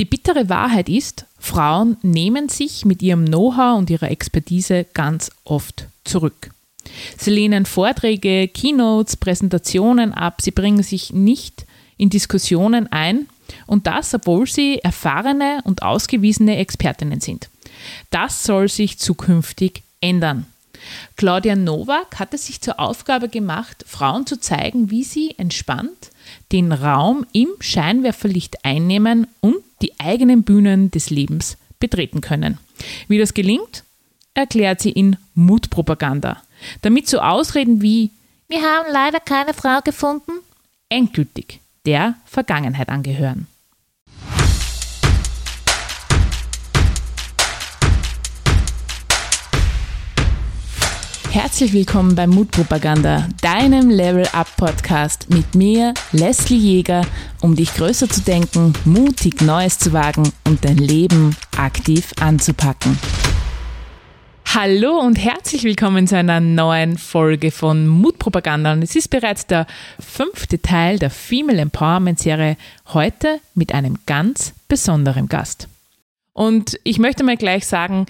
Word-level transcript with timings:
Die 0.00 0.06
bittere 0.06 0.48
Wahrheit 0.48 0.88
ist, 0.88 1.26
Frauen 1.38 1.98
nehmen 2.00 2.48
sich 2.48 2.86
mit 2.86 3.02
ihrem 3.02 3.26
Know-how 3.26 3.76
und 3.76 3.90
ihrer 3.90 4.10
Expertise 4.10 4.86
ganz 4.94 5.30
oft 5.44 5.88
zurück. 6.04 6.52
Sie 7.18 7.28
lehnen 7.28 7.66
Vorträge, 7.66 8.48
Keynotes, 8.48 9.18
Präsentationen 9.18 10.14
ab, 10.14 10.40
sie 10.40 10.52
bringen 10.52 10.82
sich 10.82 11.12
nicht 11.12 11.66
in 11.98 12.08
Diskussionen 12.08 12.90
ein 12.90 13.28
und 13.66 13.86
das, 13.86 14.14
obwohl 14.14 14.46
sie 14.46 14.78
erfahrene 14.78 15.60
und 15.64 15.82
ausgewiesene 15.82 16.56
Expertinnen 16.56 17.20
sind. 17.20 17.50
Das 18.08 18.42
soll 18.42 18.70
sich 18.70 18.98
zukünftig 18.98 19.82
ändern. 20.00 20.46
Claudia 21.16 21.56
Nowak 21.56 22.18
hat 22.18 22.34
es 22.34 22.46
sich 22.46 22.60
zur 22.60 22.80
Aufgabe 22.80 23.28
gemacht, 23.28 23.84
Frauen 23.86 24.26
zu 24.26 24.38
zeigen, 24.38 24.90
wie 24.90 25.04
sie 25.04 25.34
entspannt 25.38 26.10
den 26.52 26.72
Raum 26.72 27.26
im 27.32 27.48
Scheinwerferlicht 27.60 28.64
einnehmen 28.64 29.26
und 29.40 29.56
die 29.82 29.98
eigenen 29.98 30.42
Bühnen 30.42 30.90
des 30.90 31.10
Lebens 31.10 31.56
betreten 31.78 32.20
können. 32.20 32.58
Wie 33.08 33.18
das 33.18 33.34
gelingt, 33.34 33.84
erklärt 34.34 34.80
sie 34.80 34.90
in 34.90 35.16
Mutpropaganda. 35.34 36.42
Damit 36.82 37.08
so 37.08 37.20
Ausreden 37.20 37.82
wie 37.82 38.10
Wir 38.48 38.62
haben 38.62 38.88
leider 38.92 39.20
keine 39.20 39.54
Frau 39.54 39.80
gefunden, 39.82 40.32
endgültig 40.88 41.60
der 41.86 42.14
Vergangenheit 42.26 42.88
angehören. 42.88 43.46
Herzlich 51.30 51.72
willkommen 51.72 52.16
bei 52.16 52.26
Mutpropaganda, 52.26 53.28
deinem 53.40 53.88
Level 53.88 54.26
Up 54.32 54.48
Podcast 54.56 55.30
mit 55.30 55.54
mir, 55.54 55.94
Leslie 56.10 56.56
Jäger, 56.56 57.06
um 57.40 57.54
dich 57.54 57.72
größer 57.72 58.08
zu 58.08 58.22
denken, 58.22 58.72
mutig 58.84 59.40
Neues 59.40 59.78
zu 59.78 59.92
wagen 59.92 60.32
und 60.44 60.64
dein 60.64 60.76
Leben 60.76 61.36
aktiv 61.56 62.10
anzupacken. 62.20 62.98
Hallo 64.44 64.98
und 64.98 65.20
herzlich 65.20 65.62
willkommen 65.62 66.08
zu 66.08 66.16
einer 66.16 66.40
neuen 66.40 66.98
Folge 66.98 67.52
von 67.52 67.86
Mutpropaganda. 67.86 68.72
Und 68.72 68.82
es 68.82 68.96
ist 68.96 69.08
bereits 69.08 69.46
der 69.46 69.68
fünfte 70.00 70.60
Teil 70.60 70.98
der 70.98 71.10
Female 71.10 71.60
Empowerment 71.60 72.18
Serie, 72.18 72.56
heute 72.88 73.38
mit 73.54 73.72
einem 73.72 73.98
ganz 74.04 74.52
besonderen 74.66 75.28
Gast. 75.28 75.68
Und 76.32 76.80
ich 76.82 76.98
möchte 76.98 77.22
mal 77.22 77.36
gleich 77.36 77.68
sagen, 77.68 78.06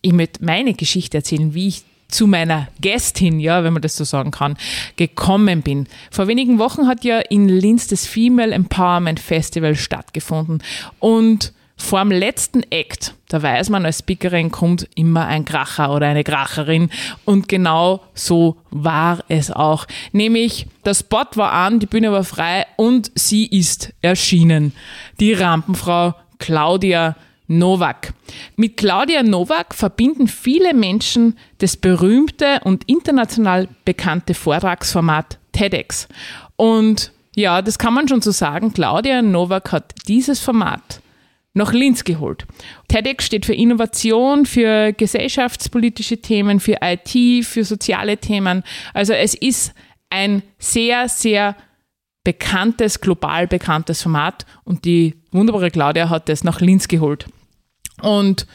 ich 0.00 0.12
möchte 0.12 0.44
meine 0.44 0.74
Geschichte 0.74 1.16
erzählen, 1.16 1.52
wie 1.52 1.66
ich 1.66 1.82
zu 2.08 2.26
meiner 2.26 2.68
Gästin, 2.80 3.40
ja, 3.40 3.64
wenn 3.64 3.72
man 3.72 3.82
das 3.82 3.96
so 3.96 4.04
sagen 4.04 4.30
kann, 4.30 4.56
gekommen 4.96 5.62
bin. 5.62 5.86
Vor 6.10 6.28
wenigen 6.28 6.58
Wochen 6.58 6.86
hat 6.86 7.04
ja 7.04 7.18
in 7.18 7.48
Linz 7.48 7.88
das 7.88 8.06
Female 8.06 8.54
Empowerment 8.54 9.20
Festival 9.20 9.74
stattgefunden 9.74 10.62
und 11.00 11.52
vor 11.78 12.00
dem 12.00 12.10
letzten 12.10 12.62
Act, 12.70 13.14
da 13.28 13.42
weiß 13.42 13.68
man, 13.68 13.84
als 13.84 13.98
Speakerin 13.98 14.50
kommt 14.50 14.88
immer 14.94 15.26
ein 15.26 15.44
Kracher 15.44 15.92
oder 15.92 16.06
eine 16.06 16.24
Kracherin. 16.24 16.90
Und 17.26 17.48
genau 17.48 18.02
so 18.14 18.56
war 18.70 19.22
es 19.28 19.50
auch. 19.50 19.86
Nämlich, 20.12 20.66
der 20.86 20.94
Spot 20.94 21.26
war 21.34 21.52
an, 21.52 21.78
die 21.78 21.86
Bühne 21.86 22.10
war 22.12 22.24
frei 22.24 22.66
und 22.76 23.12
sie 23.14 23.46
ist 23.46 23.92
erschienen. 24.00 24.72
Die 25.20 25.34
Rampenfrau 25.34 26.14
Claudia 26.38 27.14
Novak. 27.48 28.12
Mit 28.56 28.76
Claudia 28.76 29.22
Novak 29.22 29.74
verbinden 29.74 30.28
viele 30.28 30.74
Menschen 30.74 31.38
das 31.58 31.76
berühmte 31.76 32.60
und 32.64 32.84
international 32.88 33.68
bekannte 33.84 34.34
Vortragsformat 34.34 35.38
TEDx. 35.52 36.08
Und 36.56 37.12
ja, 37.34 37.62
das 37.62 37.78
kann 37.78 37.94
man 37.94 38.08
schon 38.08 38.22
so 38.22 38.30
sagen. 38.30 38.72
Claudia 38.72 39.22
Novak 39.22 39.72
hat 39.72 39.94
dieses 40.08 40.40
Format 40.40 41.00
nach 41.54 41.72
Linz 41.72 42.04
geholt. 42.04 42.46
TEDx 42.88 43.24
steht 43.24 43.46
für 43.46 43.54
Innovation, 43.54 44.44
für 44.44 44.92
gesellschaftspolitische 44.92 46.18
Themen, 46.18 46.60
für 46.60 46.78
IT, 46.82 47.44
für 47.44 47.64
soziale 47.64 48.18
Themen. 48.18 48.62
Also 48.92 49.12
es 49.12 49.34
ist 49.34 49.72
ein 50.10 50.42
sehr, 50.58 51.08
sehr 51.08 51.56
bekanntes, 52.24 53.00
global 53.00 53.46
bekanntes 53.46 54.02
Format 54.02 54.44
und 54.64 54.84
die 54.84 55.14
wunderbare 55.30 55.70
Claudia 55.70 56.08
hat 56.08 56.28
es 56.28 56.42
nach 56.42 56.60
Linz 56.60 56.88
geholt. 56.88 57.26
Und 58.02 58.46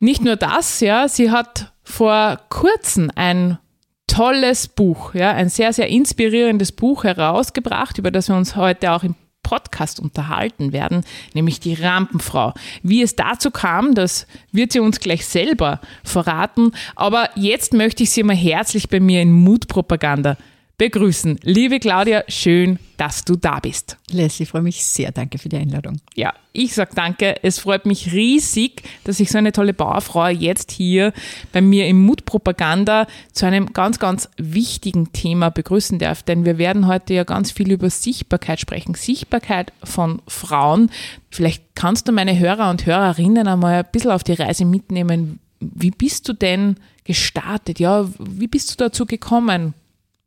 nicht 0.00 0.22
nur 0.22 0.36
das, 0.36 0.80
ja, 0.80 1.08
sie 1.08 1.30
hat 1.30 1.72
vor 1.82 2.40
kurzem 2.48 3.10
ein 3.14 3.58
tolles 4.06 4.68
Buch, 4.68 5.14
ja, 5.14 5.32
ein 5.32 5.48
sehr, 5.48 5.72
sehr 5.72 5.88
inspirierendes 5.88 6.72
Buch 6.72 7.04
herausgebracht, 7.04 7.98
über 7.98 8.10
das 8.10 8.28
wir 8.28 8.36
uns 8.36 8.56
heute 8.56 8.92
auch 8.92 9.04
im 9.04 9.14
Podcast 9.42 10.00
unterhalten 10.00 10.72
werden, 10.72 11.04
nämlich 11.34 11.60
die 11.60 11.74
Rampenfrau. 11.74 12.54
Wie 12.82 13.02
es 13.02 13.16
dazu 13.16 13.50
kam, 13.50 13.94
das 13.94 14.26
wird 14.52 14.72
sie 14.72 14.80
uns 14.80 15.00
gleich 15.00 15.26
selber 15.26 15.80
verraten. 16.04 16.72
Aber 16.94 17.28
jetzt 17.34 17.72
möchte 17.72 18.02
ich 18.02 18.10
Sie 18.10 18.22
mal 18.22 18.36
herzlich 18.36 18.88
bei 18.88 19.00
mir 19.00 19.20
in 19.20 19.32
Mutpropaganda 19.32 20.36
begrüßen. 20.82 21.38
Liebe 21.44 21.78
Claudia, 21.78 22.24
schön, 22.26 22.80
dass 22.96 23.24
du 23.24 23.36
da 23.36 23.60
bist. 23.60 23.98
Leslie, 24.10 24.42
ich 24.42 24.48
freue 24.48 24.62
mich 24.62 24.84
sehr. 24.84 25.12
Danke 25.12 25.38
für 25.38 25.48
die 25.48 25.56
Einladung. 25.56 26.00
Ja, 26.16 26.34
ich 26.52 26.74
sage 26.74 26.90
danke. 26.96 27.36
Es 27.44 27.60
freut 27.60 27.86
mich 27.86 28.12
riesig, 28.12 28.82
dass 29.04 29.20
ich 29.20 29.30
so 29.30 29.38
eine 29.38 29.52
tolle 29.52 29.74
Bauerfrau 29.74 30.26
jetzt 30.26 30.72
hier 30.72 31.12
bei 31.52 31.60
mir 31.60 31.86
im 31.86 32.04
Mutpropaganda 32.04 33.06
zu 33.30 33.46
einem 33.46 33.72
ganz, 33.72 34.00
ganz 34.00 34.28
wichtigen 34.38 35.12
Thema 35.12 35.50
begrüßen 35.50 36.00
darf. 36.00 36.24
Denn 36.24 36.44
wir 36.44 36.58
werden 36.58 36.88
heute 36.88 37.14
ja 37.14 37.22
ganz 37.22 37.52
viel 37.52 37.70
über 37.70 37.88
Sichtbarkeit 37.88 38.58
sprechen. 38.58 38.94
Sichtbarkeit 38.94 39.72
von 39.84 40.20
Frauen. 40.26 40.90
Vielleicht 41.30 41.62
kannst 41.76 42.08
du 42.08 42.12
meine 42.12 42.36
Hörer 42.36 42.70
und 42.70 42.86
Hörerinnen 42.86 43.46
einmal 43.46 43.74
ein 43.74 43.90
bisschen 43.92 44.10
auf 44.10 44.24
die 44.24 44.32
Reise 44.32 44.64
mitnehmen. 44.64 45.38
Wie 45.60 45.92
bist 45.92 46.28
du 46.28 46.32
denn 46.32 46.74
gestartet? 47.04 47.78
Ja, 47.78 48.08
wie 48.18 48.48
bist 48.48 48.72
du 48.72 48.84
dazu 48.84 49.06
gekommen? 49.06 49.74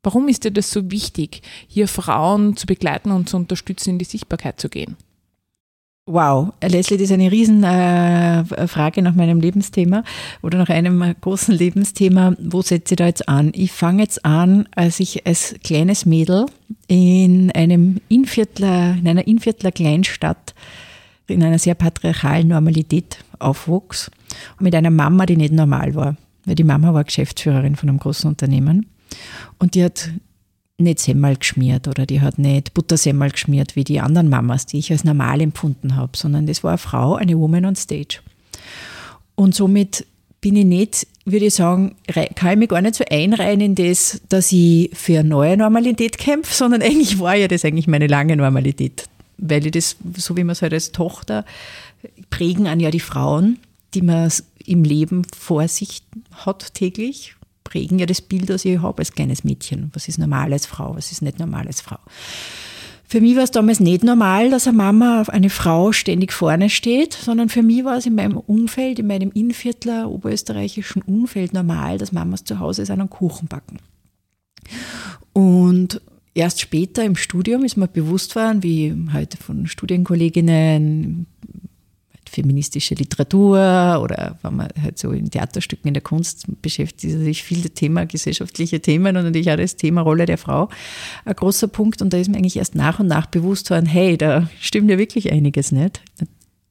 Warum 0.06 0.28
ist 0.28 0.44
dir 0.44 0.52
das 0.52 0.70
so 0.70 0.92
wichtig, 0.92 1.42
hier 1.68 1.88
Frauen 1.88 2.56
zu 2.56 2.68
begleiten 2.68 3.10
und 3.10 3.28
zu 3.28 3.38
unterstützen, 3.38 3.90
in 3.90 3.98
die 3.98 4.06
Sichtbarkeit 4.06 4.62
zu 4.62 4.70
gehen? 4.70 4.98
Wow, 6.08 6.54
Leslie, 6.62 6.98
das 6.98 7.06
ist 7.06 7.12
eine 7.12 7.32
Riesenfrage 7.32 9.00
äh, 9.00 9.02
nach 9.02 9.16
meinem 9.16 9.40
Lebensthema 9.40 10.04
oder 10.44 10.60
nach 10.60 10.70
einem 10.70 11.16
großen 11.20 11.56
Lebensthema. 11.56 12.36
Wo 12.40 12.62
setze 12.62 12.94
ich 12.94 12.98
da 12.98 13.08
jetzt 13.08 13.28
an? 13.28 13.52
Ich 13.56 13.72
fange 13.72 14.04
jetzt 14.04 14.24
an, 14.24 14.70
als 14.76 15.00
ich 15.00 15.26
als 15.26 15.56
kleines 15.64 16.06
Mädel 16.06 16.46
in 16.88 17.50
einem 17.54 18.00
Inviertler, 18.08 18.96
in 19.00 19.08
einer 19.08 19.26
Inviertler 19.26 19.72
Kleinstadt 19.72 20.54
in 21.26 21.42
einer 21.42 21.58
sehr 21.58 21.74
patriarchalen 21.74 22.50
Normalität 22.50 23.18
aufwuchs 23.40 24.12
mit 24.60 24.76
einer 24.76 24.92
Mama, 24.92 25.26
die 25.26 25.38
nicht 25.38 25.54
normal 25.54 25.96
war. 25.96 26.16
Weil 26.46 26.54
die 26.54 26.64
Mama 26.64 26.94
war 26.94 27.04
Geschäftsführerin 27.04 27.76
von 27.76 27.90
einem 27.90 27.98
großen 27.98 28.30
Unternehmen 28.30 28.86
und 29.60 29.76
die 29.76 29.84
hat 29.84 30.10
nicht 30.78 31.00
Semmel 31.00 31.38
geschmiert 31.38 31.88
oder 31.88 32.06
die 32.06 32.22
hat 32.22 32.38
nicht 32.38 32.74
Buttersemmel 32.74 33.32
geschmiert 33.32 33.76
wie 33.76 33.84
die 33.84 34.02
anderen 34.02 34.30
Mamas, 34.30 34.66
die 34.66 34.80
ich 34.80 34.92
als 34.92 35.04
normal 35.04 35.42
empfunden 35.42 35.96
habe, 35.96 36.18
sondern 36.18 36.48
das 36.48 36.64
war 36.64 36.72
eine 36.72 36.78
Frau, 36.78 37.16
eine 37.16 37.38
Woman 37.38 37.66
on 37.66 37.76
Stage. 37.76 38.20
Und 39.36 39.56
somit 39.56 40.06
bin 40.42 40.56
ich 40.56 40.66
nicht, 40.66 41.08
würde 41.26 41.46
ich 41.46 41.56
sagen, 41.56 41.96
kann 42.36 42.52
ich 42.52 42.58
mich 42.58 42.70
gar 42.70 42.82
nicht 42.82 42.96
so 42.96 43.04
einreihen 43.10 43.62
in 43.62 43.76
das, 43.76 44.22
dass 44.30 44.52
ich 44.52 44.92
für 44.94 45.20
eine 45.20 45.30
neue 45.30 45.58
Normalität 45.58 46.18
kämpfe, 46.18 46.54
sondern 46.54 46.82
eigentlich 46.82 47.20
war 47.20 47.36
ja 47.36 47.48
das 47.48 47.66
eigentlich 47.66 47.88
meine 47.88 48.08
lange 48.08 48.36
Normalität. 48.36 49.08
Weil 49.38 49.66
ich 49.66 49.72
das, 49.72 49.96
so 50.18 50.38
wie 50.38 50.44
man 50.44 50.52
es 50.52 50.62
halt 50.62 50.74
als 50.74 50.92
Tochter 50.92 51.46
prägen 52.30 52.68
an 52.68 52.80
ja 52.80 52.92
die 52.92 53.00
Frauen, 53.00 53.60
die 53.94 54.02
man 54.02 54.32
im 54.66 54.84
Leben 54.84 55.24
vor 55.36 55.68
sich 55.68 56.04
hat 56.46 56.74
täglich 56.74 57.36
prägen 57.66 58.00
ja 58.00 58.06
das 58.06 58.22
Bild, 58.22 58.50
das 58.50 58.64
ich 58.64 58.82
habe 58.82 59.00
als 59.00 59.12
kleines 59.12 59.44
Mädchen. 59.44 59.90
Was 59.94 60.08
ist 60.08 60.18
normal 60.18 60.54
als 60.54 60.66
Frau, 60.66 60.96
was 60.96 61.12
ist 61.12 61.22
nicht 61.22 61.40
normal 61.40 61.68
als 61.68 61.82
Frau. 61.82 62.00
Für 63.08 63.22
mich 63.22 63.36
war 63.36 63.44
es 63.44 63.52
damals 63.52 63.80
nicht 63.80 64.04
normal, 64.04 64.50
dass 64.50 64.68
eine 64.68 64.78
Mama 64.78 65.22
auf 65.22 65.30
eine 65.30 65.50
Frau 65.50 65.92
ständig 65.92 66.34
vorne 66.34 66.70
steht, 66.70 67.14
sondern 67.14 67.50
für 67.50 67.62
mich 67.62 67.84
war 67.84 67.98
es 67.98 68.06
in 68.06 68.16
meinem 68.16 68.38
Umfeld, 68.38 68.98
in 68.98 69.08
meinem 69.08 69.32
Innviertler 69.32 70.10
oberösterreichischen 70.10 71.02
Umfeld 71.04 71.54
normal, 71.54 71.98
dass 71.98 72.12
Mamas 72.12 72.46
zu 72.46 72.60
Hause 72.60 72.86
sind 72.86 73.02
und 73.02 73.12
Kuchen 73.12 73.48
backen. 73.48 73.78
Und 75.34 76.02
erst 76.34 76.62
später 76.62 77.04
im 77.04 77.16
Studium 77.16 77.64
ist 77.64 77.78
mir 77.78 77.88
bewusst 77.88 78.36
worden, 78.36 78.64
wie 78.64 78.96
heute 79.14 79.38
von 79.38 79.68
Studienkolleginnen 79.68 81.28
feministische 82.36 82.96
Literatur 82.96 83.58
oder 84.04 84.38
wenn 84.42 84.56
man 84.56 84.70
halt 84.82 85.00
so 85.00 85.12
in 85.12 85.32
Theaterstücken 85.32 85.88
in 85.88 85.94
der 85.94 86.04
Kunst 86.04 86.46
beschäftigt 86.62 87.18
sich 87.18 87.44
viele 87.44 87.70
Thema, 87.70 88.06
gesellschaftliche 88.06 88.82
Themen 88.82 89.16
und 89.16 89.24
natürlich 89.24 89.50
auch 89.50 89.56
das 89.56 89.78
Thema 89.78 90.02
Rolle 90.02 90.26
der 90.26 90.38
Frau 90.38 90.70
ein 91.24 91.36
großer 91.36 91.68
Punkt. 91.68 92.02
Und 92.02 92.14
da 92.14 92.18
ist 92.18 92.30
mir 92.30 92.38
eigentlich 92.38 92.58
erst 92.58 92.76
nach 92.76 93.00
und 93.00 93.08
nach 93.08 93.28
bewusst 93.28 93.70
worden, 93.70 93.86
hey, 93.86 94.18
da 94.18 94.50
stimmt 94.60 94.90
ja 94.90 94.98
wirklich 94.98 95.32
einiges 95.32 95.72
nicht. 95.72 96.02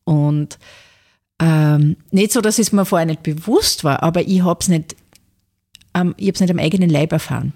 Und 0.04 0.58
ähm, 1.40 1.96
nicht 2.10 2.32
so, 2.32 2.40
dass 2.40 2.58
es 2.58 2.72
mir 2.72 2.84
vorher 2.84 3.06
nicht 3.06 3.22
bewusst 3.22 3.84
war, 3.84 4.02
aber 4.02 4.22
ich 4.22 4.42
habe 4.42 4.60
es 4.60 4.68
nicht, 4.68 4.96
ähm, 5.94 6.14
nicht 6.18 6.50
am 6.50 6.58
eigenen 6.58 6.90
Leib 6.90 7.12
erfahren. 7.12 7.54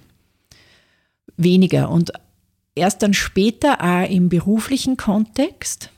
Weniger. 1.37 1.91
Und 1.91 2.13
erst 2.75 3.03
dann 3.03 3.13
später 3.13 3.83
auch 3.83 4.11
im 4.11 4.29
beruflichen 4.31 4.97
Kontext 4.97 5.91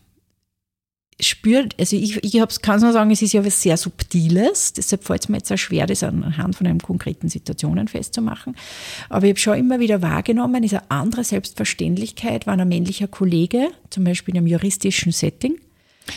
spüre, 1.28 1.68
also 1.78 1.96
ich, 1.96 2.22
ich 2.22 2.32
kann 2.62 2.76
es 2.76 2.82
nur 2.82 2.92
sagen, 2.92 3.10
es 3.10 3.22
ist 3.22 3.32
ja 3.32 3.44
was 3.44 3.60
sehr 3.60 3.76
Subtiles, 3.76 4.72
deshalb 4.72 5.04
fällt 5.04 5.22
es 5.22 5.28
mir 5.28 5.38
jetzt 5.38 5.52
auch 5.52 5.58
schwer, 5.58 5.86
das 5.86 6.02
anhand 6.02 6.56
von 6.56 6.66
einem 6.66 6.80
konkreten 6.80 7.28
Situationen 7.28 7.88
festzumachen. 7.88 8.56
Aber 9.08 9.26
ich 9.26 9.30
habe 9.30 9.40
schon 9.40 9.58
immer 9.58 9.80
wieder 9.80 10.02
wahrgenommen, 10.02 10.64
ist 10.64 10.74
eine 10.74 10.90
andere 10.90 11.24
Selbstverständlichkeit, 11.24 12.46
war 12.46 12.56
ein 12.56 12.68
männlicher 12.68 13.08
Kollege, 13.08 13.68
zum 13.90 14.04
Beispiel 14.04 14.34
in 14.34 14.38
einem 14.38 14.46
juristischen 14.46 15.12
Setting. 15.12 15.58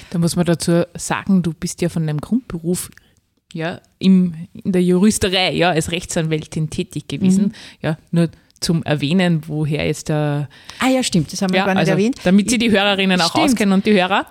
Da 0.09 0.19
muss 0.19 0.35
man 0.35 0.45
dazu 0.45 0.85
sagen, 0.95 1.44
du 1.44 1.53
bist 1.53 1.81
ja 1.81 1.89
von 1.89 2.07
deinem 2.07 2.21
Grundberuf 2.21 2.89
ja, 3.53 3.81
im, 4.00 4.33
in 4.53 4.71
der 4.71 4.81
Juristerei, 4.81 5.53
ja, 5.53 5.69
als 5.69 5.91
Rechtsanwältin 5.91 6.69
tätig 6.69 7.07
gewesen. 7.07 7.45
Mhm. 7.45 7.51
Ja, 7.81 7.97
nur 8.11 8.29
zum 8.59 8.83
Erwähnen, 8.83 9.41
woher 9.47 9.85
jetzt 9.85 10.09
der. 10.09 10.50
Ah 10.79 10.88
ja, 10.88 11.03
stimmt, 11.03 11.31
das 11.31 11.41
haben 11.41 11.53
wir 11.53 11.59
ja, 11.59 11.65
gar 11.65 11.73
nicht 11.73 11.81
also, 11.81 11.91
erwähnt. 11.91 12.17
Damit 12.23 12.50
Sie 12.50 12.57
die 12.57 12.71
Hörerinnen 12.71 13.21
auch 13.21 13.29
stimmt. 13.29 13.45
auskennen 13.45 13.73
und 13.73 13.85
die 13.85 13.94
Hörer. 13.94 14.25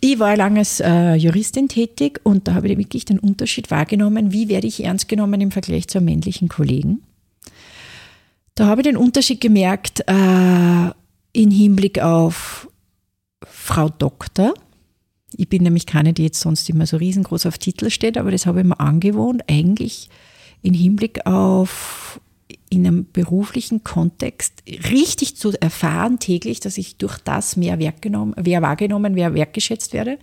Ich 0.00 0.18
war 0.18 0.36
lange 0.36 0.60
als 0.60 0.80
äh, 0.80 1.14
Juristin 1.14 1.68
tätig 1.68 2.20
und 2.24 2.48
da 2.48 2.54
habe 2.54 2.68
ich 2.68 2.78
wirklich 2.78 3.04
den 3.04 3.18
Unterschied 3.18 3.70
wahrgenommen, 3.70 4.32
wie 4.32 4.48
werde 4.48 4.66
ich 4.66 4.84
ernst 4.84 5.08
genommen 5.08 5.40
im 5.40 5.50
Vergleich 5.50 5.88
zu 5.88 6.00
männlichen 6.00 6.48
Kollegen. 6.48 7.02
Da 8.54 8.66
habe 8.66 8.80
ich 8.80 8.86
den 8.86 8.96
Unterschied 8.96 9.40
gemerkt 9.40 10.00
äh, 10.06 10.90
in 11.32 11.50
Hinblick 11.50 12.00
auf 12.00 12.68
Frau 13.44 13.88
Doktor. 13.88 14.54
Ich 15.36 15.48
bin 15.48 15.62
nämlich 15.62 15.86
keine, 15.86 16.12
die 16.12 16.24
jetzt 16.24 16.40
sonst 16.40 16.68
immer 16.68 16.86
so 16.86 16.96
riesengroß 16.96 17.46
auf 17.46 17.58
Titel 17.58 17.88
steht, 17.88 18.18
aber 18.18 18.30
das 18.30 18.46
habe 18.46 18.60
ich 18.60 18.66
mir 18.66 18.78
angewohnt, 18.80 19.42
eigentlich 19.48 20.10
in 20.62 20.74
Hinblick 20.74 21.26
auf 21.26 22.20
in 22.72 22.86
einem 22.86 23.06
beruflichen 23.12 23.84
Kontext 23.84 24.62
richtig 24.66 25.36
zu 25.36 25.52
erfahren 25.60 26.18
täglich, 26.18 26.58
dass 26.58 26.78
ich 26.78 26.96
durch 26.96 27.18
das 27.18 27.56
mehr, 27.56 27.76
genommen, 27.76 28.34
mehr 28.42 28.62
wahrgenommen, 28.62 29.12
mehr 29.12 29.34
wertgeschätzt 29.34 29.92
werde. 29.92 30.18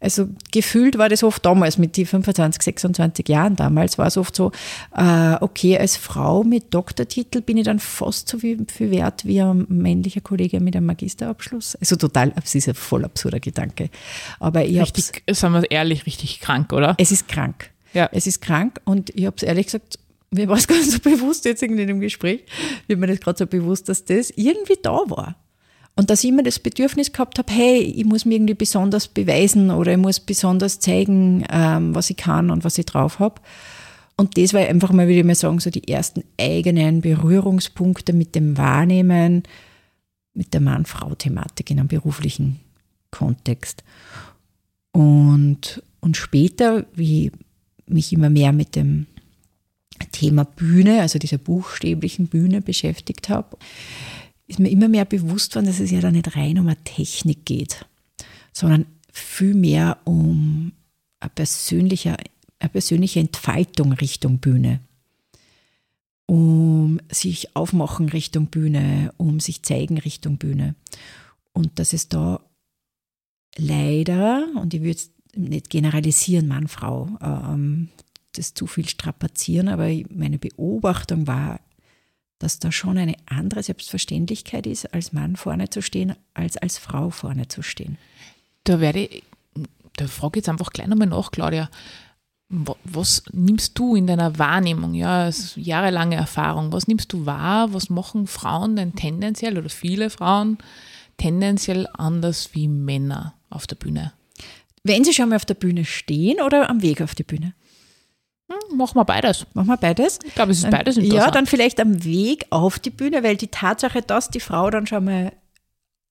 Also 0.00 0.30
gefühlt 0.50 0.96
war 0.96 1.10
das 1.10 1.22
oft 1.22 1.44
damals 1.44 1.76
mit 1.76 1.98
die 1.98 2.06
25, 2.06 2.62
26 2.62 3.28
Jahren 3.28 3.54
damals 3.54 3.98
war 3.98 4.06
es 4.06 4.16
oft 4.16 4.34
so, 4.34 4.50
äh, 4.96 5.34
okay, 5.42 5.76
als 5.76 5.98
Frau 5.98 6.42
mit 6.42 6.72
Doktortitel 6.72 7.42
bin 7.42 7.58
ich 7.58 7.64
dann 7.64 7.78
fast 7.78 8.30
so 8.30 8.38
viel, 8.38 8.64
viel 8.72 8.90
wert 8.90 9.26
wie 9.26 9.42
ein 9.42 9.66
männlicher 9.68 10.22
Kollege 10.22 10.58
mit 10.58 10.74
einem 10.74 10.86
Magisterabschluss. 10.86 11.76
Also 11.76 11.96
total, 11.96 12.32
es 12.42 12.54
ist 12.54 12.66
ein 12.68 12.74
voll 12.74 13.04
absurder 13.04 13.40
Gedanke. 13.40 13.90
Aber 14.38 14.64
ich 14.64 14.80
richtig, 14.80 15.22
sagen 15.30 15.52
wir 15.52 15.70
ehrlich, 15.70 16.06
richtig 16.06 16.40
krank, 16.40 16.72
oder? 16.72 16.94
Es 16.96 17.12
ist 17.12 17.28
krank. 17.28 17.70
Ja. 17.92 18.08
Es 18.12 18.26
ist 18.26 18.40
krank 18.40 18.80
und 18.84 19.10
ich 19.10 19.26
habe 19.26 19.36
es 19.36 19.42
ehrlich 19.42 19.66
gesagt 19.66 19.98
mir 20.30 20.48
war 20.48 20.56
es 20.56 20.66
gar 20.68 20.76
nicht 20.76 20.90
so 20.90 20.98
bewusst 20.98 21.44
jetzt 21.44 21.62
irgendwie 21.62 21.82
in 21.82 21.88
dem 21.88 22.00
Gespräch, 22.00 22.44
mir 22.88 23.06
das 23.06 23.20
gerade 23.20 23.38
so 23.38 23.46
bewusst, 23.46 23.88
dass 23.88 24.04
das 24.04 24.30
irgendwie 24.30 24.78
da 24.82 24.98
war. 25.08 25.36
Und 25.96 26.08
dass 26.08 26.24
ich 26.24 26.30
immer 26.30 26.42
das 26.42 26.58
Bedürfnis 26.58 27.12
gehabt 27.12 27.38
habe, 27.38 27.52
hey, 27.52 27.80
ich 27.80 28.04
muss 28.04 28.24
mir 28.24 28.36
irgendwie 28.36 28.54
besonders 28.54 29.08
beweisen 29.08 29.70
oder 29.70 29.92
ich 29.92 29.98
muss 29.98 30.20
besonders 30.20 30.80
zeigen, 30.80 31.44
ähm, 31.50 31.94
was 31.94 32.10
ich 32.10 32.16
kann 32.16 32.50
und 32.50 32.64
was 32.64 32.78
ich 32.78 32.86
drauf 32.86 33.18
habe. 33.18 33.40
Und 34.16 34.38
das 34.38 34.54
war 34.54 34.60
einfach 34.60 34.92
mal, 34.92 35.06
würde 35.06 35.20
ich 35.20 35.24
mal 35.24 35.34
sagen, 35.34 35.60
so 35.60 35.70
die 35.70 35.88
ersten 35.88 36.22
eigenen 36.38 37.00
Berührungspunkte 37.00 38.12
mit 38.12 38.34
dem 38.34 38.56
Wahrnehmen, 38.56 39.42
mit 40.34 40.54
der 40.54 40.60
Mann-Frau-Thematik 40.60 41.70
in 41.70 41.80
einem 41.80 41.88
beruflichen 41.88 42.60
Kontext. 43.10 43.82
Und, 44.92 45.82
und 46.00 46.16
später, 46.16 46.86
wie 46.94 47.26
ich 47.26 47.32
mich 47.86 48.12
immer 48.12 48.30
mehr 48.30 48.52
mit 48.52 48.76
dem 48.76 49.06
Thema 50.06 50.44
Bühne, 50.44 51.00
also 51.00 51.18
dieser 51.18 51.38
buchstäblichen 51.38 52.28
Bühne 52.28 52.60
beschäftigt 52.60 53.28
habe, 53.28 53.56
ist 54.46 54.58
mir 54.58 54.70
immer 54.70 54.88
mehr 54.88 55.04
bewusst 55.04 55.54
worden, 55.54 55.66
dass 55.66 55.80
es 55.80 55.90
ja 55.90 56.00
da 56.00 56.10
nicht 56.10 56.36
rein 56.36 56.58
um 56.58 56.66
eine 56.66 56.82
Technik 56.84 57.44
geht, 57.44 57.86
sondern 58.52 58.86
vielmehr 59.12 59.98
um 60.04 60.72
eine 61.20 61.30
persönliche, 61.30 62.16
eine 62.58 62.68
persönliche 62.68 63.20
Entfaltung 63.20 63.92
Richtung 63.92 64.38
Bühne. 64.38 64.80
Um 66.26 67.00
sich 67.10 67.56
aufmachen 67.56 68.08
Richtung 68.08 68.46
Bühne, 68.46 69.12
um 69.16 69.40
sich 69.40 69.62
zeigen 69.62 69.98
Richtung 69.98 70.38
Bühne. 70.38 70.74
Und 71.52 71.78
dass 71.78 71.92
es 71.92 72.08
da 72.08 72.40
leider, 73.56 74.46
und 74.56 74.72
ich 74.72 74.80
würde 74.80 74.96
es 74.96 75.10
nicht 75.34 75.70
generalisieren, 75.70 76.46
Mann, 76.48 76.68
Frau, 76.68 77.08
ähm, 77.20 77.88
das 78.32 78.54
zu 78.54 78.66
viel 78.66 78.88
strapazieren, 78.88 79.68
aber 79.68 79.88
meine 80.10 80.38
Beobachtung 80.38 81.26
war, 81.26 81.60
dass 82.40 82.58
da 82.58 82.72
schon 82.72 82.98
eine 82.98 83.16
andere 83.26 83.62
Selbstverständlichkeit 83.62 84.66
ist, 84.66 84.92
als 84.94 85.12
Mann 85.12 85.36
vorne 85.36 85.68
zu 85.68 85.82
stehen, 85.82 86.16
als 86.34 86.56
als 86.56 86.78
Frau 86.78 87.10
vorne 87.10 87.48
zu 87.48 87.62
stehen. 87.62 87.98
Da 88.64 88.80
werde 88.80 89.00
ich, 89.00 89.22
da 89.96 90.06
frage 90.06 90.38
ich 90.38 90.42
jetzt 90.42 90.48
einfach 90.48 90.70
gleich 90.70 90.88
nochmal 90.88 91.08
nach, 91.08 91.30
Claudia. 91.30 91.70
Was 92.48 93.22
nimmst 93.32 93.78
du 93.78 93.94
in 93.94 94.08
deiner 94.08 94.38
Wahrnehmung, 94.38 94.94
ja, 94.94 95.30
jahrelange 95.54 96.16
Erfahrung, 96.16 96.72
was 96.72 96.88
nimmst 96.88 97.12
du 97.12 97.24
wahr, 97.26 97.72
was 97.72 97.90
machen 97.90 98.26
Frauen 98.26 98.74
denn 98.74 98.96
tendenziell 98.96 99.56
oder 99.56 99.68
viele 99.68 100.10
Frauen 100.10 100.58
tendenziell 101.16 101.86
anders 101.92 102.50
wie 102.54 102.66
Männer 102.66 103.34
auf 103.50 103.66
der 103.66 103.76
Bühne? 103.76 104.12
Wenn 104.82 105.04
sie 105.04 105.12
schon 105.12 105.28
mal 105.28 105.36
auf 105.36 105.44
der 105.44 105.54
Bühne 105.54 105.84
stehen 105.84 106.40
oder 106.40 106.70
am 106.70 106.82
Weg 106.82 107.02
auf 107.02 107.14
die 107.14 107.22
Bühne? 107.22 107.54
Hm, 108.50 108.76
machen 108.76 108.96
wir 108.96 109.04
beides. 109.04 109.46
Machen 109.54 109.68
wir 109.68 109.76
beides? 109.76 110.18
Ich 110.24 110.34
glaube, 110.34 110.52
es 110.52 110.58
ist 110.58 110.70
beides 110.70 110.96
interessant. 110.96 111.26
Ja, 111.26 111.30
dann 111.30 111.46
vielleicht 111.46 111.80
am 111.80 112.04
Weg 112.04 112.46
auf 112.50 112.78
die 112.78 112.90
Bühne, 112.90 113.22
weil 113.22 113.36
die 113.36 113.48
Tatsache, 113.48 114.02
dass 114.02 114.28
die 114.30 114.40
Frau 114.40 114.70
dann 114.70 114.86
schon 114.86 115.04
mal 115.04 115.32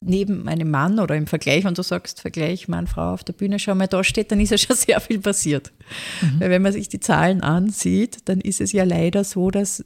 neben 0.01 0.47
einem 0.47 0.71
Mann 0.71 0.99
oder 0.99 1.15
im 1.15 1.27
Vergleich, 1.27 1.65
wenn 1.65 1.73
du 1.73 1.83
sagst, 1.83 2.21
Vergleich 2.21 2.69
Mann, 2.69 2.87
Frau 2.87 3.13
auf 3.13 3.25
der 3.25 3.33
Bühne 3.33 3.59
schon 3.59 3.77
mal 3.77 3.87
da 3.87 4.03
steht, 4.03 4.31
dann 4.31 4.39
ist 4.39 4.51
ja 4.51 4.57
schon 4.57 4.75
sehr 4.75 4.99
viel 5.01 5.19
passiert. 5.19 5.73
Mhm. 6.21 6.39
Weil 6.39 6.49
wenn 6.49 6.61
man 6.61 6.71
sich 6.71 6.87
die 6.87 7.01
Zahlen 7.01 7.41
ansieht, 7.41 8.19
dann 8.25 8.39
ist 8.39 8.61
es 8.61 8.71
ja 8.71 8.85
leider 8.85 9.23
so, 9.25 9.51
dass 9.51 9.83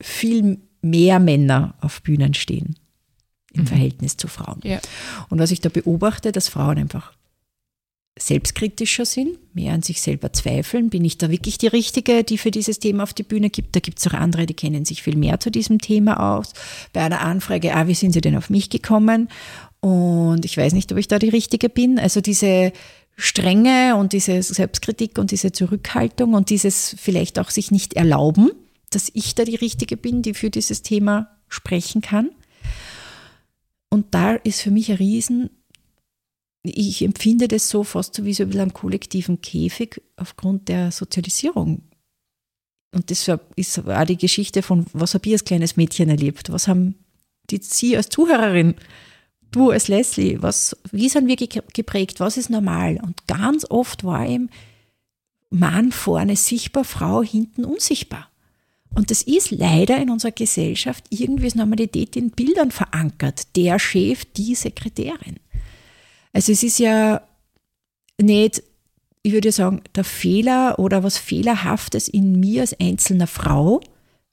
viel 0.00 0.58
mehr 0.80 1.18
Männer 1.18 1.74
auf 1.80 2.02
Bühnen 2.02 2.32
stehen 2.34 2.76
im 3.52 3.62
mhm. 3.62 3.66
Verhältnis 3.66 4.16
zu 4.16 4.28
Frauen. 4.28 4.60
Ja. 4.64 4.80
Und 5.28 5.38
was 5.38 5.50
ich 5.50 5.60
da 5.60 5.68
beobachte, 5.68 6.32
dass 6.32 6.48
Frauen 6.48 6.78
einfach 6.78 7.12
selbstkritischer 8.18 9.06
sind, 9.06 9.38
mehr 9.54 9.72
an 9.72 9.82
sich 9.82 10.00
selber 10.02 10.32
zweifeln. 10.32 10.90
Bin 10.90 11.04
ich 11.04 11.18
da 11.18 11.30
wirklich 11.30 11.56
die 11.58 11.66
Richtige, 11.66 12.24
die 12.24 12.36
für 12.36 12.50
dieses 12.50 12.78
Thema 12.78 13.04
auf 13.04 13.14
die 13.14 13.22
Bühne 13.22 13.48
gibt? 13.48 13.74
Da 13.74 13.80
gibt 13.80 13.98
es 13.98 14.06
auch 14.06 14.12
andere, 14.12 14.46
die 14.46 14.54
kennen 14.54 14.84
sich 14.84 15.02
viel 15.02 15.16
mehr 15.16 15.40
zu 15.40 15.50
diesem 15.50 15.80
Thema 15.80 16.36
aus. 16.36 16.52
Bei 16.92 17.00
einer 17.00 17.20
Anfrage, 17.20 17.74
ah, 17.74 17.86
wie 17.86 17.94
sind 17.94 18.12
Sie 18.12 18.20
denn 18.20 18.36
auf 18.36 18.50
mich 18.50 18.68
gekommen? 18.68 19.28
Und 19.80 20.44
ich 20.44 20.56
weiß 20.56 20.74
nicht, 20.74 20.92
ob 20.92 20.98
ich 20.98 21.08
da 21.08 21.18
die 21.18 21.30
Richtige 21.30 21.68
bin. 21.68 21.98
Also 21.98 22.20
diese 22.20 22.72
Strenge 23.16 23.96
und 23.96 24.12
diese 24.12 24.42
Selbstkritik 24.42 25.18
und 25.18 25.30
diese 25.30 25.52
Zurückhaltung 25.52 26.34
und 26.34 26.50
dieses 26.50 26.94
vielleicht 26.98 27.38
auch 27.38 27.50
sich 27.50 27.70
nicht 27.70 27.94
erlauben, 27.94 28.50
dass 28.90 29.10
ich 29.14 29.34
da 29.34 29.44
die 29.44 29.56
Richtige 29.56 29.96
bin, 29.96 30.22
die 30.22 30.34
für 30.34 30.50
dieses 30.50 30.82
Thema 30.82 31.28
sprechen 31.48 32.02
kann. 32.02 32.30
Und 33.88 34.14
da 34.14 34.34
ist 34.34 34.60
für 34.62 34.70
mich 34.70 34.90
ein 34.90 34.96
Riesen 34.96 35.50
ich 36.62 37.02
empfinde 37.02 37.48
das 37.48 37.68
so 37.68 37.82
fast 37.82 38.14
so 38.14 38.24
wie 38.24 38.34
so 38.34 38.44
ein 38.44 38.72
kollektiven 38.72 39.40
Käfig 39.40 40.00
aufgrund 40.16 40.68
der 40.68 40.92
Sozialisierung. 40.92 41.82
Und 42.94 43.10
das 43.10 43.28
ist 43.56 43.78
auch 43.78 44.04
die 44.04 44.18
Geschichte 44.18 44.62
von, 44.62 44.86
was 44.92 45.14
habe 45.14 45.26
ich 45.26 45.32
als 45.32 45.44
kleines 45.44 45.76
Mädchen 45.76 46.08
erlebt? 46.08 46.52
Was 46.52 46.68
haben 46.68 46.94
die, 47.50 47.58
Sie 47.62 47.96
als 47.96 48.10
Zuhörerin, 48.10 48.74
du 49.50 49.70
als 49.70 49.88
Leslie, 49.88 50.40
was, 50.40 50.76
wie 50.92 51.08
sind 51.08 51.26
wir 51.26 51.36
geprägt? 51.36 52.20
Was 52.20 52.36
ist 52.36 52.50
normal? 52.50 53.00
Und 53.02 53.26
ganz 53.26 53.66
oft 53.68 54.04
war 54.04 54.28
eben 54.28 54.50
Mann 55.50 55.90
vorne 55.90 56.36
sichtbar, 56.36 56.84
Frau 56.84 57.22
hinten 57.22 57.64
unsichtbar. 57.64 58.28
Und 58.94 59.10
das 59.10 59.22
ist 59.22 59.50
leider 59.50 60.00
in 60.00 60.10
unserer 60.10 60.32
Gesellschaft 60.32 61.04
irgendwie 61.08 61.44
als 61.44 61.54
Normalität 61.54 62.14
in 62.14 62.30
Bildern 62.30 62.70
verankert. 62.70 63.56
Der 63.56 63.78
Chef, 63.78 64.24
die 64.36 64.54
Sekretärin. 64.54 65.40
Also 66.32 66.52
es 66.52 66.62
ist 66.62 66.78
ja 66.78 67.22
nicht, 68.20 68.62
ich 69.22 69.32
würde 69.32 69.52
sagen, 69.52 69.82
der 69.94 70.04
Fehler 70.04 70.78
oder 70.78 71.02
was 71.02 71.18
Fehlerhaftes 71.18 72.08
in 72.08 72.40
mir 72.40 72.62
als 72.62 72.78
einzelner 72.78 73.26
Frau, 73.26 73.80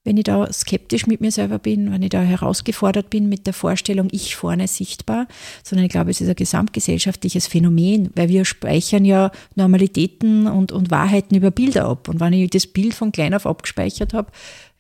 wenn 0.06 0.18
ich 0.18 0.24
da 0.24 0.52
skeptisch 0.52 1.08
mit 1.08 1.20
mir 1.22 1.32
selber 1.32 1.60
bin, 1.60 1.92
wenn 1.92 2.02
ich 2.02 2.10
da 2.10 2.22
herausgefordert 2.22 3.10
bin 3.10 3.28
mit 3.28 3.46
der 3.46 3.54
Vorstellung, 3.54 4.08
ich 4.12 4.36
vorne 4.36 4.68
sichtbar, 4.68 5.28
sondern 5.64 5.86
ich 5.86 5.92
glaube, 5.92 6.10
es 6.10 6.22
ist 6.22 6.30
ein 6.30 6.36
gesamtgesellschaftliches 6.36 7.48
Phänomen, 7.48 8.10
weil 8.16 8.30
wir 8.30 8.46
speichern 8.46 9.04
ja 9.04 9.32
Normalitäten 9.56 10.48
und, 10.48 10.72
und 10.72 10.90
Wahrheiten 10.90 11.36
über 11.36 11.52
Bilder 11.52 11.86
ab. 11.86 12.08
Und 12.08 12.20
wenn 12.22 12.34
ich 12.34 12.50
das 12.50 12.66
Bild 12.66 12.94
von 12.94 13.12
klein 13.12 13.34
auf 13.34 13.46
abgespeichert 13.46 14.14
habe, 14.14 14.32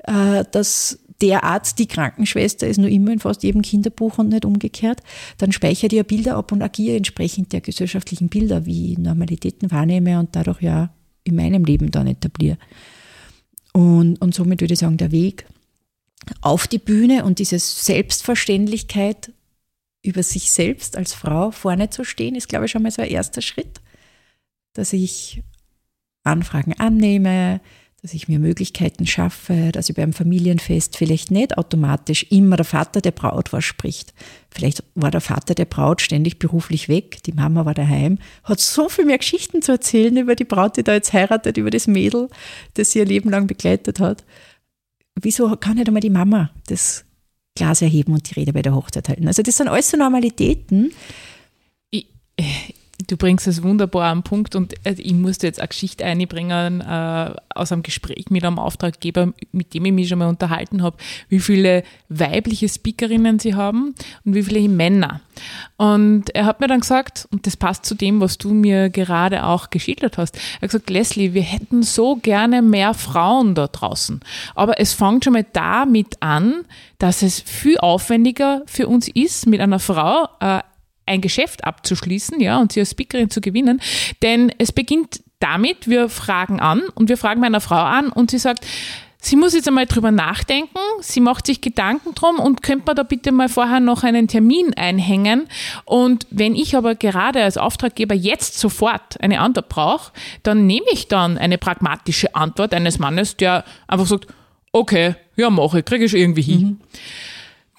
äh, 0.05 0.45
dass 0.51 0.99
der 1.21 1.43
Arzt 1.43 1.79
die 1.79 1.87
Krankenschwester 1.87 2.67
ist 2.67 2.77
nur 2.77 2.89
immer 2.89 3.11
in 3.11 3.19
fast 3.19 3.43
jedem 3.43 3.61
Kinderbuch 3.61 4.17
und 4.17 4.29
nicht 4.29 4.45
umgekehrt, 4.45 5.01
dann 5.37 5.51
speichere 5.51 5.87
ich 5.87 5.93
ja 5.93 6.03
Bilder 6.03 6.37
ab 6.37 6.51
und 6.51 6.61
agiere 6.61 6.95
entsprechend 6.95 7.51
der 7.51 7.61
gesellschaftlichen 7.61 8.29
Bilder, 8.29 8.65
wie 8.65 8.93
ich 8.93 8.97
Normalitäten 8.97 9.71
wahrnehme 9.71 10.19
und 10.19 10.35
dadurch 10.35 10.61
ja 10.61 10.93
in 11.23 11.35
meinem 11.35 11.65
Leben 11.65 11.91
dann 11.91 12.07
etabliere. 12.07 12.57
Und, 13.73 14.21
und 14.21 14.33
somit 14.33 14.61
würde 14.61 14.73
ich 14.73 14.79
sagen, 14.79 14.97
der 14.97 15.11
Weg 15.11 15.45
auf 16.41 16.67
die 16.67 16.79
Bühne 16.79 17.23
und 17.25 17.39
diese 17.39 17.59
Selbstverständlichkeit 17.59 19.31
über 20.01 20.23
sich 20.23 20.51
selbst 20.51 20.95
als 20.95 21.13
Frau 21.13 21.51
vorne 21.51 21.89
zu 21.89 22.03
stehen, 22.03 22.35
ist, 22.35 22.49
glaube 22.49 22.65
ich, 22.65 22.71
schon 22.71 22.83
mal 22.83 22.91
so 22.91 23.01
ein 23.01 23.09
erster 23.09 23.41
Schritt, 23.41 23.81
dass 24.73 24.93
ich 24.93 25.43
Anfragen 26.23 26.73
annehme, 26.73 27.61
dass 28.01 28.13
ich 28.13 28.29
mir 28.29 28.39
Möglichkeiten 28.39 29.05
schaffe, 29.05 29.71
dass 29.73 29.89
ich 29.89 29.95
beim 29.95 30.13
Familienfest 30.13 30.95
vielleicht 30.95 31.31
nicht 31.31 31.57
automatisch 31.57 32.25
immer 32.29 32.55
der 32.55 32.65
Vater 32.65 33.01
der 33.01 33.11
Braut 33.11 33.51
was 33.51 33.65
spricht. 33.65 34.13
Vielleicht 34.49 34.83
war 34.95 35.11
der 35.11 35.19
Vater 35.21 35.53
der 35.53 35.65
Braut 35.65 36.01
ständig 36.01 36.39
beruflich 36.39 36.87
weg, 36.87 37.21
die 37.23 37.33
Mama 37.33 37.65
war 37.65 37.73
daheim, 37.73 38.17
hat 38.43 38.61
so 38.61 38.87
viel 38.87 39.05
mehr 39.05 39.17
Geschichten 39.17 39.61
zu 39.61 39.73
erzählen 39.73 40.15
über 40.15 40.35
die 40.35 40.45
Braut, 40.45 40.77
die 40.77 40.83
da 40.83 40.93
jetzt 40.93 41.11
heiratet, 41.11 41.57
über 41.57 41.71
das 41.71 41.87
Mädel, 41.87 42.29
das 42.75 42.91
sie 42.91 42.99
ihr 42.99 43.05
Leben 43.05 43.29
lang 43.29 43.47
begleitet 43.47 43.99
hat. 43.99 44.23
Wieso 45.21 45.53
kann 45.57 45.75
nicht 45.75 45.87
einmal 45.87 46.01
die 46.01 46.09
Mama 46.09 46.51
das 46.67 47.03
Glas 47.55 47.81
erheben 47.81 48.13
und 48.13 48.29
die 48.29 48.35
Rede 48.35 48.53
bei 48.53 48.61
der 48.61 48.75
Hochzeit 48.75 49.09
halten? 49.09 49.27
Also 49.27 49.43
das 49.43 49.57
sind 49.57 49.67
alles 49.67 49.91
so 49.91 49.97
Normalitäten. 49.97 50.93
Ich, 51.89 52.07
Du 53.07 53.15
bringst 53.15 53.47
es 53.47 53.63
wunderbar 53.63 54.11
am 54.11 54.23
Punkt 54.23 54.55
und 54.55 54.73
äh, 54.85 54.93
ich 54.97 55.13
musste 55.13 55.47
jetzt 55.47 55.59
eine 55.59 55.69
Geschichte 55.69 56.03
einbringen 56.03 56.81
äh, 56.81 57.33
aus 57.55 57.71
einem 57.71 57.81
Gespräch 57.81 58.25
mit 58.29 58.43
einem 58.43 58.59
Auftraggeber, 58.59 59.33
mit 59.53 59.73
dem 59.73 59.85
ich 59.85 59.93
mich 59.93 60.09
schon 60.09 60.19
mal 60.19 60.27
unterhalten 60.27 60.83
habe, 60.83 60.97
wie 61.29 61.39
viele 61.39 61.83
weibliche 62.09 62.67
Speakerinnen 62.67 63.39
sie 63.39 63.55
haben 63.55 63.95
und 64.25 64.35
wie 64.35 64.43
viele 64.43 64.67
Männer. 64.67 65.21
Und 65.77 66.35
er 66.35 66.45
hat 66.45 66.59
mir 66.59 66.67
dann 66.67 66.81
gesagt, 66.81 67.27
und 67.31 67.47
das 67.47 67.55
passt 67.55 67.85
zu 67.85 67.95
dem, 67.95 68.19
was 68.19 68.37
du 68.37 68.53
mir 68.53 68.89
gerade 68.89 69.45
auch 69.45 69.69
geschildert 69.69 70.17
hast, 70.17 70.35
er 70.35 70.63
hat 70.63 70.71
gesagt, 70.71 70.89
Leslie, 70.89 71.33
wir 71.33 71.41
hätten 71.41 71.83
so 71.83 72.17
gerne 72.17 72.61
mehr 72.61 72.93
Frauen 72.93 73.55
da 73.55 73.67
draußen. 73.67 74.19
Aber 74.55 74.77
es 74.79 74.91
fängt 74.91 75.23
schon 75.23 75.33
mal 75.33 75.45
damit 75.53 76.17
an, 76.19 76.65
dass 76.97 77.21
es 77.21 77.39
viel 77.39 77.77
aufwendiger 77.77 78.61
für 78.65 78.87
uns 78.87 79.07
ist, 79.07 79.47
mit 79.47 79.61
einer 79.61 79.79
Frau 79.79 80.27
äh, 80.41 80.59
ein 81.09 81.21
Geschäft 81.21 81.65
abzuschließen, 81.65 82.39
ja, 82.39 82.59
und 82.59 82.71
sie 82.71 82.79
als 82.79 82.91
Speakerin 82.91 83.29
zu 83.29 83.41
gewinnen. 83.41 83.81
Denn 84.21 84.51
es 84.57 84.71
beginnt 84.71 85.21
damit, 85.39 85.87
wir 85.87 86.09
fragen 86.09 86.59
an 86.59 86.83
und 86.95 87.09
wir 87.09 87.17
fragen 87.17 87.41
meiner 87.41 87.61
Frau 87.61 87.75
an 87.75 88.09
und 88.09 88.31
sie 88.31 88.39
sagt, 88.39 88.65
Sie 89.21 89.35
muss 89.35 89.53
jetzt 89.53 89.67
einmal 89.67 89.85
drüber 89.85 90.11
nachdenken, 90.11 90.79
sie 91.01 91.19
macht 91.19 91.45
sich 91.45 91.59
Gedanken 91.59 92.15
drum 92.15 92.39
und 92.39 92.63
könnte 92.63 92.85
man 92.85 92.95
da 92.95 93.03
bitte 93.03 93.33
mal 93.33 93.49
vorher 93.49 93.81
noch 93.81 94.03
einen 94.03 94.29
Termin 94.29 94.73
einhängen. 94.75 95.47
Und 95.83 96.25
wenn 96.29 96.55
ich 96.55 96.77
aber 96.77 96.95
gerade 96.95 97.43
als 97.43 97.57
Auftraggeber 97.57 98.15
jetzt 98.15 98.57
sofort 98.57 99.19
eine 99.21 99.41
Antwort 99.41 99.67
brauche, 99.67 100.13
dann 100.43 100.65
nehme 100.65 100.85
ich 100.93 101.09
dann 101.09 101.37
eine 101.37 101.57
pragmatische 101.57 102.33
Antwort 102.33 102.73
eines 102.73 102.97
Mannes, 102.97 103.35
der 103.35 103.65
einfach 103.89 104.07
sagt, 104.07 104.27
okay, 104.71 105.15
ja, 105.35 105.49
mache 105.49 105.83
kriege 105.83 106.05
ich 106.05 106.13
irgendwie 106.13 106.41
hin. 106.41 106.61
Mhm. 106.61 106.77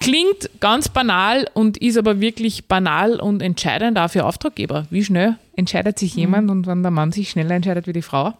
Klingt 0.01 0.49
ganz 0.59 0.89
banal 0.89 1.47
und 1.53 1.77
ist 1.77 1.95
aber 1.95 2.19
wirklich 2.19 2.65
banal 2.65 3.19
und 3.19 3.41
entscheidend 3.41 3.99
auch 3.99 4.09
für 4.09 4.25
Auftraggeber. 4.25 4.87
Wie 4.89 5.03
schnell 5.03 5.37
entscheidet 5.55 5.99
sich 5.99 6.15
jemand 6.15 6.45
mhm. 6.45 6.49
und 6.49 6.67
wenn 6.67 6.81
der 6.81 6.91
Mann 6.91 7.11
sich 7.11 7.29
schneller 7.29 7.55
entscheidet 7.55 7.85
wie 7.85 7.93
die 7.93 8.01
Frau, 8.01 8.33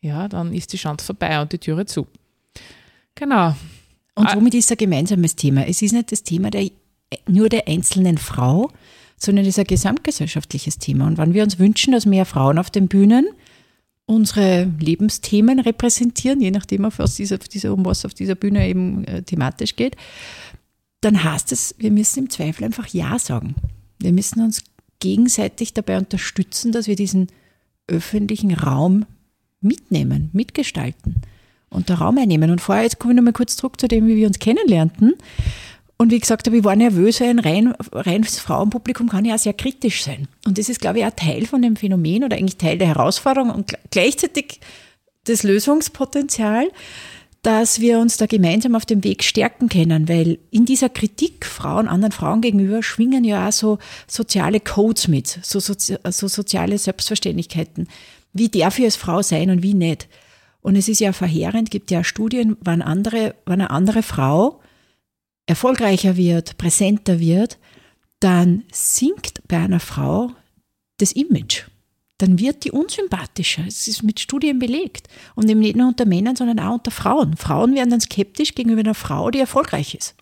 ja, 0.00 0.28
dann 0.28 0.52
ist 0.52 0.72
die 0.72 0.76
Chance 0.76 1.06
vorbei 1.06 1.40
und 1.40 1.52
die 1.52 1.58
Türe 1.58 1.86
zu. 1.86 2.08
Genau. 3.14 3.54
Und 4.16 4.30
somit 4.30 4.54
ist 4.54 4.70
ein 4.70 4.76
gemeinsames 4.76 5.36
Thema. 5.36 5.66
Es 5.66 5.80
ist 5.80 5.92
nicht 5.92 6.10
das 6.10 6.24
Thema 6.24 6.50
der, 6.50 6.68
nur 7.26 7.48
der 7.48 7.68
einzelnen 7.68 8.18
Frau, 8.18 8.70
sondern 9.16 9.44
es 9.44 9.50
ist 9.50 9.58
ein 9.60 9.66
gesamtgesellschaftliches 9.66 10.78
Thema. 10.78 11.06
Und 11.06 11.18
wenn 11.18 11.34
wir 11.34 11.44
uns 11.44 11.58
wünschen, 11.58 11.92
dass 11.92 12.04
mehr 12.04 12.26
Frauen 12.26 12.58
auf 12.58 12.70
den 12.70 12.88
Bühnen 12.88 13.26
unsere 14.06 14.70
Lebensthemen 14.80 15.60
repräsentieren, 15.60 16.40
je 16.40 16.50
nachdem, 16.50 16.84
auf 16.84 16.98
was 16.98 17.14
dieser, 17.14 17.38
dieser, 17.38 17.72
um 17.72 17.84
was 17.84 18.04
auf 18.04 18.12
dieser 18.12 18.34
Bühne 18.34 18.68
eben 18.68 19.04
äh, 19.04 19.22
thematisch 19.22 19.76
geht, 19.76 19.96
dann 21.04 21.22
heißt 21.22 21.52
es, 21.52 21.74
wir 21.78 21.90
müssen 21.90 22.20
im 22.20 22.30
Zweifel 22.30 22.64
einfach 22.64 22.88
Ja 22.88 23.18
sagen. 23.18 23.54
Wir 23.98 24.12
müssen 24.12 24.42
uns 24.42 24.62
gegenseitig 25.00 25.74
dabei 25.74 25.98
unterstützen, 25.98 26.72
dass 26.72 26.86
wir 26.86 26.96
diesen 26.96 27.28
öffentlichen 27.86 28.54
Raum 28.54 29.04
mitnehmen, 29.60 30.30
mitgestalten 30.32 31.16
und 31.70 31.88
der 31.88 31.96
Raum 31.96 32.18
einnehmen. 32.18 32.50
Und 32.50 32.60
vorher, 32.60 32.84
jetzt 32.84 32.98
komme 32.98 33.12
ich 33.12 33.16
nochmal 33.16 33.32
kurz 33.32 33.56
zurück 33.56 33.80
zu 33.80 33.88
dem, 33.88 34.06
wie 34.06 34.16
wir 34.16 34.26
uns 34.26 34.38
kennenlernten. 34.38 35.14
Und 35.96 36.10
wie 36.10 36.18
gesagt 36.18 36.46
ich 36.46 36.64
war 36.64 36.76
nervös, 36.76 37.20
ein 37.20 37.38
rein, 37.38 37.74
reines 37.92 38.38
Frauenpublikum 38.38 39.08
kann 39.08 39.24
ja 39.24 39.34
auch 39.34 39.38
sehr 39.38 39.52
kritisch 39.52 40.02
sein. 40.02 40.28
Und 40.46 40.58
das 40.58 40.68
ist, 40.68 40.80
glaube 40.80 40.98
ich, 40.98 41.04
auch 41.04 41.10
Teil 41.10 41.46
von 41.46 41.62
dem 41.62 41.76
Phänomen 41.76 42.24
oder 42.24 42.36
eigentlich 42.36 42.56
Teil 42.56 42.78
der 42.78 42.88
Herausforderung 42.88 43.50
und 43.50 43.74
gleichzeitig 43.90 44.60
das 45.24 45.42
Lösungspotenzial, 45.42 46.70
dass 47.44 47.78
wir 47.78 47.98
uns 47.98 48.16
da 48.16 48.24
gemeinsam 48.24 48.74
auf 48.74 48.86
dem 48.86 49.04
Weg 49.04 49.22
stärken 49.22 49.68
können, 49.68 50.08
weil 50.08 50.38
in 50.50 50.64
dieser 50.64 50.88
Kritik 50.88 51.44
Frauen, 51.44 51.88
anderen 51.88 52.10
Frauen 52.12 52.40
gegenüber 52.40 52.82
schwingen 52.82 53.22
ja 53.22 53.46
auch 53.46 53.52
so 53.52 53.78
soziale 54.06 54.60
Codes 54.60 55.08
mit, 55.08 55.40
so, 55.42 55.60
sozi 55.60 55.98
so 56.06 56.26
soziale 56.26 56.78
Selbstverständlichkeiten. 56.78 57.86
Wie 58.32 58.48
darf 58.48 58.78
ich 58.78 58.86
als 58.86 58.96
Frau 58.96 59.20
sein 59.20 59.50
und 59.50 59.62
wie 59.62 59.74
nicht? 59.74 60.08
Und 60.62 60.74
es 60.76 60.88
ist 60.88 61.00
ja 61.00 61.12
verheerend, 61.12 61.70
gibt 61.70 61.90
ja 61.90 62.02
Studien, 62.02 62.56
wann 62.62 62.80
andere, 62.80 63.34
wann 63.44 63.60
eine 63.60 63.70
andere 63.70 64.02
Frau 64.02 64.62
erfolgreicher 65.44 66.16
wird, 66.16 66.56
präsenter 66.56 67.20
wird, 67.20 67.58
dann 68.20 68.64
sinkt 68.72 69.46
bei 69.48 69.58
einer 69.58 69.80
Frau 69.80 70.30
das 70.96 71.12
Image 71.12 71.64
dann 72.18 72.38
wird 72.38 72.64
die 72.64 72.70
unsympathischer. 72.70 73.64
Es 73.66 73.88
ist 73.88 74.02
mit 74.02 74.20
Studien 74.20 74.58
belegt. 74.58 75.08
Und 75.34 75.48
eben 75.48 75.60
nicht 75.60 75.76
nur 75.76 75.88
unter 75.88 76.06
Männern, 76.06 76.36
sondern 76.36 76.60
auch 76.60 76.74
unter 76.74 76.90
Frauen. 76.90 77.36
Frauen 77.36 77.74
werden 77.74 77.90
dann 77.90 78.00
skeptisch 78.00 78.54
gegenüber 78.54 78.80
einer 78.80 78.94
Frau, 78.94 79.30
die 79.30 79.40
erfolgreich 79.40 79.94
ist. 79.94 80.14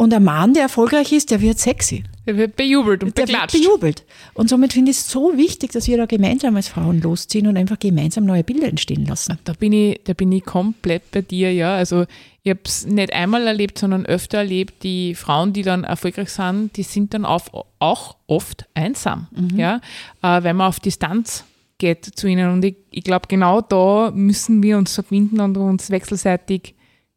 Und 0.00 0.14
ein 0.14 0.24
Mann, 0.24 0.54
der 0.54 0.62
erfolgreich 0.62 1.12
ist, 1.12 1.30
der 1.30 1.42
wird 1.42 1.58
sexy. 1.58 2.04
Der 2.26 2.38
wird 2.38 2.56
bejubelt 2.56 3.04
und 3.04 3.18
der 3.18 3.24
beklatscht. 3.26 3.52
Wird 3.52 3.64
bejubelt. 3.64 4.06
Und 4.32 4.48
somit 4.48 4.72
finde 4.72 4.92
ich 4.92 4.96
es 4.96 5.10
so 5.10 5.36
wichtig, 5.36 5.72
dass 5.72 5.88
wir 5.88 5.98
da 5.98 6.06
gemeinsam 6.06 6.56
als 6.56 6.68
Frauen 6.68 7.02
losziehen 7.02 7.46
und 7.46 7.58
einfach 7.58 7.78
gemeinsam 7.78 8.24
neue 8.24 8.42
Bilder 8.42 8.68
entstehen 8.68 9.04
lassen. 9.04 9.38
Da 9.44 9.52
bin 9.52 9.74
ich, 9.74 10.00
da 10.04 10.14
bin 10.14 10.32
ich 10.32 10.42
komplett 10.42 11.10
bei 11.10 11.20
dir, 11.20 11.52
ja. 11.52 11.74
Also 11.74 12.06
ich 12.42 12.48
habe 12.48 12.60
es 12.64 12.86
nicht 12.86 13.12
einmal 13.12 13.46
erlebt, 13.46 13.76
sondern 13.76 14.06
öfter 14.06 14.38
erlebt, 14.38 14.84
die 14.84 15.14
Frauen, 15.14 15.52
die 15.52 15.60
dann 15.60 15.84
erfolgreich 15.84 16.30
sind, 16.30 16.78
die 16.78 16.82
sind 16.82 17.12
dann 17.12 17.26
auf, 17.26 17.50
auch 17.78 18.16
oft 18.26 18.64
einsam, 18.72 19.28
mhm. 19.32 19.58
ja, 19.58 19.82
äh, 20.22 20.42
weil 20.42 20.54
man 20.54 20.68
auf 20.68 20.80
Distanz 20.80 21.44
geht 21.76 22.06
zu 22.06 22.26
ihnen. 22.26 22.50
Und 22.50 22.64
ich, 22.64 22.76
ich 22.90 23.04
glaube, 23.04 23.26
genau 23.28 23.60
da 23.60 24.10
müssen 24.14 24.62
wir 24.62 24.78
uns 24.78 24.94
verbinden 24.94 25.40
und 25.40 25.58
uns 25.58 25.90
wechselseitig, 25.90 26.74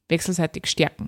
wechselseitig 0.09 0.65
stärken. 0.67 1.07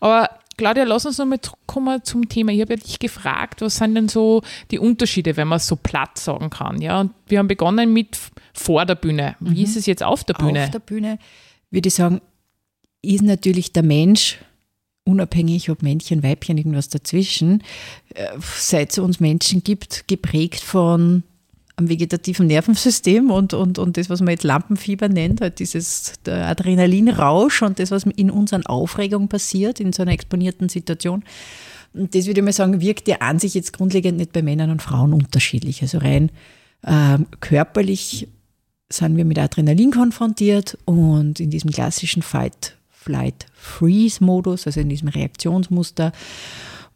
Aber 0.00 0.30
Claudia, 0.56 0.84
lass 0.84 1.04
uns 1.04 1.18
nochmal 1.18 1.40
zurückkommen 1.40 2.02
zum 2.02 2.28
Thema. 2.28 2.52
Ich 2.52 2.60
habe 2.62 2.74
ja 2.74 2.80
dich 2.80 2.98
gefragt, 2.98 3.60
was 3.60 3.76
sind 3.76 3.94
denn 3.94 4.08
so 4.08 4.42
die 4.70 4.78
Unterschiede, 4.78 5.36
wenn 5.36 5.48
man 5.48 5.56
es 5.56 5.66
so 5.66 5.76
platt 5.76 6.18
sagen 6.18 6.48
kann? 6.48 6.80
Ja, 6.80 7.00
und 7.00 7.12
wir 7.26 7.38
haben 7.38 7.48
begonnen 7.48 7.92
mit 7.92 8.18
vor 8.54 8.86
der 8.86 8.94
Bühne. 8.94 9.36
Wie 9.40 9.58
mhm. 9.58 9.64
ist 9.64 9.76
es 9.76 9.86
jetzt 9.86 10.02
auf 10.02 10.24
der 10.24 10.34
Bühne? 10.34 10.64
Auf 10.64 10.70
der 10.70 10.78
Bühne 10.78 11.18
würde 11.70 11.88
ich 11.88 11.94
sagen, 11.94 12.22
ist 13.02 13.22
natürlich 13.22 13.72
der 13.72 13.82
Mensch, 13.82 14.38
unabhängig 15.04 15.70
ob 15.70 15.82
Männchen, 15.82 16.22
Weibchen, 16.22 16.56
irgendwas 16.56 16.88
dazwischen, 16.88 17.62
äh, 18.14 18.26
seit 18.40 18.92
es 18.92 18.98
uns 18.98 19.20
Menschen 19.20 19.62
gibt, 19.62 20.08
geprägt 20.08 20.60
von 20.60 21.22
am 21.76 21.90
vegetativen 21.90 22.46
Nervensystem 22.46 23.30
und, 23.30 23.52
und, 23.52 23.78
und 23.78 23.98
das, 23.98 24.08
was 24.08 24.20
man 24.20 24.30
jetzt 24.30 24.44
Lampenfieber 24.44 25.08
nennt, 25.08 25.42
halt 25.42 25.58
dieses 25.58 26.14
der 26.24 26.46
Adrenalinrausch 26.46 27.62
und 27.62 27.78
das, 27.78 27.90
was 27.90 28.04
in 28.04 28.30
unseren 28.30 28.64
Aufregungen 28.64 29.28
passiert, 29.28 29.78
in 29.78 29.92
so 29.92 30.02
einer 30.02 30.12
exponierten 30.12 30.70
Situation. 30.70 31.22
Und 31.92 32.14
das 32.14 32.26
würde 32.26 32.40
ich 32.40 32.44
mal 32.44 32.52
sagen, 32.52 32.80
wirkt 32.80 33.08
ja 33.08 33.16
an 33.16 33.38
sich 33.38 33.54
jetzt 33.54 33.74
grundlegend 33.74 34.18
nicht 34.18 34.32
bei 34.32 34.42
Männern 34.42 34.70
und 34.70 34.80
Frauen 34.80 35.12
unterschiedlich. 35.12 35.82
Also 35.82 35.98
rein 35.98 36.30
äh, 36.82 37.18
körperlich 37.40 38.28
sind 38.88 39.16
wir 39.16 39.26
mit 39.26 39.38
Adrenalin 39.38 39.90
konfrontiert 39.90 40.78
und 40.86 41.40
in 41.40 41.50
diesem 41.50 41.70
klassischen 41.70 42.22
Fight 42.22 42.76
Flight-Freeze-Modus, 42.90 44.66
also 44.66 44.80
in 44.80 44.88
diesem 44.88 45.08
Reaktionsmuster, 45.08 46.10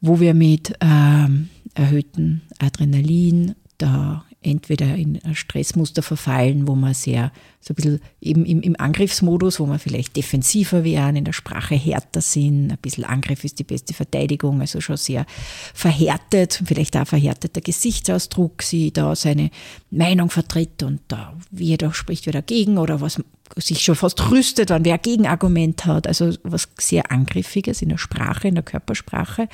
wo 0.00 0.18
wir 0.18 0.34
mit 0.34 0.74
ähm, 0.80 1.50
erhöhtem 1.74 2.40
Adrenalin 2.58 3.54
da 3.78 4.24
entweder 4.42 4.94
in 4.94 5.20
ein 5.22 5.34
Stressmuster 5.34 6.02
verfallen, 6.02 6.66
wo 6.66 6.74
man 6.74 6.94
sehr 6.94 7.30
so 7.60 7.72
ein 7.72 7.74
bisschen 7.74 8.00
eben 8.22 8.46
im, 8.46 8.62
im 8.62 8.74
Angriffsmodus, 8.78 9.60
wo 9.60 9.66
man 9.66 9.78
vielleicht 9.78 10.16
defensiver 10.16 10.82
wären, 10.82 11.16
in 11.16 11.24
der 11.24 11.34
Sprache 11.34 11.74
härter 11.74 12.22
sind, 12.22 12.70
ein 12.70 12.78
bisschen 12.80 13.04
Angriff 13.04 13.44
ist 13.44 13.58
die 13.58 13.64
beste 13.64 13.92
Verteidigung, 13.92 14.62
also 14.62 14.80
schon 14.80 14.96
sehr 14.96 15.26
verhärtet, 15.74 16.62
vielleicht 16.64 16.96
auch 16.96 17.06
verhärteter 17.06 17.60
Gesichtsausdruck, 17.60 18.62
sie 18.62 18.92
da 18.92 19.14
seine 19.14 19.50
Meinung 19.90 20.30
vertritt 20.30 20.82
und 20.82 21.00
da 21.08 21.36
jeder 21.52 21.92
spricht 21.92 22.26
wieder 22.26 22.40
dagegen 22.40 22.78
oder 22.78 23.02
was 23.02 23.22
sich 23.56 23.80
schon 23.82 23.96
fast 23.96 24.30
rüstet, 24.30 24.70
wenn 24.70 24.84
wer 24.86 24.96
Gegenargument 24.96 25.84
hat, 25.84 26.06
also 26.06 26.32
was 26.44 26.68
sehr 26.78 27.10
Angriffiges 27.10 27.82
in 27.82 27.90
der 27.90 27.98
Sprache, 27.98 28.48
in 28.48 28.54
der 28.54 28.64
Körpersprache 28.64 29.48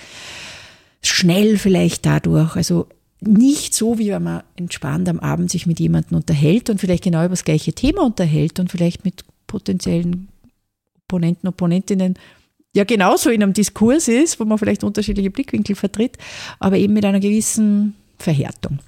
schnell 1.03 1.59
vielleicht 1.59 2.07
dadurch. 2.07 2.57
Also 2.57 2.89
nicht 3.21 3.75
so, 3.75 3.99
wie 3.99 4.11
wenn 4.11 4.23
man 4.23 4.43
entspannt 4.57 5.09
am 5.09 5.21
Abend 5.21 5.51
sich 5.51 5.67
mit 5.67 5.81
jemandem 5.81 6.19
unterhält 6.19 6.71
und 6.71 6.81
vielleicht 6.81 7.05
genau 7.05 7.21
über 7.21 7.31
das 7.31 7.45
gleiche 7.45 7.73
Thema 7.73 8.03
unterhält 8.03 8.61
und 8.61 8.71
vielleicht 8.71 9.05
mit 9.05 9.25
potenziellen 9.47 10.29
Opponenten, 11.03 11.49
Opponentinnen 11.49 12.15
ja 12.75 12.85
genauso 12.85 13.31
in 13.31 13.43
einem 13.43 13.55
Diskurs 13.55 14.07
ist, 14.07 14.39
wo 14.39 14.45
man 14.45 14.59
vielleicht 14.59 14.85
unterschiedliche 14.85 15.31
Blickwinkel 15.31 15.75
vertritt, 15.75 16.19
aber 16.59 16.77
eben 16.77 16.93
mit 16.93 17.05
einer 17.05 17.21
gewissen 17.21 17.95
Verhärtung. 18.19 18.81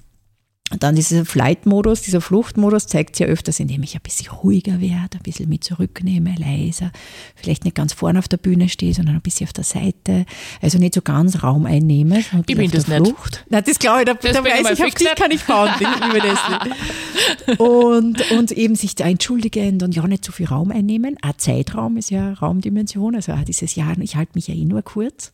Und 0.71 0.83
dann 0.83 0.95
dieser 0.95 1.25
Flight-Modus, 1.25 2.01
dieser 2.01 2.21
Fluchtmodus 2.21 2.87
zeigt 2.87 3.15
sich 3.15 3.25
ja 3.25 3.31
öfters, 3.31 3.59
indem 3.59 3.81
ich 3.83 3.95
ein 3.95 4.01
bisschen 4.03 4.31
ruhiger 4.31 4.79
werde, 4.79 5.17
ein 5.17 5.23
bisschen 5.23 5.49
mich 5.49 5.61
zurücknehme, 5.61 6.35
leiser, 6.37 6.91
vielleicht 7.35 7.65
nicht 7.65 7.75
ganz 7.75 7.93
vorne 7.93 8.19
auf 8.19 8.27
der 8.27 8.37
Bühne 8.37 8.69
stehe, 8.69 8.93
sondern 8.93 9.15
ein 9.15 9.21
bisschen 9.21 9.47
auf 9.47 9.53
der 9.53 9.63
Seite, 9.63 10.25
also 10.61 10.77
nicht 10.77 10.93
so 10.93 11.01
ganz 11.01 11.41
Raum 11.41 11.65
einnehme. 11.65 12.19
Ich 12.19 12.55
bin 12.55 12.69
das 12.69 12.85
Flucht. 12.85 13.05
nicht. 13.07 13.45
Nein, 13.49 13.63
das 13.65 13.79
glaube 13.79 14.01
ich, 14.01 14.05
da, 14.05 14.13
Das 14.13 14.33
da 14.33 14.39
ich 14.39 14.45
weiß 14.45 14.77
ich, 14.77 14.83
auf 14.85 14.93
dich 14.93 14.99
nicht. 14.99 15.15
kann 15.15 15.31
ich 15.31 15.43
bauen, 15.43 15.69
liebe 15.79 16.27
Leslie. 16.27 17.57
Und, 17.57 18.31
und 18.31 18.51
eben 18.51 18.75
sich 18.75 18.95
da 18.95 19.05
entschuldigend 19.05 19.81
und 19.83 19.95
ja 19.95 20.05
nicht 20.07 20.23
zu 20.23 20.31
viel 20.31 20.47
Raum 20.47 20.71
einnehmen. 20.71 21.17
Auch 21.21 21.33
Zeitraum 21.37 21.97
ist 21.97 22.11
ja 22.11 22.33
Raumdimension, 22.33 23.15
also 23.15 23.31
auch 23.33 23.43
dieses 23.43 23.75
Jahr, 23.75 23.97
ich 23.99 24.15
halte 24.15 24.33
mich 24.35 24.47
ja 24.47 24.53
eh 24.53 24.65
nur 24.65 24.81
kurz. 24.83 25.31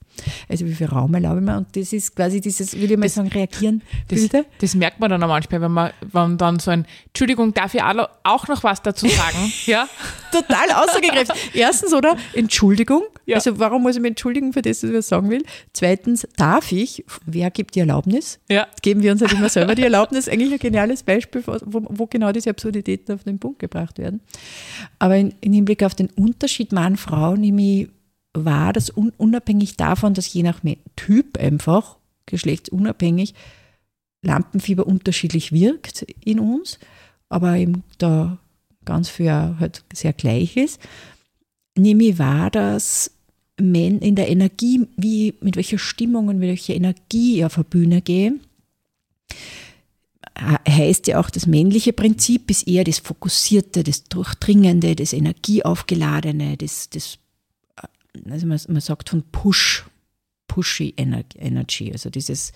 Also 0.48 0.66
wie 0.66 0.74
viel 0.74 0.88
Raum 0.88 1.14
erlaube 1.14 1.40
ich 1.40 1.46
mir? 1.46 1.58
Und 1.58 1.68
das 1.76 1.92
ist 1.92 2.16
quasi 2.16 2.40
dieses, 2.40 2.74
würde 2.80 2.94
ich 2.94 3.00
mal 3.00 3.10
sagen, 3.10 3.28
reagieren. 3.28 3.82
Das, 4.08 4.30
das 4.60 4.76
merkt 4.76 5.00
man 5.00 5.10
dann 5.10 5.24
auch 5.26 5.30
manchmal, 5.30 5.62
wenn 5.62 5.72
man 5.72 5.92
wenn 6.12 6.38
dann 6.38 6.60
so 6.60 6.72
ein, 6.72 6.86
Entschuldigung, 7.08 7.54
darf 7.54 7.74
ich 7.74 7.82
auch 7.82 8.48
noch 8.48 8.64
was 8.64 8.82
dazu 8.82 9.08
sagen? 9.08 9.52
ja? 9.66 9.88
total 10.36 10.72
aussagekräftig. 10.72 11.52
Erstens, 11.54 11.94
oder? 11.94 12.18
Entschuldigung. 12.34 13.04
Ja. 13.26 13.36
Also, 13.36 13.60
warum 13.60 13.84
muss 13.84 13.96
ich 13.96 14.02
mich 14.02 14.10
entschuldigen 14.10 14.54
für 14.54 14.62
das, 14.62 14.84
was 14.84 14.92
ich 14.92 15.06
sagen 15.06 15.30
will? 15.30 15.44
Zweitens, 15.74 16.28
darf 16.38 16.72
ich? 16.72 17.04
Wer 17.26 17.52
gibt 17.52 17.76
die 17.76 17.80
Erlaubnis? 17.80 18.40
Ja. 18.50 18.68
Geben 18.82 19.02
wir 19.02 19.12
uns 19.12 19.22
halt 19.22 19.34
immer 19.34 19.50
selber 19.50 19.76
die 19.76 19.84
Erlaubnis. 19.84 20.30
Eigentlich 20.30 20.54
ein 20.54 20.60
geniales 20.60 21.04
Beispiel, 21.04 21.44
wo, 21.46 21.58
wo 21.90 22.06
genau 22.08 22.32
diese 22.32 22.50
Absurditäten 22.50 23.14
auf 23.14 23.24
den 23.24 23.40
Punkt 23.40 23.60
gebracht 23.60 23.98
werden. 23.98 24.22
Aber 25.00 25.16
in, 25.16 25.34
in 25.42 25.54
Hinblick 25.54 25.84
auf 25.84 25.96
den 25.96 26.10
Unterschied 26.10 26.72
Mann-Frau 26.72 27.36
nehme 27.36 27.62
ich 27.62 27.90
wahr, 28.34 28.74
dass 28.74 28.96
un, 28.96 29.14
unabhängig 29.18 29.78
davon, 29.78 30.14
dass 30.14 30.32
je 30.32 30.44
nach 30.44 30.60
Typ 30.96 31.38
einfach, 31.38 31.98
geschlechtsunabhängig, 32.26 33.34
Lampenfieber 34.26 34.86
unterschiedlich 34.86 35.52
wirkt 35.52 36.02
in 36.24 36.40
uns, 36.40 36.80
aber 37.30 37.56
eben 37.56 37.84
da 37.98 38.38
ganz 38.84 39.10
viel 39.10 39.30
halt 39.32 39.84
sehr 39.94 40.14
gleich 40.14 40.58
ist, 40.58 40.80
nehme 41.78 42.04
ich 42.06 42.20
wahr, 42.20 42.52
dass 42.52 43.12
in 43.58 44.16
der 44.16 44.28
Energie, 44.28 44.86
wie, 44.98 45.34
mit 45.40 45.56
welcher 45.56 45.78
Stimmung 45.78 46.28
und 46.28 46.40
mit 46.40 46.50
welcher 46.50 46.76
Energie 46.76 47.38
ich 47.38 47.46
auf 47.46 47.56
eine 47.56 47.64
Bühne 47.64 48.02
gehe, 48.02 48.34
he- 50.38 50.72
heißt 50.72 51.08
ja 51.08 51.20
auch, 51.20 51.30
das 51.30 51.48
männliche 51.48 51.94
Prinzip 51.94 52.52
ist 52.52 52.68
eher 52.68 52.84
das 52.84 53.00
Fokussierte, 53.00 53.84
das 53.84 54.04
Durchdringende, 54.04 54.96
das 54.96 55.14
Energieaufgeladene, 55.14 56.58
das, 56.58 56.90
das 56.90 57.18
also 58.30 58.48
man, 58.48 58.60
man 58.68 58.82
sagt 58.82 59.10
von 59.10 59.24
Push, 59.32 59.86
Pushy 60.48 60.94
Ener- 60.98 61.24
Energy, 61.38 61.92
also 61.92 62.10
dieses, 62.10 62.52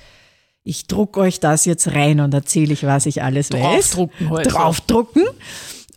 ich 0.63 0.87
druck 0.87 1.17
euch 1.17 1.39
das 1.39 1.65
jetzt 1.65 1.87
rein 1.87 2.19
und 2.19 2.33
erzähle 2.33 2.73
ich, 2.73 2.83
was 2.83 3.05
ich 3.05 3.23
alles 3.23 3.51
weiß 3.51 3.91
Draufdrucken 3.91 4.29
halt. 4.29 4.53
draufdrucken. 4.53 5.23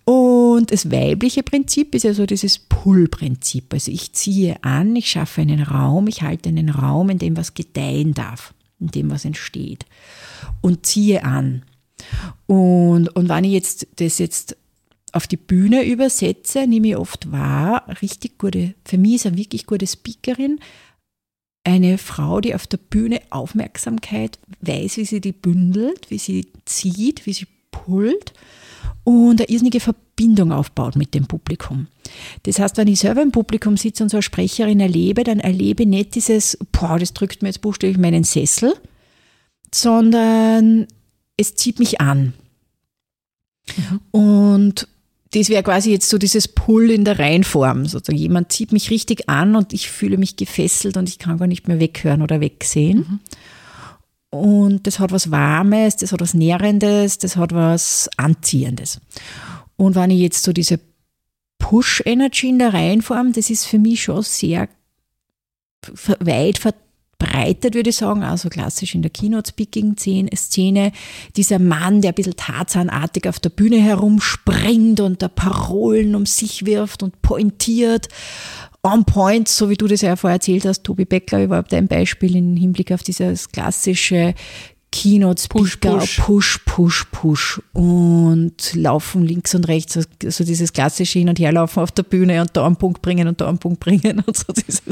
Und 0.04 0.72
das 0.72 0.90
weibliche 0.90 1.42
Prinzip 1.42 1.94
ist 1.94 2.02
ja 2.02 2.12
so 2.12 2.26
dieses 2.26 2.58
Pull-Prinzip. 2.58 3.72
Also 3.72 3.92
ich 3.92 4.12
ziehe 4.12 4.62
an, 4.64 4.96
ich 4.96 5.08
schaffe 5.08 5.40
einen 5.40 5.62
Raum, 5.62 6.08
ich 6.08 6.22
halte 6.22 6.48
einen 6.48 6.70
Raum, 6.70 7.10
in 7.10 7.18
dem 7.18 7.36
was 7.36 7.54
gedeihen 7.54 8.12
darf, 8.12 8.52
in 8.80 8.88
dem 8.88 9.10
was 9.10 9.24
entsteht. 9.24 9.86
Und 10.60 10.86
ziehe 10.86 11.24
an. 11.24 11.62
Und, 12.46 13.14
und 13.14 13.28
wenn 13.28 13.44
ich 13.44 13.52
jetzt 13.52 13.86
das 13.96 14.18
jetzt 14.18 14.56
auf 15.12 15.26
die 15.26 15.36
Bühne 15.36 15.84
übersetze, 15.84 16.66
nehme 16.66 16.88
ich 16.88 16.96
oft 16.96 17.30
wahr, 17.30 17.84
richtig 18.00 18.38
gute, 18.38 18.74
für 18.84 18.98
mich 18.98 19.16
ist 19.16 19.26
eine 19.26 19.36
wirklich 19.36 19.66
gute 19.66 19.86
Speakerin, 19.86 20.58
eine 21.64 21.98
Frau, 21.98 22.40
die 22.40 22.54
auf 22.54 22.66
der 22.66 22.78
Bühne 22.78 23.20
Aufmerksamkeit 23.30 24.38
weiß, 24.60 24.96
wie 24.96 25.04
sie 25.04 25.20
die 25.20 25.32
bündelt, 25.32 26.10
wie 26.10 26.18
sie 26.18 26.48
zieht, 26.64 27.26
wie 27.26 27.32
sie 27.32 27.46
pullt 27.70 28.32
und 29.04 29.40
eine 29.40 29.48
irrsinnige 29.48 29.80
Verbindung 29.80 30.52
aufbaut 30.52 30.96
mit 30.96 31.14
dem 31.14 31.26
Publikum. 31.26 31.88
Das 32.44 32.58
heißt, 32.58 32.76
wenn 32.76 32.88
ich 32.88 33.00
selber 33.00 33.22
im 33.22 33.32
Publikum 33.32 33.76
sitze 33.76 34.02
und 34.02 34.08
so 34.08 34.18
eine 34.18 34.22
Sprecherin 34.22 34.80
erlebe, 34.80 35.24
dann 35.24 35.40
erlebe 35.40 35.84
ich 35.84 35.88
nicht 35.88 36.14
dieses, 36.14 36.58
boah, 36.72 36.98
das 36.98 37.12
drückt 37.12 37.42
mir 37.42 37.48
jetzt 37.48 37.62
buchstäblich 37.62 37.98
meinen 37.98 38.24
Sessel, 38.24 38.74
sondern 39.72 40.86
es 41.36 41.54
zieht 41.54 41.78
mich 41.78 42.00
an. 42.00 42.34
Und 44.10 44.88
das 45.34 45.48
wäre 45.48 45.62
quasi 45.62 45.90
jetzt 45.90 46.08
so 46.08 46.18
dieses 46.18 46.46
Pull 46.46 46.90
in 46.90 47.04
der 47.04 47.18
Reihenform. 47.18 47.86
Sozusagen. 47.86 48.18
Jemand 48.18 48.52
zieht 48.52 48.72
mich 48.72 48.90
richtig 48.90 49.28
an 49.28 49.56
und 49.56 49.72
ich 49.72 49.90
fühle 49.90 50.18
mich 50.18 50.36
gefesselt 50.36 50.96
und 50.96 51.08
ich 51.08 51.18
kann 51.18 51.38
gar 51.38 51.46
nicht 51.46 51.68
mehr 51.68 51.80
weghören 51.80 52.22
oder 52.22 52.40
wegsehen. 52.40 53.20
Und 54.30 54.86
das 54.86 54.98
hat 54.98 55.12
was 55.12 55.30
Warmes, 55.30 55.96
das 55.96 56.12
hat 56.12 56.20
was 56.20 56.32
Nährendes, 56.32 57.18
das 57.18 57.36
hat 57.36 57.52
was 57.52 58.08
Anziehendes. 58.16 59.00
Und 59.76 59.94
wenn 59.94 60.10
ich 60.10 60.20
jetzt 60.20 60.42
so 60.42 60.52
diese 60.52 60.80
Push-Energy 61.58 62.48
in 62.48 62.58
der 62.58 62.72
Reihenform, 62.72 63.32
das 63.32 63.50
ist 63.50 63.66
für 63.66 63.78
mich 63.78 64.02
schon 64.02 64.22
sehr 64.22 64.68
weit 66.20 66.58
verbreitet, 67.22 67.74
würde 67.74 67.90
ich 67.90 67.96
sagen, 67.96 68.22
also 68.22 68.48
klassisch 68.48 68.94
in 68.94 69.02
der 69.02 69.10
Keynote-Speaking-Szene. 69.10 70.92
Dieser 71.36 71.58
Mann, 71.58 72.00
der 72.00 72.12
ein 72.12 72.14
bisschen 72.14 72.36
tarzanartig 72.36 73.28
auf 73.28 73.38
der 73.40 73.50
Bühne 73.50 73.80
herumspringt 73.80 75.00
und 75.00 75.22
da 75.22 75.28
Parolen 75.28 76.14
um 76.14 76.26
sich 76.26 76.66
wirft 76.66 77.02
und 77.02 77.22
pointiert. 77.22 78.08
On 78.84 79.04
point, 79.04 79.46
so 79.46 79.70
wie 79.70 79.76
du 79.76 79.86
das 79.86 80.00
ja 80.00 80.16
vorher 80.16 80.36
erzählt 80.36 80.64
hast, 80.64 80.82
Tobi 80.82 81.04
Beckler, 81.04 81.44
überhaupt 81.44 81.72
ein 81.72 81.86
Beispiel 81.86 82.34
im 82.34 82.56
Hinblick 82.56 82.90
auf 82.90 83.04
dieses 83.04 83.50
klassische 83.50 84.34
Keynote-Speaker, 84.92 85.96
Push, 85.96 86.20
push, 86.20 86.58
push, 86.66 87.06
push 87.10 87.62
und 87.72 88.74
laufen 88.74 89.24
links 89.24 89.54
und 89.54 89.66
rechts, 89.66 89.98
so 90.28 90.44
dieses 90.44 90.72
klassische 90.74 91.18
Hin- 91.18 91.30
und 91.30 91.38
Herlaufen 91.38 91.82
auf 91.82 91.90
der 91.90 92.02
Bühne 92.02 92.42
und 92.42 92.50
da 92.52 92.66
einen 92.66 92.76
Punkt 92.76 93.00
bringen 93.00 93.26
und 93.26 93.40
da 93.40 93.48
einen 93.48 93.58
Punkt 93.58 93.80
bringen 93.80 94.22
und 94.26 94.36
so 94.36 94.52
dieses 94.52 94.82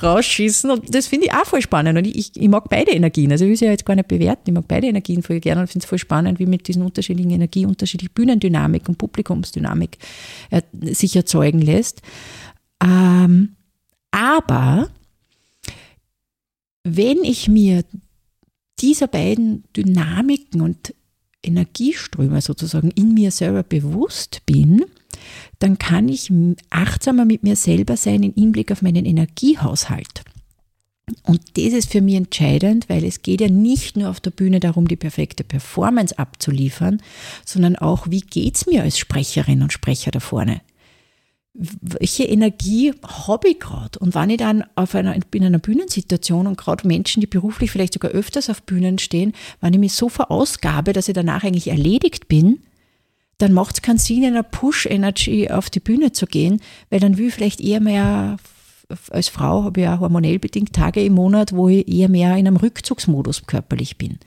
Rausschießen. 0.00 0.70
Und 0.70 0.94
das 0.94 1.08
finde 1.08 1.26
ich 1.26 1.32
auch 1.32 1.44
voll 1.44 1.60
spannend. 1.60 1.98
Und 1.98 2.06
ich, 2.06 2.36
ich 2.36 2.48
mag 2.48 2.68
beide 2.68 2.92
Energien, 2.92 3.32
also 3.32 3.44
ich 3.44 3.50
will 3.50 3.56
sie 3.56 3.64
ja 3.64 3.72
jetzt 3.72 3.84
gar 3.84 3.96
nicht 3.96 4.08
bewerten, 4.08 4.42
ich 4.46 4.54
mag 4.54 4.68
beide 4.68 4.86
Energien 4.86 5.22
voll 5.22 5.40
gerne 5.40 5.62
und 5.62 5.66
finde 5.66 5.84
es 5.84 5.88
voll 5.88 5.98
spannend, 5.98 6.38
wie 6.38 6.46
mit 6.46 6.68
diesen 6.68 6.82
unterschiedlichen 6.82 7.32
Energien 7.32 7.68
unterschiedliche 7.68 8.12
Bühnendynamik 8.14 8.88
und 8.88 8.96
Publikumsdynamik 8.96 9.98
äh, 10.50 10.62
sich 10.94 11.16
erzeugen 11.16 11.60
lässt. 11.60 12.00
Ähm, 12.80 13.56
aber 14.12 14.88
wenn 16.84 17.24
ich 17.24 17.48
mir 17.48 17.84
dieser 18.82 19.06
beiden 19.06 19.64
Dynamiken 19.76 20.60
und 20.60 20.94
Energieströme 21.42 22.40
sozusagen 22.40 22.90
in 22.90 23.14
mir 23.14 23.30
selber 23.30 23.62
bewusst 23.62 24.42
bin, 24.46 24.84
dann 25.58 25.78
kann 25.78 26.08
ich 26.08 26.32
achtsamer 26.70 27.24
mit 27.24 27.42
mir 27.42 27.56
selber 27.56 27.96
sein 27.96 28.22
im 28.22 28.34
Hinblick 28.34 28.72
auf 28.72 28.82
meinen 28.82 29.04
Energiehaushalt. 29.04 30.24
Und 31.24 31.40
das 31.56 31.72
ist 31.72 31.90
für 31.90 32.00
mich 32.00 32.14
entscheidend, 32.14 32.88
weil 32.88 33.04
es 33.04 33.22
geht 33.22 33.40
ja 33.40 33.48
nicht 33.48 33.96
nur 33.96 34.08
auf 34.08 34.20
der 34.20 34.30
Bühne 34.30 34.60
darum, 34.60 34.86
die 34.86 34.96
perfekte 34.96 35.44
Performance 35.44 36.18
abzuliefern, 36.18 37.02
sondern 37.44 37.76
auch, 37.76 38.08
wie 38.08 38.20
geht's 38.20 38.66
mir 38.66 38.82
als 38.82 38.98
Sprecherin 38.98 39.62
und 39.62 39.72
Sprecher 39.72 40.10
da 40.10 40.20
vorne? 40.20 40.60
Welche 41.54 42.24
Energie 42.24 42.94
habe 43.02 43.48
ich 43.48 43.60
gerade? 43.60 43.98
Und 43.98 44.14
wenn 44.14 44.30
ich 44.30 44.38
dann 44.38 44.64
auf 44.74 44.94
einer, 44.94 45.14
in 45.14 45.44
einer 45.44 45.58
Bühnensituation 45.58 46.46
und 46.46 46.56
gerade 46.56 46.86
Menschen, 46.86 47.20
die 47.20 47.26
beruflich 47.26 47.70
vielleicht 47.70 47.92
sogar 47.92 48.12
öfters 48.12 48.48
auf 48.48 48.62
Bühnen 48.62 48.98
stehen, 48.98 49.34
wenn 49.60 49.74
ich 49.74 49.80
mich 49.80 49.92
so 49.92 50.08
verausgabe, 50.08 50.92
dass 50.92 51.08
ich 51.08 51.14
danach 51.14 51.44
eigentlich 51.44 51.68
erledigt 51.68 52.28
bin, 52.28 52.60
dann 53.36 53.52
macht 53.52 53.76
es 53.76 53.82
keinen 53.82 53.98
Sinn, 53.98 54.22
in 54.22 54.32
einer 54.32 54.44
Push-Energy 54.44 55.50
auf 55.50 55.68
die 55.68 55.80
Bühne 55.80 56.12
zu 56.12 56.26
gehen, 56.26 56.60
weil 56.90 57.00
dann 57.00 57.18
will 57.18 57.28
ich 57.28 57.34
vielleicht 57.34 57.60
eher 57.60 57.80
mehr, 57.80 58.36
als 59.10 59.28
Frau 59.28 59.64
habe 59.64 59.80
ich 59.80 59.84
ja 59.84 60.00
hormonell 60.00 60.38
bedingt 60.38 60.72
Tage 60.72 61.04
im 61.04 61.14
Monat, 61.14 61.52
wo 61.54 61.68
ich 61.68 61.86
eher 61.86 62.08
mehr 62.08 62.36
in 62.36 62.46
einem 62.46 62.56
Rückzugsmodus 62.56 63.46
körperlich 63.46 63.98
bin. 63.98 64.18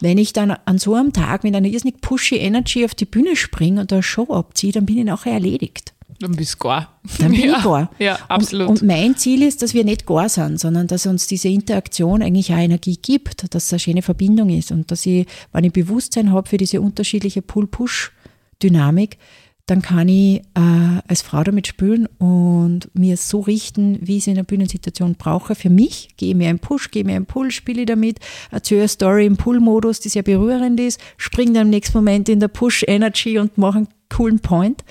Wenn 0.00 0.16
ich 0.16 0.32
dann 0.32 0.52
an 0.52 0.78
so 0.78 0.94
einem 0.94 1.12
Tag 1.12 1.44
mit 1.44 1.54
einer 1.54 1.68
irrsinnig 1.68 2.00
pushy 2.00 2.36
Energy 2.36 2.84
auf 2.84 2.94
die 2.94 3.04
Bühne 3.04 3.36
springe 3.36 3.80
und 3.80 3.92
da 3.92 3.96
eine 3.96 4.02
Show 4.02 4.32
abziehe, 4.32 4.72
dann 4.72 4.86
bin 4.86 4.98
ich 4.98 5.04
nachher 5.04 5.34
erledigt. 5.34 5.92
Dann 6.22 6.36
bist 6.36 6.54
du 6.54 6.58
gar. 6.58 7.00
Dann 7.18 7.32
bin 7.32 7.40
ja. 7.50 7.58
ich 7.58 7.64
gar. 7.64 7.90
Ja, 7.98 8.18
absolut. 8.28 8.68
Und, 8.68 8.82
und 8.82 8.86
mein 8.86 9.16
Ziel 9.16 9.42
ist, 9.42 9.62
dass 9.62 9.74
wir 9.74 9.84
nicht 9.84 10.06
gar 10.06 10.28
sind, 10.28 10.60
sondern 10.60 10.86
dass 10.86 11.06
uns 11.06 11.26
diese 11.26 11.48
Interaktion 11.48 12.22
eigentlich 12.22 12.52
auch 12.52 12.58
Energie 12.58 12.96
gibt, 13.00 13.52
dass 13.54 13.64
es 13.64 13.72
eine 13.72 13.80
schöne 13.80 14.02
Verbindung 14.02 14.48
ist 14.50 14.70
und 14.70 14.90
dass 14.90 15.04
ich, 15.04 15.26
wenn 15.52 15.64
ich 15.64 15.72
Bewusstsein 15.72 16.32
habe 16.32 16.48
für 16.48 16.56
diese 16.56 16.80
unterschiedliche 16.80 17.42
Pull-Push-Dynamik, 17.42 19.18
dann 19.66 19.80
kann 19.80 20.08
ich 20.08 20.40
äh, 20.54 21.00
als 21.06 21.22
Frau 21.22 21.42
damit 21.44 21.66
spüren 21.66 22.06
und 22.18 22.90
mir 22.94 23.16
so 23.16 23.40
richten, 23.40 23.98
wie 24.00 24.16
ich 24.16 24.24
es 24.24 24.26
in 24.26 24.34
der 24.34 24.42
Bühnensituation 24.42 25.14
brauche. 25.14 25.54
Für 25.54 25.70
mich, 25.70 26.10
gehe 26.16 26.34
mir 26.34 26.48
einen 26.48 26.58
Push, 26.58 26.90
gehe 26.90 27.04
mir 27.04 27.16
einen 27.16 27.26
Pull, 27.26 27.50
spiele 27.52 27.82
ich 27.82 27.86
damit, 27.86 28.18
erzähle 28.50 28.82
eine 28.82 28.88
Story 28.88 29.26
im 29.26 29.36
Pull-Modus, 29.36 30.00
die 30.00 30.08
sehr 30.08 30.24
berührend 30.24 30.80
ist, 30.80 31.00
springe 31.16 31.52
dann 31.52 31.68
im 31.68 31.70
nächsten 31.70 31.96
Moment 31.96 32.28
in 32.28 32.40
der 32.40 32.48
Push-Energy 32.48 33.38
und 33.38 33.56
mache 33.56 33.78
einen 33.78 33.88
coolen 34.08 34.40
Point. 34.40 34.84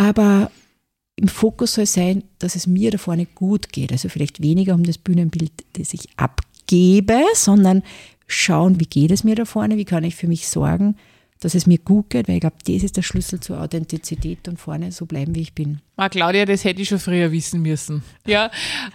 Aber 0.00 0.50
im 1.16 1.28
Fokus 1.28 1.74
soll 1.74 1.84
sein, 1.84 2.24
dass 2.38 2.56
es 2.56 2.66
mir 2.66 2.90
da 2.90 2.96
vorne 2.96 3.26
gut 3.26 3.70
geht. 3.70 3.92
Also 3.92 4.08
vielleicht 4.08 4.40
weniger 4.40 4.74
um 4.74 4.82
das 4.82 4.96
Bühnenbild, 4.96 5.52
das 5.74 5.92
ich 5.92 6.08
abgebe, 6.16 7.20
sondern 7.34 7.82
schauen, 8.26 8.80
wie 8.80 8.86
geht 8.86 9.10
es 9.10 9.24
mir 9.24 9.34
da 9.34 9.44
vorne, 9.44 9.76
wie 9.76 9.84
kann 9.84 10.02
ich 10.02 10.16
für 10.16 10.26
mich 10.26 10.48
sorgen, 10.48 10.96
dass 11.38 11.54
es 11.54 11.66
mir 11.66 11.76
gut 11.76 12.08
geht, 12.08 12.28
weil 12.28 12.36
ich 12.36 12.40
glaube, 12.40 12.56
das 12.66 12.82
ist 12.82 12.96
der 12.96 13.02
Schlüssel 13.02 13.40
zur 13.40 13.60
Authentizität 13.60 14.48
und 14.48 14.58
vorne 14.58 14.90
so 14.90 15.04
bleiben, 15.04 15.34
wie 15.34 15.42
ich 15.42 15.54
bin. 15.54 15.80
Ah, 15.96 16.08
Claudia, 16.08 16.46
das 16.46 16.64
hätte 16.64 16.80
ich 16.80 16.88
schon 16.88 16.98
früher 16.98 17.30
wissen 17.30 17.60
müssen. 17.60 18.02
Ja, 18.26 18.46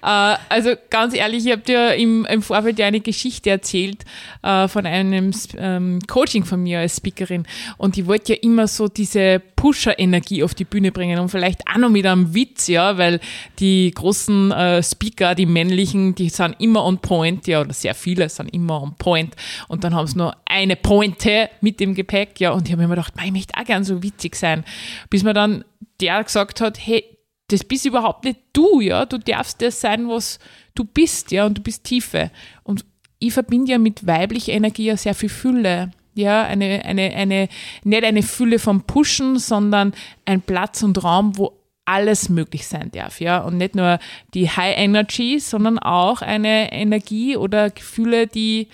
äh, 0.02 0.38
also 0.50 0.74
ganz 0.90 1.14
ehrlich, 1.14 1.46
ich 1.46 1.52
habe 1.52 1.62
dir 1.62 1.94
im, 1.94 2.26
im 2.26 2.42
Vorfeld 2.42 2.80
ja 2.80 2.88
eine 2.88 3.02
Geschichte 3.02 3.52
erzählt 3.52 4.06
äh, 4.42 4.68
von 4.68 4.88
einem 4.88 5.32
ähm, 5.56 6.00
Coaching 6.08 6.46
von 6.46 6.64
mir 6.64 6.80
als 6.80 6.98
Speakerin 6.98 7.46
und 7.78 7.96
ich 7.96 8.08
wollte 8.08 8.34
ja 8.34 8.40
immer 8.42 8.68
so 8.68 8.88
diese 8.88 9.40
Pusher-Energie 9.66 10.44
auf 10.44 10.54
die 10.54 10.64
Bühne 10.64 10.92
bringen 10.92 11.18
und 11.18 11.30
vielleicht 11.30 11.68
auch 11.68 11.80
noch 11.80 11.90
mit 11.90 12.06
einem 12.06 12.36
Witz, 12.36 12.68
ja, 12.68 13.00
weil 13.00 13.20
die 13.58 13.90
großen 13.90 14.52
äh, 14.52 14.84
Speaker, 14.84 15.34
die 15.34 15.48
männlichen, 15.48 16.14
die 16.14 16.30
sind 16.30 16.56
immer 16.60 16.86
on 16.86 17.00
point, 17.00 17.48
ja, 17.48 17.62
oder 17.62 17.74
sehr 17.74 17.96
viele 17.96 18.30
sind 18.30 18.54
immer 18.54 18.80
on 18.80 18.94
point 18.94 19.36
und 19.68 19.84
dann 19.84 19.96
haben 19.96 20.06
sie 20.06 20.20
nur 20.20 20.38
eine 20.46 20.76
Pointe 20.76 21.50
mit 21.62 21.80
dem 21.80 21.96
Gepäck, 21.96 22.40
ja, 22.40 22.52
und 22.52 22.68
ich 22.68 22.74
habe 22.74 22.82
mir 22.82 22.86
immer 22.86 22.94
gedacht, 22.94 23.16
ich 23.26 23.32
möchte 23.32 23.60
auch 23.60 23.64
gern 23.64 23.84
so 23.84 24.04
witzig 24.04 24.36
sein, 24.36 24.64
bis 25.10 25.24
man 25.24 25.34
dann 25.34 25.66
der 26.00 26.24
gesagt 26.24 26.62
hat, 26.62 26.78
hey, 26.80 27.04
das 27.48 27.64
bist 27.64 27.88
überhaupt 27.88 28.24
nicht 28.24 28.42
du, 28.54 28.82
ja, 28.82 29.08
du 29.08 29.18
darfst 29.18 29.64
das 29.64 29.82
sein, 29.82 30.08
was 30.08 30.38
du 30.76 30.84
bist, 30.84 31.32
ja, 31.32 31.48
und 31.48 31.58
du 31.58 31.64
bist 31.64 31.86
Tiefe. 31.86 32.30
Und 32.62 32.86
ich 33.18 33.34
verbinde 33.34 33.72
ja 33.72 33.80
mit 33.80 34.06
weiblicher 34.06 34.54
Energie 34.54 34.86
ja 34.86 34.98
sehr 34.98 35.16
viel 35.16 35.30
Fülle. 35.30 35.90
Ja, 36.16 36.44
eine, 36.44 36.84
eine, 36.86 37.14
eine, 37.14 37.50
nicht 37.84 38.04
eine 38.04 38.24
Fülle 38.24 38.58
vom 38.58 38.84
Pushen, 38.84 39.38
sondern 39.38 39.94
ein 40.26 40.42
Platz 40.42 40.82
und 40.82 41.04
Raum, 41.04 41.38
wo 41.38 41.54
alles 41.86 42.30
möglich 42.30 42.66
sein 42.66 42.90
darf, 42.92 43.22
ja. 43.22 43.40
Und 43.40 43.58
nicht 43.58 43.76
nur 43.76 44.00
die 44.34 44.50
High 44.50 44.78
Energy, 44.78 45.40
sondern 45.40 45.78
auch 45.78 46.22
eine 46.22 46.72
Energie 46.72 47.38
oder 47.38 47.70
Gefühle, 47.70 48.28
die 48.28 48.70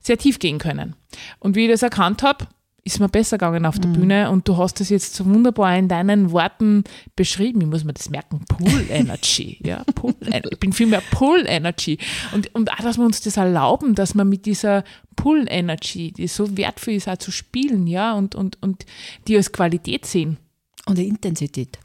sehr 0.00 0.18
tief 0.18 0.38
gehen 0.38 0.58
können. 0.58 0.96
Und 1.38 1.54
wie 1.54 1.66
ich 1.66 1.70
das 1.70 1.82
erkannt 1.82 2.22
habe, 2.22 2.46
ist 2.86 3.00
mir 3.00 3.08
besser 3.08 3.36
gegangen 3.36 3.66
auf 3.66 3.80
der 3.80 3.90
mhm. 3.90 3.94
Bühne 3.94 4.30
und 4.30 4.46
du 4.46 4.56
hast 4.56 4.78
das 4.78 4.90
jetzt 4.90 5.16
so 5.16 5.26
wunderbar 5.26 5.76
in 5.76 5.88
deinen 5.88 6.30
Worten 6.30 6.84
beschrieben. 7.16 7.60
Ich 7.60 7.66
muss 7.66 7.82
mir 7.82 7.92
das 7.92 8.10
merken, 8.10 8.44
Pull 8.46 8.86
Energy. 8.90 9.58
ja, 9.64 9.82
Pull, 9.96 10.14
ich 10.20 10.60
bin 10.60 10.72
viel 10.72 10.86
mehr 10.86 11.02
Pull 11.10 11.44
Energy. 11.46 11.98
Und, 12.32 12.54
und 12.54 12.72
auch, 12.72 12.82
dass 12.82 12.96
wir 12.96 13.04
uns 13.04 13.20
das 13.20 13.38
erlauben, 13.38 13.96
dass 13.96 14.14
man 14.14 14.28
mit 14.28 14.46
dieser 14.46 14.84
Pull 15.16 15.46
Energy, 15.48 16.12
die 16.12 16.28
so 16.28 16.56
wertvoll 16.56 16.94
ist, 16.94 17.08
auch 17.08 17.16
zu 17.16 17.32
spielen, 17.32 17.88
ja, 17.88 18.14
und, 18.14 18.36
und, 18.36 18.62
und 18.62 18.86
die 19.26 19.36
als 19.36 19.50
Qualität 19.50 20.06
sehen. 20.06 20.36
Und 20.86 20.96
die 20.98 21.08
Intensität. 21.08 21.80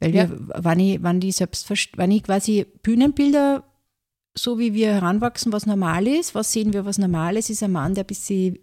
Weil 0.00 0.12
wir, 0.12 0.30
wenn 0.58 0.80
ich, 0.80 1.02
wenn 1.02 1.18
die 1.18 1.32
selbst, 1.32 1.72
wenn 1.96 2.10
ich 2.10 2.24
quasi 2.24 2.66
Bühnenbilder 2.82 3.64
so 4.34 4.58
wie 4.58 4.74
wir 4.74 4.92
heranwachsen, 4.92 5.52
was 5.52 5.64
normal 5.64 6.06
ist, 6.06 6.34
was 6.34 6.52
sehen 6.52 6.74
wir, 6.74 6.84
was 6.84 6.98
normal 6.98 7.36
ist, 7.38 7.48
ist 7.48 7.62
ein 7.62 7.72
Mann, 7.72 7.94
der 7.94 8.04
ein 8.04 8.06
bisschen 8.06 8.58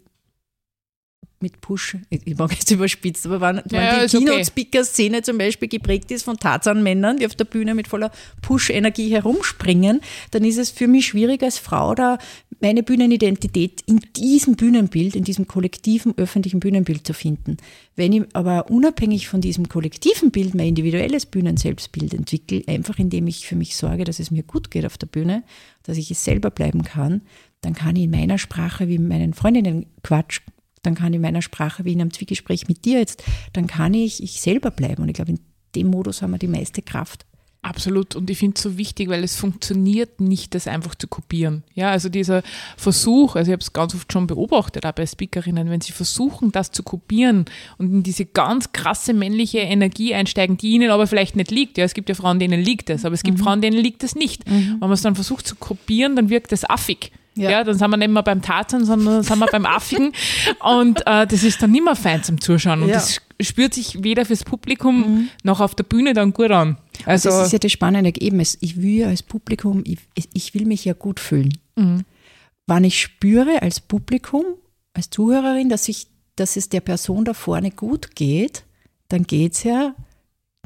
mit 1.42 1.60
Push, 1.62 1.96
ich 2.10 2.36
mag 2.36 2.52
jetzt 2.52 2.70
überspitzt, 2.70 3.26
aber 3.26 3.40
wenn, 3.40 3.62
ja, 3.70 4.06
die 4.06 4.18
Keynote-Speaker-Szene 4.18 5.18
okay. 5.18 5.24
zum 5.24 5.38
Beispiel 5.38 5.68
geprägt 5.68 6.10
ist 6.10 6.24
von 6.24 6.36
Tarzan-Männern, 6.36 7.16
die 7.16 7.26
auf 7.26 7.34
der 7.34 7.46
Bühne 7.46 7.74
mit 7.74 7.88
voller 7.88 8.10
Push-Energie 8.42 9.10
herumspringen, 9.10 10.00
dann 10.32 10.44
ist 10.44 10.58
es 10.58 10.70
für 10.70 10.86
mich 10.86 11.06
schwierig 11.06 11.42
als 11.42 11.58
Frau 11.58 11.94
da 11.94 12.18
meine 12.60 12.82
Bühnenidentität 12.82 13.80
in 13.86 14.00
diesem 14.16 14.54
Bühnenbild, 14.54 15.16
in 15.16 15.24
diesem 15.24 15.46
kollektiven 15.46 16.12
öffentlichen 16.18 16.60
Bühnenbild 16.60 17.06
zu 17.06 17.14
finden. 17.14 17.56
Wenn 17.96 18.12
ich 18.12 18.24
aber 18.34 18.70
unabhängig 18.70 19.28
von 19.28 19.40
diesem 19.40 19.68
kollektiven 19.68 20.30
Bild 20.30 20.54
mein 20.54 20.68
individuelles 20.68 21.24
Bühnenselbstbild 21.24 22.12
entwickle, 22.12 22.62
einfach 22.66 22.98
indem 22.98 23.26
ich 23.26 23.46
für 23.46 23.56
mich 23.56 23.76
sorge, 23.76 24.04
dass 24.04 24.20
es 24.20 24.30
mir 24.30 24.42
gut 24.42 24.70
geht 24.70 24.84
auf 24.84 24.98
der 24.98 25.06
Bühne, 25.06 25.42
dass 25.84 25.96
ich 25.96 26.10
es 26.10 26.22
selber 26.22 26.50
bleiben 26.50 26.84
kann, 26.84 27.22
dann 27.62 27.74
kann 27.74 27.96
ich 27.96 28.04
in 28.04 28.10
meiner 28.10 28.36
Sprache 28.36 28.88
wie 28.88 28.98
meinen 28.98 29.32
Freundinnen 29.32 29.86
Quatsch 30.02 30.40
dann 30.82 30.94
kann 30.94 31.12
ich 31.12 31.16
in 31.16 31.22
meiner 31.22 31.42
Sprache, 31.42 31.84
wie 31.84 31.92
in 31.92 32.00
einem 32.00 32.12
Zwiegespräch 32.12 32.68
mit 32.68 32.84
dir 32.84 32.98
jetzt, 32.98 33.22
dann 33.52 33.66
kann 33.66 33.94
ich 33.94 34.22
ich 34.22 34.40
selber 34.40 34.70
bleiben. 34.70 35.02
Und 35.02 35.08
ich 35.08 35.14
glaube, 35.14 35.32
in 35.32 35.40
dem 35.74 35.88
Modus 35.88 36.22
haben 36.22 36.32
wir 36.32 36.38
die 36.38 36.48
meiste 36.48 36.82
Kraft. 36.82 37.26
Absolut. 37.62 38.16
Und 38.16 38.30
ich 38.30 38.38
finde 38.38 38.54
es 38.56 38.62
so 38.62 38.78
wichtig, 38.78 39.10
weil 39.10 39.22
es 39.22 39.36
funktioniert 39.36 40.18
nicht, 40.18 40.54
das 40.54 40.66
einfach 40.66 40.94
zu 40.94 41.06
kopieren. 41.08 41.62
Ja, 41.74 41.90
also 41.90 42.08
dieser 42.08 42.42
Versuch, 42.78 43.36
also 43.36 43.50
ich 43.50 43.52
habe 43.52 43.60
es 43.60 43.74
ganz 43.74 43.94
oft 43.94 44.10
schon 44.10 44.26
beobachtet, 44.26 44.86
auch 44.86 44.92
bei 44.92 45.04
Speakerinnen, 45.04 45.68
wenn 45.68 45.82
sie 45.82 45.92
versuchen, 45.92 46.52
das 46.52 46.72
zu 46.72 46.82
kopieren 46.82 47.44
und 47.76 47.92
in 47.92 48.02
diese 48.02 48.24
ganz 48.24 48.72
krasse 48.72 49.12
männliche 49.12 49.58
Energie 49.58 50.14
einsteigen, 50.14 50.56
die 50.56 50.70
ihnen 50.70 50.90
aber 50.90 51.06
vielleicht 51.06 51.36
nicht 51.36 51.50
liegt. 51.50 51.76
Ja, 51.76 51.84
es 51.84 51.92
gibt 51.92 52.08
ja 52.08 52.14
Frauen, 52.14 52.38
denen 52.38 52.62
liegt 52.62 52.88
es, 52.88 53.04
aber 53.04 53.14
es 53.14 53.22
gibt 53.22 53.36
mhm. 53.36 53.42
Frauen, 53.42 53.60
denen 53.60 53.78
liegt 53.78 54.04
es 54.04 54.14
nicht. 54.14 54.48
Mhm. 54.48 54.78
Wenn 54.80 54.80
man 54.80 54.92
es 54.92 55.02
dann 55.02 55.14
versucht 55.14 55.46
zu 55.46 55.54
kopieren, 55.54 56.16
dann 56.16 56.30
wirkt 56.30 56.52
es 56.52 56.68
affig. 56.68 57.12
Ja. 57.34 57.50
ja. 57.50 57.64
dann 57.64 57.78
sind 57.78 57.90
wir 57.90 57.96
nicht 57.96 58.10
mehr 58.10 58.22
beim 58.22 58.42
Tarzan, 58.42 58.84
sondern 58.84 59.14
dann 59.14 59.22
sind 59.22 59.38
wir 59.38 59.46
beim 59.46 59.66
Affigen. 59.66 60.12
Und 60.60 61.06
äh, 61.06 61.26
das 61.26 61.42
ist 61.42 61.62
dann 61.62 61.70
nicht 61.70 61.84
mehr 61.84 61.96
fein 61.96 62.22
zum 62.22 62.40
Zuschauen. 62.40 62.82
Und 62.82 62.88
ja. 62.88 62.94
das 62.94 63.20
spürt 63.40 63.74
sich 63.74 64.02
weder 64.02 64.24
fürs 64.24 64.44
Publikum 64.44 65.00
mhm. 65.00 65.28
noch 65.42 65.60
auf 65.60 65.74
der 65.74 65.84
Bühne 65.84 66.12
dann 66.12 66.32
gut 66.32 66.50
an. 66.50 66.76
Also 67.06 67.30
das 67.30 67.46
ist 67.46 67.52
ja 67.52 67.58
das 67.58 67.72
Spannende 67.72 68.12
eben. 68.20 68.40
Ich 68.40 68.82
will 68.82 68.98
ja 68.98 69.08
als 69.08 69.22
Publikum, 69.22 69.82
ich, 69.86 69.98
ich 70.14 70.54
will 70.54 70.66
mich 70.66 70.84
ja 70.84 70.92
gut 70.92 71.20
fühlen. 71.20 71.58
Mhm. 71.76 72.04
Wann 72.66 72.84
ich 72.84 73.00
spüre 73.00 73.62
als 73.62 73.80
Publikum, 73.80 74.44
als 74.92 75.10
Zuhörerin, 75.10 75.68
dass, 75.68 75.88
ich, 75.88 76.08
dass 76.36 76.56
es 76.56 76.68
der 76.68 76.80
Person 76.80 77.24
da 77.24 77.34
vorne 77.34 77.70
gut 77.70 78.14
geht, 78.14 78.64
dann 79.08 79.24
geht 79.24 79.54
es 79.54 79.64
ja 79.64 79.94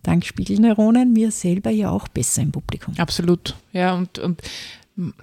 dank 0.03 0.24
Spiegelneuronen 0.24 1.12
mir 1.12 1.31
selber 1.31 1.70
ja 1.70 1.90
auch 1.90 2.09
besser 2.09 2.42
im 2.42 2.53
Publikum. 2.53 2.94
Absolut. 2.98 3.57
Ja, 3.72 3.94
und, 3.94 4.18
und 4.18 4.42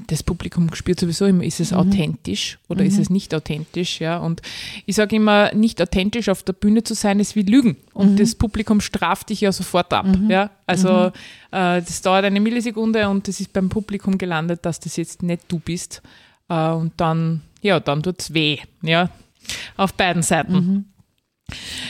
das 0.08 0.22
Publikum 0.22 0.74
spürt 0.74 1.00
sowieso 1.00 1.26
immer, 1.26 1.46
ist 1.46 1.62
es 1.62 1.72
mhm. 1.72 1.78
authentisch 1.78 2.60
oder 2.68 2.82
mhm. 2.82 2.88
ist 2.88 3.00
es 3.00 3.10
nicht 3.10 3.34
authentisch, 3.34 4.02
ja. 4.02 4.18
Und 4.18 4.42
ich 4.86 4.96
sage 4.96 5.16
immer, 5.16 5.54
nicht 5.54 5.82
authentisch 5.82 6.28
auf 6.28 6.44
der 6.44 6.54
Bühne 6.54 6.84
zu 6.84 6.94
sein, 6.94 7.22
ist 7.22 7.38
wie 7.38 7.44
Lügen. 7.44 7.78
Und 7.94 8.14
mhm. 8.14 8.18
das 8.18 8.36
Publikum 8.36 8.82
straft 8.82 9.30
dich 9.30 9.42
ja 9.42 9.52
sofort 9.54 9.94
ab, 9.94 10.06
mhm. 10.06 10.30
ja. 10.30 10.50
Also 10.66 10.90
mhm. 10.90 11.58
äh, 11.58 11.82
das 11.82 12.02
dauert 12.02 12.26
eine 12.26 12.42
Millisekunde 12.42 13.08
und 13.08 13.28
das 13.30 13.40
ist 13.40 13.54
beim 13.54 13.70
Publikum 13.70 14.18
gelandet, 14.18 14.66
dass 14.66 14.82
das 14.82 14.98
jetzt 14.98 15.24
nicht 15.24 15.44
du 15.48 15.60
bist. 15.60 16.02
Äh, 16.50 16.72
und 16.72 16.92
dann, 16.98 17.42
ja, 17.62 17.80
dann 17.80 18.04
tut's 18.04 18.34
weh, 18.34 18.58
ja. 18.82 19.10
Auf 19.78 19.94
beiden 19.94 20.22
Seiten. 20.22 20.54
Mhm. 20.54 20.86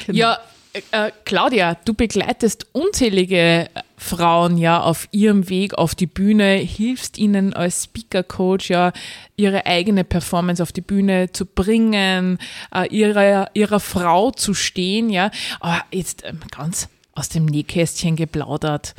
Genau. 0.06 0.20
Ja, 0.20 0.40
äh, 0.74 1.12
Claudia, 1.26 1.76
du 1.86 1.94
begleitest 1.94 2.68
unzählige 2.72 3.70
Frauen 3.98 4.58
ja 4.58 4.82
auf 4.82 5.08
ihrem 5.12 5.50
Weg 5.50 5.74
auf 5.76 5.96
die 5.96 6.08
Bühne, 6.08 6.56
hilfst 6.56 7.18
ihnen 7.18 7.54
als 7.54 7.84
Speaker 7.84 8.24
Coach 8.24 8.70
ja 8.70 8.94
ihre 9.36 9.66
eigene 9.66 10.04
Performance 10.04 10.64
auf 10.64 10.72
die 10.72 10.82
Bühne 10.82 11.32
zu 11.32 11.46
bringen, 11.46 12.38
äh, 12.74 12.88
ihrer, 12.88 13.50
ihrer 13.54 13.80
Frau 13.80 14.32
zu 14.32 14.54
stehen, 14.54 15.10
ja. 15.10 15.32
Aber 15.60 15.84
jetzt 15.92 16.24
ähm, 16.26 16.40
ganz 16.52 16.90
aus 17.14 17.30
dem 17.30 17.46
Nähkästchen 17.46 18.16
geplaudert. 18.16 18.96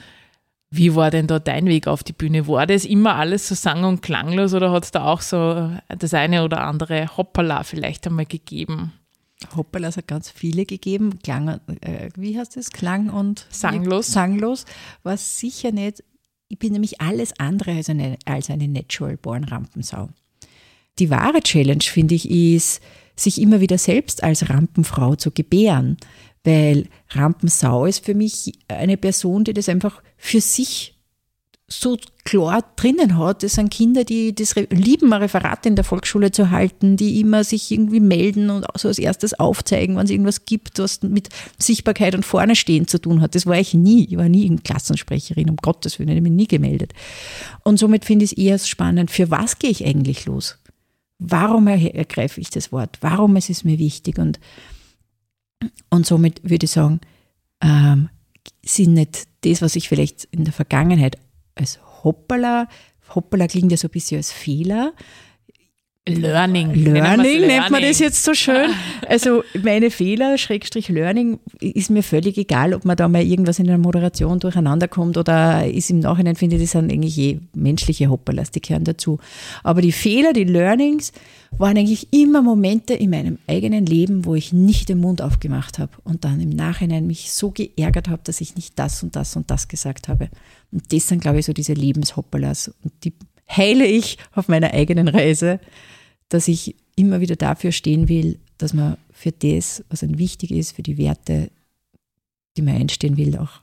Wie 0.71 0.95
war 0.95 1.11
denn 1.11 1.27
da 1.27 1.39
dein 1.39 1.67
Weg 1.67 1.87
auf 1.87 2.03
die 2.03 2.15
Bühne? 2.15 2.47
War 2.47 2.67
das 2.67 2.85
immer 2.85 3.17
alles 3.17 3.49
so 3.49 3.55
sang- 3.55 3.85
und 3.85 4.01
klanglos 4.01 4.55
oder 4.55 4.71
hat 4.73 4.85
es 4.85 4.91
da 4.91 5.05
auch 5.05 5.21
so 5.21 5.71
das 5.89 6.15
eine 6.15 6.45
oder 6.45 6.63
andere 6.63 7.17
Hoppala 7.17 7.63
vielleicht 7.63 8.07
einmal 8.07 8.27
gegeben? 8.27 8.93
Hoppala, 9.57 9.89
es 9.89 9.97
hat 9.97 10.09
ganz 10.09 10.31
viele 10.31 10.65
gegeben. 10.65 11.19
Klang, 11.23 11.61
äh, 11.81 12.11
wie 12.17 12.39
heißt 12.39 12.57
das? 12.57 12.71
Klang 12.71 13.11
und 13.11 13.47
Sanglos. 13.51 14.13
Sanglos 14.13 14.65
war 15.03 15.17
sicher 15.17 15.73
nicht. 15.73 16.03
Ich 16.49 16.59
bin 16.59 16.73
nämlich 16.73 17.01
alles 17.01 17.33
andere 17.39 17.73
als 17.73 17.89
eine, 17.89 18.19
als 18.25 18.51
eine 18.51 18.69
Natural 18.69 19.17
Born 19.17 19.45
Rampensau. 19.45 20.11
Die 20.99 21.11
wahre 21.11 21.41
Challenge, 21.41 21.83
finde 21.83 22.15
ich, 22.15 22.31
ist, 22.31 22.83
sich 23.17 23.41
immer 23.41 23.61
wieder 23.61 23.79
selbst 23.79 24.23
als 24.23 24.51
Rampenfrau 24.51 25.15
zu 25.17 25.31
gebären. 25.31 25.97
Weil 26.45 26.89
Rampensau 27.11 27.87
ist 27.87 28.05
für 28.05 28.15
mich 28.15 28.53
eine 28.69 28.97
Person, 28.97 29.45
die 29.45 29.53
das 29.53 29.69
einfach 29.69 30.03
für 30.17 30.41
sich 30.41 30.92
so 31.73 31.99
klar 32.25 32.65
drinnen 32.77 33.19
hat. 33.19 33.43
Das 33.43 33.55
sind 33.55 33.71
Kinder, 33.71 34.05
die 34.05 34.35
das 34.35 34.55
lieben, 34.55 35.13
ein 35.13 35.23
Referat 35.23 35.67
in 35.67 35.75
der 35.75 35.85
Volksschule 35.85 36.31
zu 36.31 36.51
halten, 36.51 36.97
die 36.97 37.21
immer 37.21 37.45
sich 37.45 37.71
irgendwie 37.71 38.01
melden 38.01 38.51
und 38.51 38.67
so 38.77 38.89
als 38.89 38.99
erstes 38.99 39.35
aufzeigen, 39.35 39.97
wenn 39.97 40.05
es 40.05 40.11
irgendwas 40.11 40.45
gibt, 40.45 40.79
was 40.79 41.03
mit 41.03 41.29
Sichtbarkeit 41.59 42.15
und 42.15 42.25
vorne 42.25 42.55
stehen 42.55 42.87
zu 42.87 43.01
tun 43.01 43.21
hat. 43.21 43.35
Das 43.35 43.47
war 43.47 43.59
ich 43.59 43.75
nie. 43.75 44.05
Ich 44.05 44.17
war 44.17 44.29
nie 44.29 44.47
eine 44.47 44.59
Klassensprecherin, 44.59 45.51
um 45.51 45.57
Gottes 45.57 45.99
Willen, 45.99 46.11
ich 46.11 46.17
habe 46.17 46.23
mich 46.23 46.33
nie 46.33 46.47
gemeldet. 46.47 46.93
Und 47.65 47.79
somit 47.79 48.05
finde 48.05 48.25
ich 48.25 48.33
es 48.33 48.39
eher 48.39 48.59
spannend, 48.59 49.11
für 49.11 49.31
was 49.31 49.59
gehe 49.59 49.71
ich 49.71 49.85
eigentlich 49.85 50.27
los? 50.27 50.59
Warum 51.19 51.69
ergreife 51.69 52.41
ich 52.41 52.51
das 52.51 52.73
Wort? 52.73 52.99
Warum 53.01 53.37
ist 53.37 53.49
es 53.51 53.65
mir 53.65 53.79
wichtig? 53.79 54.19
Und, 54.19 54.41
und 55.89 56.05
somit 56.05 56.41
würde 56.43 56.65
ich 56.65 56.73
sagen, 56.73 57.01
ähm, 57.61 58.09
sind 58.65 58.95
nicht 58.95 59.27
das, 59.43 59.63
was 59.63 59.77
ich 59.77 59.89
vielleicht 59.89 60.25
in 60.31 60.45
der 60.45 60.53
Vergangenheit 60.53 61.19
als 61.55 61.79
Hoppala, 62.05 62.69
Hoppala 63.15 63.47
klingt 63.47 63.71
ja 63.71 63.77
so 63.77 63.89
ein 63.89 63.93
bisschen 63.93 64.19
als 64.19 64.33
Fehler. 64.33 64.93
Learning. 66.09 66.75
Learning 66.75 67.43
nennt 67.43 67.71
man 67.71 67.81
das 67.81 68.01
jetzt 68.01 68.25
so 68.25 68.35
schön. 68.35 68.71
Also 69.09 69.43
meine 69.63 69.91
Fehler, 69.91 70.39
Schrägstrich 70.39 70.89
Learning, 70.89 71.39
ist 71.61 71.91
mir 71.91 72.03
völlig 72.03 72.39
egal, 72.39 72.73
ob 72.73 72.87
man 72.87 72.97
da 72.97 73.09
mal 73.09 73.23
irgendwas 73.23 73.59
in 73.59 73.67
der 73.67 73.77
Moderation 73.77 74.39
durcheinander 74.39 74.89
kommt 74.89 75.19
oder 75.19 75.69
ist 75.69 75.91
im 75.91 75.99
Nachhinein, 75.99 76.35
finde 76.35 76.57
ich, 76.57 76.63
das 76.63 76.71
sind 76.71 76.91
eigentlich 76.91 77.19
eh 77.19 77.41
menschliche 77.53 78.09
Hopperlas, 78.09 78.53
die 78.53 78.63
gehören 78.63 78.85
dazu. 78.85 79.19
Aber 79.65 79.83
die 79.83 79.93
Fehler, 79.93 80.33
die 80.33 80.45
Learnings, 80.45 81.13
waren 81.51 81.77
eigentlich 81.77 82.11
immer 82.13 82.41
Momente 82.41 82.95
in 82.95 83.11
meinem 83.11 83.39
eigenen 83.47 83.85
Leben, 83.85 84.25
wo 84.25 84.35
ich 84.35 84.53
nicht 84.53 84.89
den 84.89 84.99
Mund 84.99 85.21
aufgemacht 85.21 85.79
habe 85.79 85.93
und 86.05 86.25
dann 86.25 86.41
im 86.41 86.51
Nachhinein 86.51 87.07
mich 87.07 87.33
so 87.33 87.51
geärgert 87.51 88.09
habe, 88.09 88.23
dass 88.25 88.41
ich 88.41 88.57
nicht 88.57 88.79
das 88.79 89.03
und 89.03 89.15
das 89.15 89.37
und 89.37 89.51
das 89.51 89.69
gesagt 89.69 90.09
habe. 90.09 90.31
Und 90.71 90.91
das 90.91 91.09
sind, 91.09 91.21
glaube 91.21 91.41
ich, 91.41 91.47
so 91.47 91.53
diese 91.53 91.75
Lebenshopperlas. 91.75 92.73
Und 92.83 92.93
die 93.05 93.13
heile 93.49 93.87
ich 93.87 94.19
auf 94.33 94.49
meiner 94.49 94.73
eigenen 94.73 95.09
Reise 95.09 95.61
dass 96.33 96.49
ich 96.49 96.77
immer 96.97 97.21
wieder 97.21 97.37
dafür 97.37 97.73
stehen 97.73 98.09
will, 98.09 98.39
dass 98.57 98.73
man 98.73 98.97
für 99.11 99.33
das, 99.33 99.85
was 99.91 100.03
einem 100.03 100.19
wichtig 100.19 100.51
ist, 100.51 100.73
für 100.73 100.83
die 100.83 100.97
Werte, 100.97 101.51
die 102.57 102.63
man 102.63 102.77
einstehen 102.77 103.17
will, 103.17 103.37
auch 103.37 103.61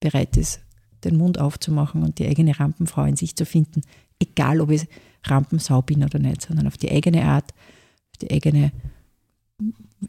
bereit 0.00 0.36
ist, 0.36 0.60
den 1.04 1.16
Mund 1.16 1.38
aufzumachen 1.38 2.02
und 2.02 2.18
die 2.18 2.26
eigene 2.26 2.58
Rampenfrau 2.58 3.04
in 3.04 3.16
sich 3.16 3.36
zu 3.36 3.46
finden. 3.46 3.82
Egal, 4.18 4.60
ob 4.60 4.70
ich 4.70 4.86
Rampensau 5.24 5.82
bin 5.82 6.02
oder 6.02 6.18
nicht, 6.18 6.42
sondern 6.42 6.66
auf 6.66 6.76
die 6.76 6.90
eigene 6.90 7.24
Art, 7.24 7.52
auf 8.10 8.18
die 8.20 8.30
eigene, 8.32 8.72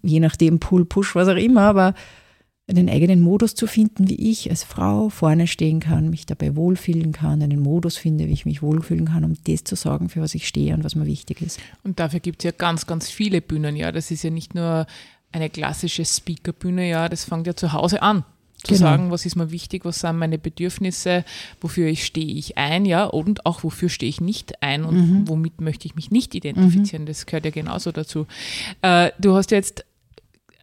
je 0.01 0.19
nachdem, 0.19 0.59
Pull, 0.59 0.85
Push, 0.85 1.13
was 1.15 1.27
auch 1.27 1.35
immer, 1.35 1.61
aber 1.61 1.93
einen 2.67 2.89
eigenen 2.89 3.21
Modus 3.21 3.55
zu 3.55 3.67
finden, 3.67 4.09
wie 4.09 4.31
ich 4.31 4.49
als 4.49 4.63
Frau 4.63 5.09
vorne 5.09 5.47
stehen 5.47 5.81
kann, 5.81 6.09
mich 6.09 6.25
dabei 6.25 6.55
wohlfühlen 6.55 7.11
kann, 7.11 7.41
einen 7.41 7.59
Modus 7.59 7.97
finde, 7.97 8.27
wie 8.27 8.33
ich 8.33 8.45
mich 8.45 8.61
wohlfühlen 8.61 9.05
kann, 9.05 9.25
um 9.25 9.35
das 9.45 9.65
zu 9.65 9.75
sagen, 9.75 10.07
für 10.07 10.21
was 10.21 10.33
ich 10.33 10.47
stehe 10.47 10.73
und 10.73 10.83
was 10.83 10.95
mir 10.95 11.05
wichtig 11.05 11.41
ist. 11.41 11.59
Und 11.83 11.99
dafür 11.99 12.21
gibt 12.21 12.41
es 12.41 12.45
ja 12.45 12.51
ganz, 12.57 12.87
ganz 12.87 13.09
viele 13.09 13.41
Bühnen, 13.41 13.75
ja. 13.75 13.91
Das 13.91 14.11
ist 14.11 14.23
ja 14.23 14.29
nicht 14.29 14.55
nur 14.55 14.87
eine 15.33 15.49
klassische 15.49 16.05
Speakerbühne, 16.05 16.87
ja, 16.87 17.09
das 17.09 17.25
fängt 17.25 17.47
ja 17.47 17.55
zu 17.55 17.73
Hause 17.73 18.01
an. 18.01 18.23
Zu 18.63 18.75
genau. 18.75 18.79
sagen, 18.79 19.11
was 19.11 19.25
ist 19.25 19.35
mir 19.35 19.51
wichtig, 19.51 19.83
was 19.83 19.99
sind 19.99 20.17
meine 20.17 20.37
Bedürfnisse, 20.37 21.25
wofür 21.59 21.87
ich 21.87 22.05
stehe 22.05 22.33
ich 22.33 22.57
ein, 22.57 22.85
ja, 22.85 23.03
und 23.03 23.45
auch 23.45 23.65
wofür 23.65 23.89
stehe 23.89 24.09
ich 24.09 24.21
nicht 24.21 24.63
ein 24.63 24.85
und 24.85 24.95
mhm. 24.95 25.27
womit 25.27 25.59
möchte 25.59 25.85
ich 25.85 25.95
mich 25.95 26.11
nicht 26.11 26.33
identifizieren. 26.33 27.03
Mhm. 27.03 27.07
Das 27.07 27.25
gehört 27.25 27.43
ja 27.43 27.51
genauso 27.51 27.91
dazu. 27.91 28.25
Äh, 28.81 29.11
du 29.19 29.35
hast 29.35 29.51
jetzt 29.51 29.83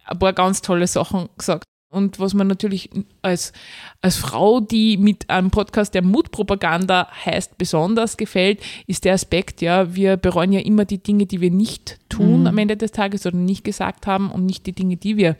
ein 0.05 0.17
paar 0.17 0.33
ganz 0.33 0.63
tolle 0.63 0.87
Sachen 0.87 1.29
gesagt. 1.37 1.63
Und 1.91 2.21
was 2.21 2.33
man 2.33 2.47
natürlich 2.47 2.89
als, 3.21 3.51
als 3.99 4.15
Frau, 4.15 4.61
die 4.61 4.95
mit 4.95 5.29
einem 5.29 5.51
Podcast, 5.51 5.93
der 5.93 6.01
Mutpropaganda 6.01 7.09
heißt, 7.25 7.57
besonders 7.57 8.15
gefällt, 8.15 8.61
ist 8.87 9.03
der 9.03 9.13
Aspekt, 9.13 9.61
ja, 9.61 9.93
wir 9.93 10.15
bereuen 10.15 10.53
ja 10.53 10.61
immer 10.61 10.85
die 10.85 11.03
Dinge, 11.03 11.25
die 11.25 11.41
wir 11.41 11.51
nicht 11.51 11.99
tun 12.07 12.41
mhm. 12.41 12.47
am 12.47 12.57
Ende 12.57 12.77
des 12.77 12.93
Tages 12.93 13.25
oder 13.25 13.35
nicht 13.35 13.65
gesagt 13.65 14.07
haben 14.07 14.31
und 14.31 14.45
nicht 14.45 14.65
die 14.67 14.71
Dinge, 14.71 14.95
die 14.95 15.17
wir 15.17 15.35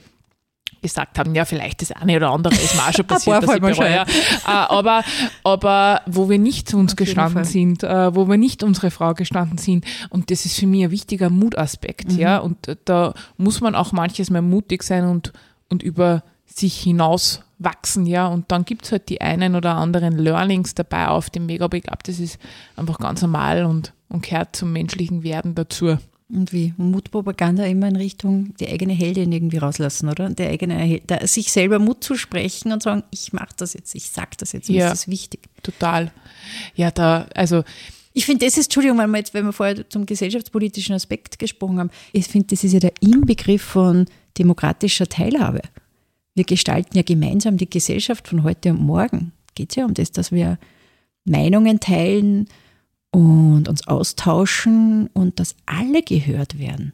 gesagt 0.82 1.20
haben, 1.20 1.34
ja, 1.36 1.46
vielleicht 1.46 1.84
das 1.84 1.94
eine 1.94 2.18
oder 2.18 2.32
andere 2.32 2.54
ist 2.56 2.78
auch 2.78 2.92
schon 2.92 3.08
passiert, 3.08 3.44
dass 3.44 3.56
ich 3.56 3.62
bereue. 3.62 4.02
Äh, 4.02 4.06
aber, 4.46 5.06
aber 5.46 6.02
wo 6.06 6.30
wir 6.30 6.38
nicht 6.38 6.68
zu 6.68 6.78
uns 6.78 6.94
Auf 6.94 6.98
gestanden 6.98 7.46
sind, 7.46 7.84
äh, 7.84 8.14
wo 8.14 8.28
wir 8.28 8.38
nicht 8.38 8.62
unsere 8.62 8.92
Frau 8.92 9.14
gestanden 9.14 9.58
sind. 9.58 9.86
Und 10.10 10.32
das 10.32 10.46
ist 10.46 10.60
für 10.60 10.68
mich 10.68 10.84
ein 10.84 10.92
wichtiger 10.92 11.30
Mutaspekt, 11.30 12.12
mhm. 12.12 12.20
ja. 12.20 12.40
Und 12.40 12.76
da 12.84 13.14
muss 13.38 13.62
man 13.62 13.74
auch 13.74 13.94
manches 13.94 14.30
mal 14.30 14.42
mutig 14.42 14.84
sein 14.84 15.06
und, 15.06 15.32
und 15.70 15.82
über 15.82 16.24
sich 16.54 16.80
hinaus 16.80 17.42
wachsen, 17.60 18.06
ja. 18.06 18.28
Und 18.28 18.52
dann 18.52 18.66
gibt 18.66 18.86
es 18.86 18.92
halt 18.92 19.10
die 19.10 19.22
einen 19.22 19.56
oder 19.56 19.76
anderen 19.76 20.18
Learnings 20.18 20.76
dabei 20.76 21.08
auf 21.08 21.30
dem 21.30 21.46
Mega 21.46 21.68
Big 21.68 21.92
Up. 21.92 22.04
Das 22.04 22.20
ist 22.20 22.40
einfach 22.76 22.98
ganz 23.00 23.22
normal 23.22 23.66
und, 23.66 23.94
und 24.10 24.24
gehört 24.24 24.56
zum 24.56 24.74
menschlichen 24.74 25.24
Werden 25.24 25.56
dazu. 25.56 25.98
Und 26.34 26.54
wie? 26.54 26.74
Mutpropaganda 26.78 27.66
immer 27.66 27.90
in 27.90 27.98
Richtung 27.98 28.56
die 28.58 28.68
eigene 28.68 28.94
Heldin 28.94 29.32
irgendwie 29.32 29.58
rauslassen, 29.58 30.10
oder? 30.10 30.30
Der 30.30 30.50
eigene, 30.50 31.02
der, 31.02 31.28
sich 31.28 31.52
selber 31.52 31.78
Mut 31.78 32.04
zu 32.04 32.16
sprechen 32.16 32.72
und 32.72 32.82
sagen, 32.82 33.04
ich 33.12 33.34
mache 33.34 33.54
das 33.58 33.74
jetzt, 33.74 33.94
ich 33.96 34.10
sag 34.10 34.38
das 34.38 34.54
jetzt, 34.54 34.70
mir 34.70 34.78
ja, 34.78 34.88
ist 34.88 34.92
das 34.92 35.08
wichtig. 35.10 35.50
Total. 35.62 36.12
Ja, 36.76 36.90
da, 36.90 37.28
also 37.36 37.64
ich 38.14 38.26
finde, 38.26 38.46
das 38.46 38.58
ist, 38.58 38.68
Entschuldigung, 38.68 38.98
wenn 38.98 39.12
wir 39.12 39.18
jetzt, 39.18 39.34
wenn 39.34 39.46
wir 39.46 39.54
vorher 39.54 39.90
zum 39.90 40.06
gesellschaftspolitischen 40.06 40.96
Aspekt 40.96 41.38
gesprochen 41.38 41.80
haben, 41.80 41.92
ich 42.14 42.28
finde, 42.28 42.48
das 42.48 42.64
ist 42.64 42.74
ja 42.74 42.80
der 42.80 42.94
Inbegriff 43.02 43.62
von 43.62 44.06
demokratischer 44.38 45.08
Teilhabe. 45.08 45.62
Wir 46.34 46.44
gestalten 46.44 46.96
ja 46.96 47.04
gemeinsam 47.04 47.58
die 47.58 47.70
Gesellschaft 47.70 48.28
von 48.28 48.44
heute 48.44 48.72
und 48.72 48.82
morgen. 48.82 49.34
Geht 49.56 49.72
es 49.72 49.76
ja 49.76 49.86
um 49.86 49.94
das, 49.94 50.12
dass 50.12 50.32
wir 50.32 50.58
Meinungen 51.26 51.80
teilen 51.80 52.48
und 53.12 53.68
uns 53.68 53.88
austauschen 53.88 55.08
und 55.14 55.40
dass 55.40 55.56
alle 55.66 56.02
gehört 56.02 56.58
werden. 56.58 56.94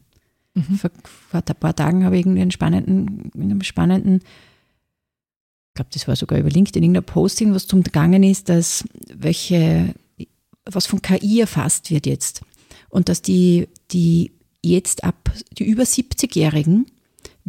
Mhm. 0.56 0.78
Vor, 0.78 0.92
vor, 1.30 1.44
ein 1.48 1.56
paar 1.56 1.76
Tagen 1.76 2.04
habe 2.04 2.18
ich 2.18 2.26
einen 2.26 2.52
spannenden, 2.52 3.32
einen 3.36 3.64
spannenden, 3.64 4.18
ich 4.18 5.76
glaube, 5.76 5.92
das 5.94 6.08
war 6.08 6.16
sogar 6.16 6.40
über 6.40 6.50
LinkedIn, 6.50 6.82
irgendein 6.82 7.04
Posting, 7.04 7.54
was 7.54 7.68
zum 7.68 7.84
Gangen 7.84 8.24
ist, 8.24 8.50
dass 8.50 8.84
welche, 9.14 9.94
was 10.66 10.88
von 10.88 11.04
KI 11.04 11.42
erfasst 11.42 11.92
wird 11.92 12.08
jetzt. 12.08 12.42
Und 12.90 13.10
dass 13.10 13.22
die, 13.22 13.68
die 13.92 14.32
jetzt 14.64 15.04
ab, 15.04 15.32
die 15.58 15.66
über 15.66 15.84
70-Jährigen 15.84 16.88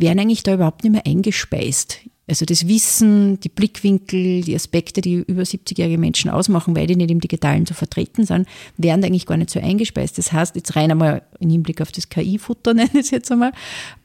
werden 0.00 0.20
eigentlich 0.20 0.42
da 0.42 0.54
überhaupt 0.54 0.84
nicht 0.84 0.92
mehr 0.92 1.06
eingespeist. 1.06 2.00
Also 2.28 2.44
das 2.44 2.68
Wissen, 2.68 3.40
die 3.40 3.48
Blickwinkel, 3.48 4.42
die 4.42 4.54
Aspekte, 4.54 5.00
die 5.00 5.14
über 5.14 5.42
70-jährige 5.42 5.96
Menschen 5.96 6.30
ausmachen, 6.30 6.76
weil 6.76 6.86
die 6.86 6.94
nicht 6.94 7.10
im 7.10 7.20
Digitalen 7.20 7.64
zu 7.64 7.72
vertreten 7.72 8.26
sind, 8.26 8.46
werden 8.76 9.02
eigentlich 9.02 9.24
gar 9.24 9.38
nicht 9.38 9.50
so 9.50 9.58
eingespeist. 9.58 10.18
Das 10.18 10.32
heißt, 10.32 10.54
jetzt 10.54 10.76
rein 10.76 10.90
einmal 10.90 11.22
im 11.40 11.48
Hinblick 11.48 11.80
auf 11.80 11.90
das 11.90 12.10
KI-Futter, 12.10 12.74
nenne 12.74 12.90
ich 12.92 13.00
es 13.00 13.10
jetzt 13.10 13.32
einmal, 13.32 13.52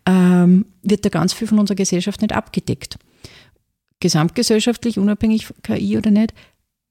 ähm, 0.06 0.66
wird 0.84 1.04
da 1.04 1.10
ganz 1.10 1.34
viel 1.34 1.48
von 1.48 1.60
unserer 1.60 1.76
Gesellschaft 1.76 2.22
nicht 2.22 2.34
abgedeckt. 2.34 2.98
Gesamtgesellschaftlich, 4.00 4.98
unabhängig 4.98 5.48
von 5.48 5.58
KI 5.62 5.98
oder 5.98 6.12
nicht, 6.12 6.34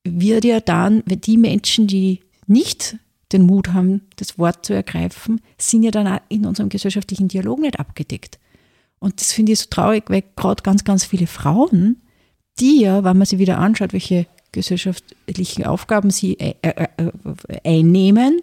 wird 0.04 0.44
ja 0.44 0.60
dann, 0.60 1.02
wenn 1.06 1.20
die 1.20 1.38
Menschen, 1.38 1.86
die 1.86 2.20
nicht 2.46 2.96
den 3.32 3.46
Mut 3.46 3.72
haben, 3.72 4.02
das 4.16 4.38
Wort 4.38 4.66
zu 4.66 4.74
ergreifen, 4.74 5.40
sind 5.56 5.82
ja 5.82 5.90
dann 5.90 6.06
auch 6.06 6.20
in 6.28 6.44
unserem 6.44 6.68
gesellschaftlichen 6.68 7.28
Dialog 7.28 7.60
nicht 7.60 7.80
abgedeckt. 7.80 8.38
Und 9.02 9.20
das 9.20 9.32
finde 9.32 9.52
ich 9.52 9.58
so 9.58 9.66
traurig, 9.68 10.04
weil 10.06 10.22
gerade 10.36 10.62
ganz, 10.62 10.84
ganz 10.84 11.04
viele 11.04 11.26
Frauen, 11.26 11.96
die 12.60 12.82
ja, 12.82 13.02
wenn 13.02 13.18
man 13.18 13.26
sie 13.26 13.40
wieder 13.40 13.58
anschaut, 13.58 13.92
welche 13.92 14.26
gesellschaftlichen 14.52 15.64
Aufgaben 15.64 16.10
sie 16.10 16.38
äh, 16.38 16.54
äh, 16.62 16.86
äh, 16.96 17.10
einnehmen, 17.64 18.40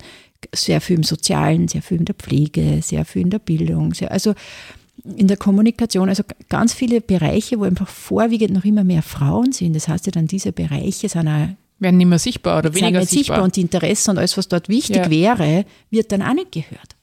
sehr 0.53 0.81
viel 0.81 0.97
im 0.97 1.03
Sozialen, 1.03 1.69
sehr 1.69 1.81
viel 1.81 1.99
in 1.99 2.05
der 2.05 2.15
Pflege, 2.15 2.81
sehr 2.81 3.05
viel 3.05 3.21
in 3.21 3.29
der 3.29 3.39
Bildung, 3.39 3.93
sehr, 3.93 4.11
also 4.11 4.33
in 5.15 5.27
der 5.27 5.37
Kommunikation, 5.37 6.09
also 6.09 6.23
ganz 6.49 6.73
viele 6.73 6.99
Bereiche, 6.99 7.57
wo 7.57 7.63
einfach 7.63 7.87
vorwiegend 7.87 8.51
noch 8.51 8.65
immer 8.65 8.83
mehr 8.83 9.01
Frauen 9.01 9.53
sind. 9.53 9.77
Das 9.77 9.87
heißt 9.87 10.07
ja 10.07 10.11
dann, 10.11 10.27
diese 10.27 10.51
Bereiche 10.51 11.07
sind 11.07 11.29
auch 11.29 11.47
werden 11.81 11.95
nicht 11.95 12.07
mehr 12.07 12.19
sichtbar 12.19 12.59
oder 12.59 12.73
weniger 12.73 12.99
sichtbar. 12.99 13.17
sichtbar. 13.17 13.43
Und 13.43 13.55
die 13.55 13.61
Interessen 13.61 14.11
und 14.11 14.17
alles, 14.17 14.37
was 14.37 14.49
dort 14.49 14.67
wichtig 14.67 14.97
ja. 14.97 15.09
wäre, 15.09 15.65
wird 15.89 16.11
dann 16.11 16.21
auch 16.21 16.33
nicht 16.33 16.51
gehört. 16.51 16.95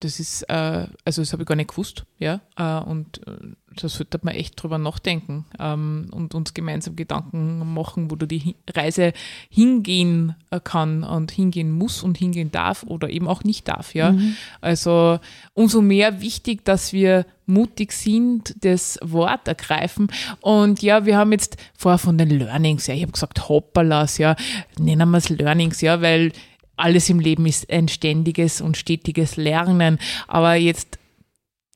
Das 0.00 0.20
ist, 0.20 0.42
äh, 0.42 0.86
also 1.06 1.22
das 1.22 1.32
habe 1.32 1.42
ich 1.42 1.48
gar 1.48 1.56
nicht 1.56 1.70
gewusst, 1.70 2.04
ja. 2.18 2.40
Äh, 2.56 2.84
und 2.84 3.26
äh, 3.26 3.54
das 3.74 3.94
sollte 3.94 4.20
man 4.22 4.34
echt 4.34 4.62
drüber 4.62 4.76
nachdenken 4.76 5.46
ähm, 5.58 6.08
und 6.12 6.34
uns 6.34 6.52
gemeinsam 6.52 6.96
Gedanken 6.96 7.72
machen, 7.72 8.10
wo 8.10 8.16
du 8.16 8.26
die 8.26 8.56
Reise 8.74 9.14
hingehen 9.48 10.34
äh, 10.50 10.60
kann 10.62 11.02
und 11.02 11.30
hingehen 11.30 11.70
muss 11.70 12.02
und 12.02 12.18
hingehen 12.18 12.52
darf 12.52 12.82
oder 12.82 13.08
eben 13.08 13.26
auch 13.26 13.42
nicht 13.42 13.68
darf, 13.68 13.94
ja. 13.94 14.12
Mhm. 14.12 14.36
Also 14.60 15.18
umso 15.54 15.80
mehr 15.80 16.20
wichtig, 16.20 16.64
dass 16.66 16.92
wir 16.92 17.24
mutig 17.46 17.92
sind, 17.92 18.54
das 18.64 18.98
Wort 19.02 19.48
ergreifen. 19.48 20.08
Und 20.40 20.82
ja, 20.82 21.06
wir 21.06 21.16
haben 21.16 21.32
jetzt 21.32 21.56
vorher 21.74 21.98
von 21.98 22.18
den 22.18 22.30
Learnings, 22.30 22.86
ja, 22.86 22.94
ich 22.94 23.02
habe 23.02 23.12
gesagt 23.12 23.48
Hoppalas, 23.48 24.18
ja, 24.18 24.36
nennen 24.78 25.10
wir 25.10 25.18
es 25.18 25.30
Learnings, 25.30 25.80
ja, 25.80 26.02
weil 26.02 26.32
alles 26.76 27.08
im 27.08 27.20
Leben 27.20 27.46
ist 27.46 27.70
ein 27.70 27.88
ständiges 27.88 28.60
und 28.60 28.76
stetiges 28.76 29.36
Lernen. 29.36 29.98
Aber 30.28 30.54
jetzt 30.54 30.98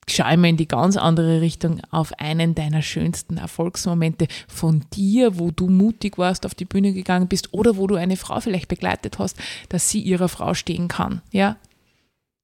schau 0.09 0.25
mal 0.37 0.47
in 0.49 0.57
die 0.57 0.69
ganz 0.69 0.97
andere 0.97 1.41
Richtung 1.41 1.81
auf 1.91 2.13
einen 2.19 2.55
deiner 2.55 2.83
schönsten 2.83 3.37
Erfolgsmomente 3.37 4.27
von 4.49 4.85
dir, 4.93 5.39
wo 5.39 5.51
du 5.51 5.69
mutig 5.69 6.19
warst, 6.19 6.47
auf 6.47 6.55
die 6.55 6.65
Bühne 6.65 6.93
gegangen 6.93 7.29
bist 7.29 7.53
oder 7.55 7.77
wo 7.77 7.87
du 7.87 7.95
eine 7.95 8.17
Frau 8.17 8.41
vielleicht 8.41 8.69
begleitet 8.69 9.19
hast, 9.19 9.37
dass 9.69 9.89
sie 9.89 10.01
ihrer 10.01 10.29
Frau 10.29 10.55
stehen 10.55 10.89
kann. 10.89 11.23
Ja. 11.31 11.57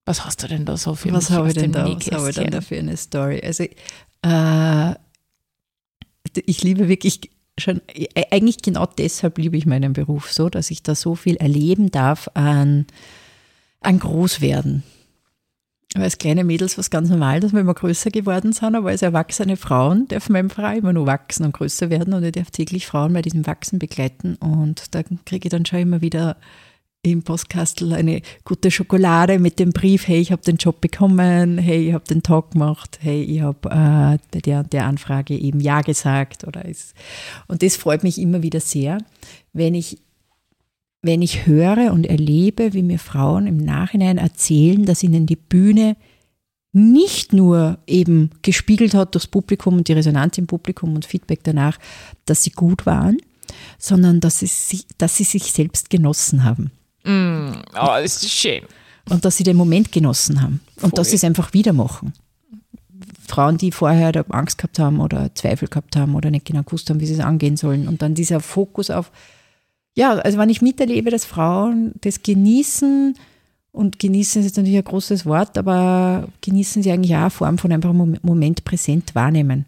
Was 0.04 0.24
hast 0.24 0.42
du 0.42 0.48
denn 0.48 0.64
da 0.64 0.76
so 0.76 0.94
für 0.94 1.12
Was 1.12 1.30
habe 1.30 1.48
ich 1.48 1.54
denn 1.54 1.72
da, 1.72 1.84
was 1.84 2.12
habe 2.12 2.30
ich 2.30 2.36
denn 2.36 2.50
da 2.50 2.60
für 2.60 2.78
eine 2.78 2.96
Story? 2.96 3.40
Also, 3.44 3.64
äh, 4.22 4.94
ich 6.44 6.62
liebe 6.62 6.88
wirklich 6.88 7.30
schon, 7.58 7.80
äh, 7.88 8.24
eigentlich 8.30 8.58
genau 8.62 8.86
deshalb 8.86 9.38
liebe 9.38 9.56
ich 9.56 9.66
meinen 9.66 9.92
Beruf 9.92 10.32
so, 10.32 10.48
dass 10.48 10.70
ich 10.70 10.82
da 10.82 10.94
so 10.94 11.14
viel 11.14 11.36
erleben 11.36 11.90
darf 11.90 12.28
an, 12.34 12.86
an 13.80 13.98
Großwerden. 13.98 14.82
Aber 15.94 16.04
als 16.04 16.18
kleine 16.18 16.44
Mädels 16.44 16.76
war 16.76 16.82
es 16.82 16.90
ganz 16.90 17.08
normal, 17.08 17.40
dass 17.40 17.52
wir 17.52 17.60
immer 17.60 17.72
größer 17.72 18.10
geworden 18.10 18.52
sind, 18.52 18.74
aber 18.74 18.90
als 18.90 19.02
erwachsene 19.02 19.56
Frauen 19.56 20.08
dürfen 20.08 20.32
meine 20.32 20.50
Frau 20.50 20.70
immer 20.70 20.92
nur 20.92 21.06
wachsen 21.06 21.46
und 21.46 21.52
größer 21.52 21.88
werden 21.88 22.12
und 22.12 22.22
ich 22.22 22.32
darf 22.32 22.50
täglich 22.50 22.86
Frauen 22.86 23.12
bei 23.14 23.22
diesem 23.22 23.46
Wachsen 23.46 23.78
begleiten 23.78 24.36
und 24.36 24.94
da 24.94 25.02
kriege 25.24 25.46
ich 25.46 25.50
dann 25.50 25.64
schon 25.64 25.78
immer 25.78 26.02
wieder 26.02 26.36
im 27.12 27.22
Postkastel 27.22 27.92
eine 27.92 28.22
gute 28.44 28.70
Schokolade 28.70 29.38
mit 29.38 29.58
dem 29.58 29.70
Brief, 29.70 30.08
hey, 30.08 30.18
ich 30.18 30.32
habe 30.32 30.42
den 30.42 30.56
Job 30.56 30.80
bekommen, 30.80 31.58
hey, 31.58 31.88
ich 31.88 31.94
habe 31.94 32.04
den 32.04 32.22
Talk 32.22 32.52
gemacht, 32.52 32.98
hey, 33.00 33.22
ich 33.22 33.40
habe 33.40 34.18
äh, 34.34 34.40
der, 34.40 34.64
der 34.64 34.86
Anfrage 34.86 35.34
eben 35.34 35.60
Ja 35.60 35.80
gesagt. 35.80 36.44
Oder 36.44 36.64
ist, 36.64 36.94
und 37.48 37.62
das 37.62 37.76
freut 37.76 38.02
mich 38.02 38.20
immer 38.20 38.42
wieder 38.42 38.60
sehr, 38.60 38.98
wenn 39.52 39.74
ich, 39.74 39.98
wenn 41.02 41.22
ich 41.22 41.46
höre 41.46 41.92
und 41.92 42.06
erlebe, 42.06 42.72
wie 42.72 42.82
mir 42.82 42.98
Frauen 42.98 43.46
im 43.46 43.58
Nachhinein 43.58 44.18
erzählen, 44.18 44.84
dass 44.84 45.02
ihnen 45.02 45.26
die 45.26 45.36
Bühne 45.36 45.96
nicht 46.76 47.32
nur 47.32 47.78
eben 47.86 48.30
gespiegelt 48.42 48.92
hat 48.92 49.14
durchs 49.14 49.26
Publikum 49.26 49.78
und 49.78 49.88
die 49.88 49.94
Resonanz 49.94 50.36
im 50.36 50.46
Publikum 50.46 50.94
und 50.94 51.06
Feedback 51.06 51.40
danach, 51.42 51.78
dass 52.26 52.42
sie 52.42 52.50
gut 52.50 52.84
waren, 52.84 53.16
sondern 53.78 54.20
dass 54.20 54.40
sie, 54.40 54.84
dass 54.98 55.16
sie 55.16 55.24
sich 55.24 55.52
selbst 55.52 55.88
genossen 55.88 56.44
haben. 56.44 56.70
Mm, 57.06 57.52
oh, 57.74 57.86
das 58.02 58.22
ist 58.22 58.30
schön. 58.30 58.62
Und 59.08 59.24
dass 59.24 59.36
sie 59.36 59.44
den 59.44 59.56
Moment 59.56 59.92
genossen 59.92 60.42
haben. 60.42 60.60
Und 60.76 60.90
Voll. 60.90 60.90
dass 60.90 61.10
sie 61.10 61.16
es 61.16 61.24
einfach 61.24 61.52
wieder 61.52 61.72
machen. 61.72 62.12
Frauen, 63.26 63.58
die 63.58 63.72
vorher 63.72 64.12
Angst 64.30 64.58
gehabt 64.58 64.78
haben 64.78 65.00
oder 65.00 65.34
Zweifel 65.34 65.68
gehabt 65.68 65.96
haben 65.96 66.14
oder 66.14 66.30
nicht 66.30 66.46
genau 66.46 66.62
gewusst 66.62 66.90
haben, 66.90 67.00
wie 67.00 67.06
sie 67.06 67.14
es 67.14 67.20
angehen 67.20 67.56
sollen. 67.56 67.88
Und 67.88 68.02
dann 68.02 68.14
dieser 68.14 68.40
Fokus 68.40 68.90
auf, 68.90 69.10
ja, 69.94 70.14
also 70.14 70.38
wenn 70.38 70.50
ich 70.50 70.62
miterlebe, 70.62 71.10
dass 71.10 71.24
Frauen 71.24 71.92
das 72.00 72.22
genießen, 72.22 73.14
und 73.76 73.98
genießen 73.98 74.40
ist 74.40 74.46
jetzt 74.46 74.56
natürlich 74.56 74.78
ein 74.78 74.84
großes 74.84 75.26
Wort, 75.26 75.58
aber 75.58 76.28
genießen 76.40 76.82
sie 76.82 76.90
eigentlich 76.90 77.14
auch 77.14 77.20
eine 77.20 77.30
Form 77.30 77.58
von 77.58 77.72
einfach 77.72 77.92
Moment 77.92 78.64
präsent 78.64 79.14
wahrnehmen 79.14 79.66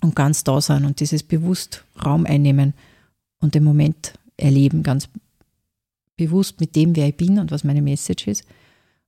und 0.00 0.16
ganz 0.16 0.42
da 0.42 0.60
sein 0.60 0.84
und 0.84 0.98
dieses 0.98 1.22
bewusst 1.22 1.84
Raum 2.04 2.26
einnehmen 2.26 2.74
und 3.38 3.54
den 3.54 3.62
Moment 3.62 4.14
erleben, 4.36 4.82
ganz 4.82 5.08
bewusst 6.16 6.60
mit 6.60 6.76
dem, 6.76 6.96
wer 6.96 7.08
ich 7.08 7.16
bin 7.16 7.38
und 7.38 7.50
was 7.50 7.64
meine 7.64 7.82
Message 7.82 8.26
ist. 8.26 8.44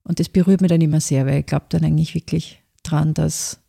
Und 0.02 0.20
das 0.20 0.28
berührt 0.28 0.60
mich 0.60 0.68
dann 0.68 0.80
immer 0.80 1.00
sehr, 1.00 1.26
weil 1.26 1.40
ich 1.40 1.46
glaube 1.46 1.66
dann 1.68 1.84
eigentlich 1.84 2.14
wirklich 2.14 2.62
dran, 2.82 3.14
dass 3.14 3.60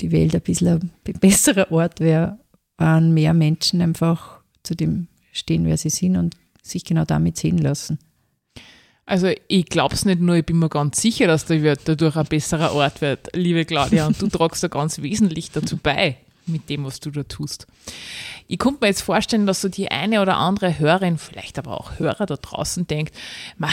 die 0.00 0.12
Welt 0.12 0.34
ein 0.34 0.40
bisschen 0.40 0.92
ein 1.06 1.20
besserer 1.20 1.70
Ort 1.70 2.00
wäre, 2.00 2.38
wenn 2.78 3.12
mehr 3.12 3.34
Menschen 3.34 3.80
einfach 3.80 4.40
zu 4.62 4.74
dem 4.74 5.08
stehen, 5.32 5.64
wer 5.66 5.76
sie 5.76 5.90
sind 5.90 6.16
und 6.16 6.36
sich 6.62 6.84
genau 6.84 7.04
damit 7.04 7.36
sehen 7.36 7.58
lassen. 7.58 7.98
Also 9.04 9.30
ich 9.46 9.66
glaube 9.66 9.94
es 9.94 10.04
nicht 10.04 10.20
nur, 10.20 10.34
ich 10.36 10.44
bin 10.44 10.58
mir 10.58 10.68
ganz 10.68 11.00
sicher, 11.00 11.28
dass 11.28 11.44
der 11.44 11.62
Welt 11.62 11.80
dadurch 11.84 12.16
ein 12.16 12.26
besserer 12.26 12.74
Ort 12.74 13.00
wird, 13.00 13.28
liebe 13.34 13.64
Claudia, 13.64 14.06
und 14.06 14.20
du 14.20 14.26
tragst 14.28 14.64
da 14.64 14.68
ganz 14.68 15.00
wesentlich 15.00 15.52
dazu 15.52 15.76
bei 15.76 16.16
mit 16.48 16.68
dem, 16.68 16.84
was 16.84 17.00
du 17.00 17.10
da 17.10 17.22
tust. 17.22 17.66
Ich 18.48 18.58
konnte 18.58 18.80
mir 18.80 18.88
jetzt 18.88 19.02
vorstellen, 19.02 19.46
dass 19.46 19.60
so 19.60 19.68
die 19.68 19.90
eine 19.90 20.22
oder 20.22 20.36
andere 20.36 20.78
Hörerin, 20.78 21.18
vielleicht 21.18 21.58
aber 21.58 21.80
auch 21.80 21.98
Hörer 21.98 22.26
da 22.26 22.36
draußen 22.36 22.86
denkt, 22.86 23.14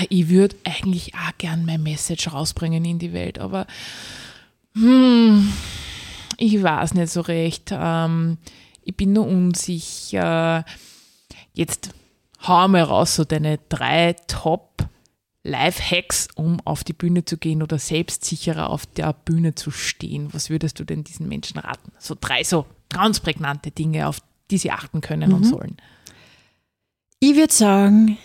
ich 0.09 0.29
würde 0.29 0.55
eigentlich 0.63 1.13
auch 1.15 1.37
gern 1.37 1.65
mein 1.65 1.83
Message 1.83 2.31
rausbringen 2.31 2.83
in 2.85 2.99
die 2.99 3.13
Welt, 3.13 3.39
aber 3.39 3.67
hm, 4.75 5.53
ich 6.37 6.61
weiß 6.61 6.95
nicht 6.95 7.11
so 7.11 7.21
recht. 7.21 7.69
Ähm, 7.71 8.37
ich 8.81 8.95
bin 8.95 9.13
nur 9.13 9.27
unsicher. 9.27 10.65
Jetzt 11.53 11.91
hau 12.47 12.67
mal 12.67 12.83
raus 12.83 13.15
so 13.15 13.23
deine 13.23 13.59
drei 13.69 14.15
Top 14.27 14.85
Life-Hacks, 15.43 16.29
um 16.35 16.61
auf 16.61 16.83
die 16.83 16.93
Bühne 16.93 17.25
zu 17.25 17.37
gehen 17.37 17.61
oder 17.61 17.77
selbstsicherer 17.77 18.69
auf 18.69 18.85
der 18.85 19.11
Bühne 19.13 19.55
zu 19.55 19.71
stehen? 19.71 20.33
Was 20.33 20.49
würdest 20.49 20.79
du 20.79 20.85
denn 20.85 21.03
diesen 21.03 21.27
Menschen 21.27 21.59
raten? 21.59 21.91
So 21.99 22.15
drei 22.19 22.43
so 22.43 22.65
ganz 22.89 23.19
prägnante 23.19 23.71
Dinge, 23.71 24.07
auf 24.07 24.19
die 24.49 24.57
sie 24.57 24.71
achten 24.71 25.01
können 25.01 25.29
mhm. 25.29 25.35
und 25.35 25.43
sollen. 25.43 25.77
Ich 27.19 27.35
würde 27.35 27.53
sagen, 27.53 28.17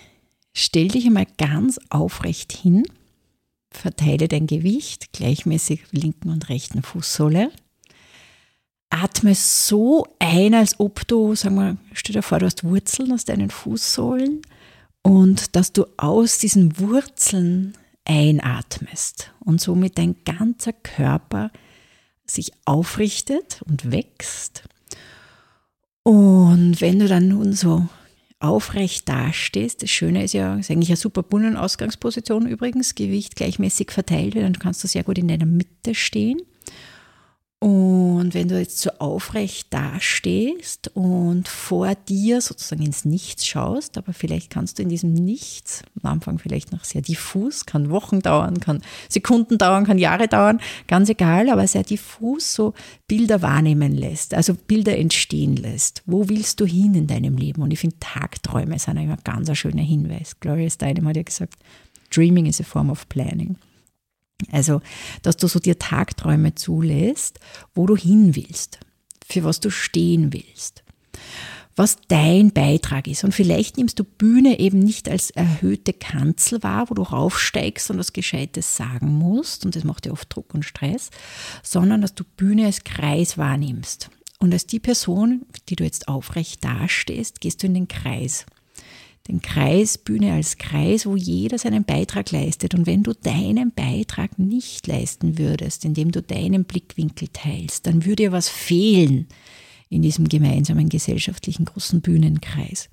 stell 0.55 0.89
dich 0.89 1.07
einmal 1.07 1.27
ganz 1.39 1.81
aufrecht 1.91 2.53
hin, 2.53 2.85
verteile 3.71 4.29
dein 4.29 4.47
Gewicht 4.47 5.13
gleichmäßig 5.13 5.87
linken 5.91 6.31
und 6.31 6.49
rechten 6.49 6.83
Fußsohle. 6.83 7.51
Atme 8.91 9.35
so 9.35 10.07
ein, 10.19 10.55
als 10.55 10.81
ob 10.81 11.07
du, 11.07 11.35
sagen 11.35 11.57
wir, 11.57 11.77
stell 11.93 12.15
dir 12.15 12.23
vor, 12.23 12.39
du 12.39 12.47
hast 12.47 12.65
Wurzeln 12.65 13.13
aus 13.13 13.25
deinen 13.25 13.51
Fußsohlen 13.51 14.41
und 15.03 15.57
dass 15.57 15.73
du 15.73 15.87
aus 15.97 16.39
diesen 16.39 16.79
Wurzeln 16.79 17.77
einatmest 18.05 19.33
und 19.41 19.61
somit 19.61 19.99
dein 19.99 20.17
ganzer 20.25 20.73
Körper 20.73 21.51
sich 22.27 22.53
aufrichtet 22.65 23.63
und 23.67 23.91
wächst. 23.91 24.65
Und 26.03 26.81
wenn 26.81 26.99
du 26.99 27.09
dann 27.09 27.29
nun 27.29 27.53
so 27.53 27.87
aufrecht 28.41 29.09
dastehst, 29.09 29.83
das 29.83 29.91
Schöne 29.91 30.25
ist 30.25 30.33
ja, 30.33 30.57
ist 30.57 30.71
eigentlich 30.71 30.91
eine 30.91 30.97
super 30.97 31.23
Bunnenausgangsposition 31.23 32.47
übrigens, 32.47 32.95
Gewicht 32.95 33.37
gleichmäßig 33.37 33.91
verteilt, 33.91 34.37
dann 34.37 34.59
kannst 34.59 34.83
du 34.85 34.89
sehr 34.89 35.03
gut 35.05 35.19
in 35.19 35.29
deiner 35.29 35.47
Mitte 35.47 35.95
stehen. 35.95 36.41
Und 37.61 38.35
wenn 38.35 38.47
du 38.47 38.57
jetzt 38.57 38.79
so 38.81 38.91
aufrecht 39.01 39.67
dastehst 39.75 40.93
und 40.95 41.49
vor 41.49 41.97
dir 41.97 42.41
sozusagen 42.41 42.85
ins 42.85 43.05
Nichts 43.05 43.47
schaust, 43.47 43.99
aber 43.99 44.13
vielleicht 44.13 44.49
kannst 44.49 44.79
du 44.79 44.85
in 44.85 44.89
diesem 44.89 45.13
Nichts, 45.13 45.83
am 46.01 46.13
Anfang 46.13 46.39
vielleicht 46.39 46.71
noch 46.71 46.85
sehr 46.85 47.03
diffus, 47.03 47.67
kann 47.67 47.91
Wochen 47.91 48.21
dauern, 48.21 48.61
kann 48.61 48.81
Sekunden 49.09 49.59
dauern, 49.59 49.87
kann 49.87 49.99
Jahre 49.99 50.29
dauern, 50.29 50.61
ganz 50.87 51.09
egal, 51.09 51.51
aber 51.51 51.67
sehr 51.67 51.83
diffus 51.83 52.55
so 52.55 52.75
Bilder 53.09 53.43
wahrnehmen 53.43 53.97
lässt, 53.97 54.35
also 54.35 54.55
Bilder 54.55 54.97
entstehen 54.97 55.57
lässt. 55.57 56.05
Wo 56.07 56.29
willst 56.29 56.61
du 56.61 56.65
hin 56.65 56.95
in 56.95 57.09
deinem 57.09 57.37
Leben? 57.37 57.63
Und 57.63 57.73
ich 57.73 57.81
finde, 57.81 57.97
Tagträume 57.99 58.79
sind 58.79 58.99
immer 58.99 59.17
ganz 59.25 59.49
ein 59.49 59.57
schöner 59.57 59.83
Hinweis. 59.83 60.39
Gloria 60.39 60.71
Steinem 60.71 61.09
hat 61.09 61.17
ja 61.17 61.25
gesagt, 61.25 61.55
Dreaming 62.11 62.47
is 62.47 62.61
a 62.61 62.65
form 62.65 62.89
of 62.89 63.09
planning. 63.09 63.57
Also, 64.53 64.81
dass 65.23 65.37
du 65.37 65.49
so 65.49 65.59
dir 65.59 65.79
Tagträume 65.79 66.55
zulässt, 66.55 67.41
wo 67.75 67.87
du 67.87 67.97
hin 67.97 68.37
willst, 68.37 68.79
für 69.27 69.45
was 69.45 69.61
du 69.61 69.71
stehen 69.71 70.33
willst, 70.33 70.85
was 71.77 71.99
dein 72.09 72.53
Beitrag 72.53 73.07
ist. 73.09 73.25
Und 73.25 73.35
vielleicht 73.35 73.77
nimmst 73.77 73.99
du 73.99 74.05
Bühne 74.05 74.59
eben 74.59 74.79
nicht 74.79 75.09
als 75.09 75.31
erhöhte 75.31 75.93
Kanzel 75.93 76.63
wahr, 76.63 76.89
wo 76.89 76.95
du 76.95 77.03
raufsteigst 77.03 77.91
und 77.91 77.99
was 77.99 78.13
Gescheites 78.13 78.77
sagen 78.77 79.09
musst, 79.09 79.65
und 79.65 79.77
das 79.77 79.85
macht 79.85 80.05
dir 80.05 80.13
oft 80.13 80.35
Druck 80.35 80.55
und 80.55 80.65
Stress, 80.65 81.11
sondern 81.63 82.01
dass 82.01 82.15
du 82.15 82.25
Bühne 82.25 82.67
als 82.67 82.85
Kreis 82.85 83.39
wahrnimmst. 83.39 84.11
Und 84.39 84.53
als 84.53 84.67
die 84.67 84.79
Person, 84.79 85.47
die 85.69 85.75
du 85.75 85.83
jetzt 85.83 86.07
aufrecht 86.07 86.65
dastehst, 86.65 87.41
gehst 87.41 87.63
du 87.63 87.67
in 87.67 87.75
den 87.75 87.89
Kreis 87.89 88.47
den 89.29 89.43
Kreis, 89.43 89.99
Bühne 89.99 90.33
als 90.33 90.57
Kreis, 90.57 91.05
wo 91.05 91.15
jeder 91.15 91.59
seinen 91.59 91.85
Beitrag 91.85 92.31
leistet. 92.31 92.75
Und 92.75 92.87
wenn 92.87 93.03
du 93.03 93.13
deinen 93.13 93.73
Beitrag 93.73 94.39
nicht 94.39 94.87
leisten 94.87 95.39
würdest, 95.39 95.85
indem 95.85 96.11
du 96.11 96.23
deinen 96.23 96.65
Blickwinkel 96.65 97.29
teilst, 97.33 97.87
dann 97.87 98.07
würde 98.07 98.25
ja 98.25 98.33
was 98.33 98.49
fehlen 98.49 99.27
in 99.91 100.03
diesem 100.03 100.29
gemeinsamen 100.29 100.89
gesellschaftlichen 100.89 101.67
großen 101.67 102.01
Bühnenkreis. 102.01 102.89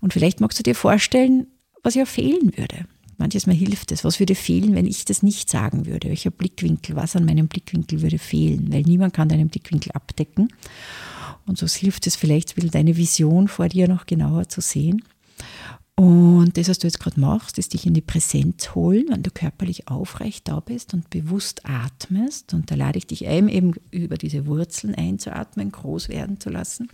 Und 0.00 0.12
vielleicht 0.12 0.40
magst 0.40 0.58
du 0.58 0.62
dir 0.62 0.74
vorstellen, 0.74 1.46
was 1.82 1.94
ja 1.94 2.04
fehlen 2.04 2.56
würde. 2.56 2.86
Manches 3.18 3.46
Mal 3.46 3.54
hilft 3.54 3.92
es. 3.92 4.04
Was 4.04 4.18
würde 4.18 4.34
fehlen, 4.34 4.74
wenn 4.74 4.86
ich 4.86 5.04
das 5.04 5.22
nicht 5.22 5.48
sagen 5.48 5.86
würde? 5.86 6.08
Welcher 6.08 6.30
Blickwinkel, 6.30 6.96
was 6.96 7.16
an 7.16 7.24
meinem 7.24 7.48
Blickwinkel 7.48 8.02
würde 8.02 8.18
fehlen? 8.18 8.72
Weil 8.72 8.82
niemand 8.82 9.14
kann 9.14 9.28
deinen 9.28 9.48
Blickwinkel 9.48 9.92
abdecken. 9.92 10.48
Und 11.46 11.58
so 11.58 11.66
hilft 11.66 12.06
es 12.06 12.16
vielleicht, 12.16 12.54
deine 12.74 12.96
Vision 12.96 13.48
vor 13.48 13.68
dir 13.68 13.88
noch 13.88 14.06
genauer 14.06 14.48
zu 14.48 14.60
sehen. 14.60 15.02
Und 15.94 16.56
das, 16.56 16.68
was 16.68 16.78
du 16.78 16.86
jetzt 16.86 17.00
gerade 17.00 17.20
machst, 17.20 17.58
ist 17.58 17.74
dich 17.74 17.86
in 17.86 17.92
die 17.92 18.00
Präsenz 18.00 18.74
holen, 18.74 19.04
wenn 19.10 19.22
du 19.22 19.30
körperlich 19.30 19.88
aufrecht 19.88 20.48
da 20.48 20.58
bist 20.58 20.94
und 20.94 21.10
bewusst 21.10 21.66
atmest. 21.66 22.54
Und 22.54 22.70
da 22.70 22.76
lade 22.76 22.98
ich 22.98 23.06
dich 23.06 23.28
ein, 23.28 23.48
eben 23.48 23.74
über 23.90 24.16
diese 24.16 24.46
Wurzeln 24.46 24.94
einzuatmen, 24.94 25.70
groß 25.70 26.08
werden 26.08 26.40
zu 26.40 26.48
lassen. 26.48 26.88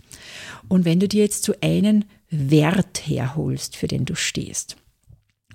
Und 0.67 0.83
wenn 0.83 0.99
du 0.99 1.07
dir 1.07 1.23
jetzt 1.23 1.43
so 1.43 1.53
einen 1.61 2.05
Wert 2.29 3.07
herholst, 3.07 3.77
für 3.77 3.87
den 3.87 4.03
du 4.03 4.15
stehst, 4.15 4.75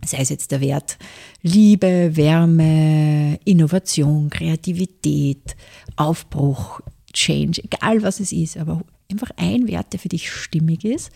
sei 0.05 0.19
es 0.19 0.31
jetzt 0.31 0.51
der 0.51 0.61
Wert 0.61 0.99
Liebe, 1.43 2.17
Wärme, 2.17 3.39
Innovation, 3.45 4.31
Kreativität, 4.31 5.55
Aufbruch, 5.97 6.81
Change, 7.13 7.63
egal 7.63 8.03
was 8.03 8.21
es 8.21 8.33
ist, 8.33 8.57
aber 8.57 8.83
einfach 9.11 9.31
ein 9.37 9.69
Wert, 9.69 9.93
der 9.93 10.01
für 10.01 10.09
dich 10.09 10.31
stimmig 10.31 10.85
ist 10.85 11.13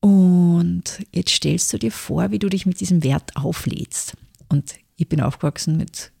und 0.00 0.84
jetzt 1.12 1.30
stellst 1.30 1.72
du 1.72 1.78
dir 1.78 1.92
vor, 1.92 2.30
wie 2.30 2.38
du 2.38 2.48
dich 2.48 2.66
mit 2.66 2.80
diesem 2.80 3.02
Wert 3.02 3.36
auflädst. 3.36 4.16
Und 4.48 4.74
ich 4.96 5.08
bin 5.08 5.20
aufgewachsen 5.20 5.76
mit 5.76 6.12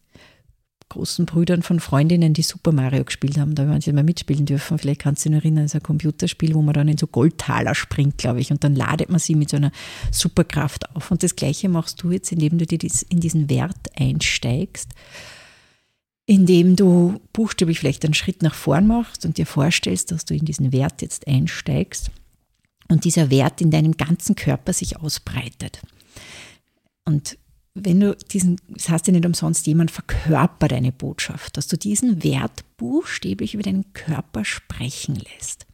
großen 0.88 1.26
Brüdern 1.26 1.62
von 1.62 1.80
Freundinnen, 1.80 2.32
die 2.32 2.42
Super 2.42 2.72
Mario 2.72 3.04
gespielt 3.04 3.38
haben. 3.38 3.54
Da 3.54 3.66
haben 3.66 3.80
sie 3.80 3.92
mal 3.92 4.02
mitspielen 4.02 4.46
dürfen. 4.46 4.78
Vielleicht 4.78 5.02
kannst 5.02 5.24
du 5.24 5.28
dich 5.28 5.38
erinnern, 5.38 5.64
das 5.64 5.72
ist 5.72 5.76
ein 5.76 5.82
Computerspiel, 5.82 6.54
wo 6.54 6.62
man 6.62 6.74
dann 6.74 6.88
in 6.88 6.96
so 6.96 7.06
Goldtaler 7.06 7.74
springt, 7.74 8.18
glaube 8.18 8.40
ich. 8.40 8.50
Und 8.50 8.64
dann 8.64 8.74
ladet 8.74 9.10
man 9.10 9.20
sie 9.20 9.34
mit 9.34 9.50
so 9.50 9.58
einer 9.58 9.70
Superkraft 10.10 10.94
auf. 10.96 11.10
Und 11.10 11.22
das 11.22 11.36
Gleiche 11.36 11.68
machst 11.68 12.02
du 12.02 12.10
jetzt, 12.10 12.32
indem 12.32 12.58
du 12.58 12.66
dir 12.66 12.78
in 13.10 13.20
diesen 13.20 13.50
Wert 13.50 13.76
einsteigst, 13.96 14.90
indem 16.26 16.74
du 16.74 17.20
buchstäblich 17.32 17.78
vielleicht 17.78 18.04
einen 18.04 18.14
Schritt 18.14 18.42
nach 18.42 18.54
vorn 18.54 18.86
machst 18.86 19.24
und 19.24 19.38
dir 19.38 19.46
vorstellst, 19.46 20.10
dass 20.10 20.24
du 20.24 20.34
in 20.34 20.46
diesen 20.46 20.72
Wert 20.72 21.02
jetzt 21.02 21.28
einsteigst 21.28 22.10
und 22.88 23.04
dieser 23.04 23.30
Wert 23.30 23.60
in 23.60 23.70
deinem 23.70 23.96
ganzen 23.96 24.34
Körper 24.34 24.72
sich 24.72 24.98
ausbreitet. 24.98 25.80
Und 27.04 27.38
wenn 27.74 28.00
du 28.00 28.16
diesen, 28.16 28.60
das 28.68 28.88
heißt 28.88 29.06
ja 29.06 29.12
nicht 29.12 29.26
umsonst, 29.26 29.66
jemand 29.66 29.90
verkörpert 29.90 30.72
deine 30.72 30.92
Botschaft, 30.92 31.56
dass 31.56 31.68
du 31.68 31.76
diesen 31.76 32.24
Wert 32.24 32.64
buchstäblich 32.76 33.54
über 33.54 33.62
deinen 33.62 33.92
Körper 33.92 34.44
sprechen 34.44 35.16
lässt. 35.16 35.66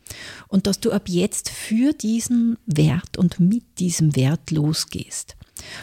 Und 0.48 0.66
dass 0.66 0.80
du 0.80 0.92
ab 0.92 1.08
jetzt 1.08 1.48
für 1.48 1.92
diesen 1.92 2.58
Wert 2.66 3.16
und 3.16 3.40
mit 3.40 3.78
diesem 3.78 4.14
Wert 4.16 4.50
losgehst. 4.50 5.36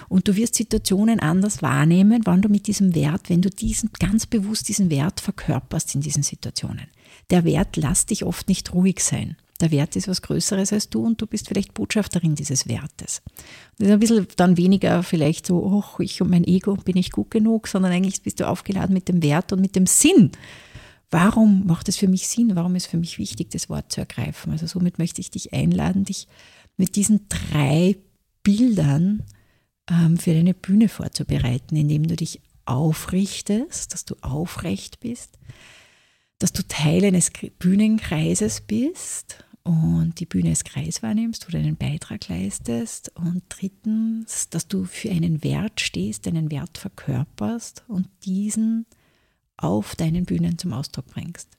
Und 0.09 0.27
du 0.27 0.35
wirst 0.35 0.55
Situationen 0.55 1.19
anders 1.19 1.61
wahrnehmen, 1.61 2.21
wann 2.25 2.41
du 2.41 2.49
mit 2.49 2.67
diesem 2.67 2.93
Wert, 2.93 3.29
wenn 3.29 3.41
du 3.41 3.49
diesen 3.49 3.89
ganz 3.99 4.25
bewusst 4.25 4.67
diesen 4.67 4.89
Wert 4.89 5.19
verkörperst 5.19 5.95
in 5.95 6.01
diesen 6.01 6.23
Situationen. 6.23 6.87
Der 7.29 7.45
Wert 7.45 7.77
lässt 7.77 8.09
dich 8.09 8.23
oft 8.23 8.47
nicht 8.47 8.73
ruhig 8.73 8.99
sein. 8.99 9.37
Der 9.61 9.69
Wert 9.69 9.95
ist 9.95 10.07
was 10.07 10.23
Größeres 10.23 10.73
als 10.73 10.89
du 10.89 11.05
und 11.05 11.21
du 11.21 11.27
bist 11.27 11.47
vielleicht 11.47 11.75
Botschafterin 11.75 12.33
dieses 12.33 12.67
Wertes. 12.67 13.21
Das 13.77 13.87
ist 13.87 13.93
ein 13.93 13.99
bisschen 13.99 14.27
dann 14.35 14.57
weniger 14.57 15.03
vielleicht 15.03 15.45
so, 15.45 15.57
oh, 15.63 16.01
ich 16.01 16.19
und 16.21 16.31
mein 16.31 16.43
Ego 16.43 16.75
bin 16.75 16.97
ich 16.97 17.11
gut 17.11 17.29
genug, 17.29 17.67
sondern 17.67 17.91
eigentlich 17.91 18.23
bist 18.23 18.39
du 18.39 18.47
aufgeladen 18.47 18.93
mit 18.93 19.07
dem 19.07 19.21
Wert 19.21 19.53
und 19.53 19.61
mit 19.61 19.75
dem 19.75 19.85
Sinn. 19.85 20.31
Warum 21.11 21.67
macht 21.67 21.89
es 21.89 21.97
für 21.97 22.07
mich 22.07 22.27
Sinn? 22.27 22.55
Warum 22.55 22.75
ist 22.75 22.87
für 22.87 22.97
mich 22.97 23.19
wichtig, 23.19 23.51
das 23.51 23.69
Wort 23.69 23.91
zu 23.91 24.01
ergreifen? 24.01 24.51
Also 24.51 24.65
somit 24.65 24.97
möchte 24.97 25.21
ich 25.21 25.29
dich 25.29 25.53
einladen, 25.53 26.05
dich 26.05 26.27
mit 26.77 26.95
diesen 26.95 27.27
drei 27.29 27.97
Bildern 28.41 29.23
ähm, 29.91 30.17
für 30.17 30.33
deine 30.33 30.55
Bühne 30.55 30.89
vorzubereiten, 30.89 31.75
indem 31.75 32.07
du 32.07 32.15
dich 32.15 32.41
aufrichtest, 32.65 33.93
dass 33.93 34.05
du 34.05 34.15
aufrecht 34.21 35.01
bist, 35.01 35.37
dass 36.39 36.51
du 36.51 36.67
Teil 36.67 37.05
eines 37.05 37.31
Bühnenkreises 37.59 38.61
bist 38.61 39.45
und 39.63 40.19
die 40.19 40.25
Bühne 40.25 40.49
als 40.49 40.63
Kreis 40.63 41.03
wahrnimmst, 41.03 41.47
du 41.51 41.57
einen 41.57 41.75
Beitrag 41.75 42.27
leistest. 42.27 43.11
Und 43.15 43.43
drittens, 43.49 44.49
dass 44.49 44.67
du 44.67 44.85
für 44.85 45.11
einen 45.11 45.43
Wert 45.43 45.81
stehst, 45.81 46.27
einen 46.27 46.49
Wert 46.51 46.77
verkörperst 46.77 47.83
und 47.87 48.07
diesen 48.25 48.85
auf 49.57 49.95
deinen 49.95 50.25
Bühnen 50.25 50.57
zum 50.57 50.73
Ausdruck 50.73 51.07
bringst. 51.07 51.49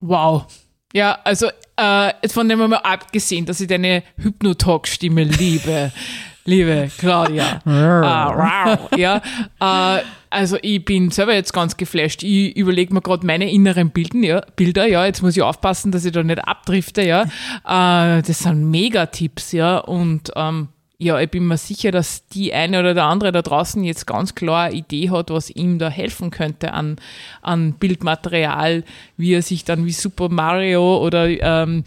Wow. 0.00 0.46
Ja, 0.92 1.18
also 1.24 1.48
äh, 1.76 2.28
von 2.28 2.48
dem 2.48 2.60
haben 2.60 2.70
wir 2.70 2.84
abgesehen, 2.84 3.46
dass 3.46 3.60
ich 3.60 3.68
deine 3.68 4.02
Hypnotalk-Stimme 4.16 5.24
liebe. 5.24 5.92
liebe 6.44 6.90
Claudia. 6.98 7.60
uh, 7.66 8.96
ja, 8.96 9.22
uh, 9.60 10.02
also 10.30 10.56
ich 10.62 10.84
bin 10.84 11.10
selber 11.10 11.34
jetzt 11.34 11.52
ganz 11.52 11.76
geflasht. 11.76 12.22
Ich 12.22 12.56
überlege 12.56 12.94
mir 12.94 13.02
gerade 13.02 13.26
meine 13.26 13.50
inneren 13.50 13.90
Bilden, 13.90 14.22
ja, 14.22 14.40
Bilder, 14.56 14.86
ja. 14.86 15.04
Jetzt 15.04 15.22
muss 15.22 15.36
ich 15.36 15.42
aufpassen, 15.42 15.92
dass 15.92 16.04
ich 16.04 16.12
da 16.12 16.22
nicht 16.22 16.46
abdrifte, 16.46 17.02
ja. 17.02 17.24
Uh, 17.64 18.22
das 18.22 18.40
sind 18.40 18.70
Megatipps, 18.70 19.52
ja. 19.52 19.78
Und 19.78 20.34
um, 20.34 20.42
ähm, 20.42 20.68
ja, 21.02 21.18
ich 21.20 21.30
bin 21.30 21.48
mir 21.48 21.56
sicher, 21.58 21.90
dass 21.90 22.28
die 22.28 22.54
eine 22.54 22.78
oder 22.78 22.94
der 22.94 23.04
andere 23.06 23.32
da 23.32 23.42
draußen 23.42 23.82
jetzt 23.82 24.06
ganz 24.06 24.36
klar 24.36 24.66
eine 24.66 24.76
Idee 24.76 25.10
hat, 25.10 25.30
was 25.30 25.50
ihm 25.50 25.80
da 25.80 25.90
helfen 25.90 26.30
könnte 26.30 26.72
an, 26.72 26.96
an 27.42 27.72
Bildmaterial, 27.72 28.84
wie 29.16 29.34
er 29.34 29.42
sich 29.42 29.64
dann 29.64 29.84
wie 29.84 29.90
Super 29.90 30.28
Mario 30.28 31.04
oder 31.04 31.26
ähm, 31.28 31.82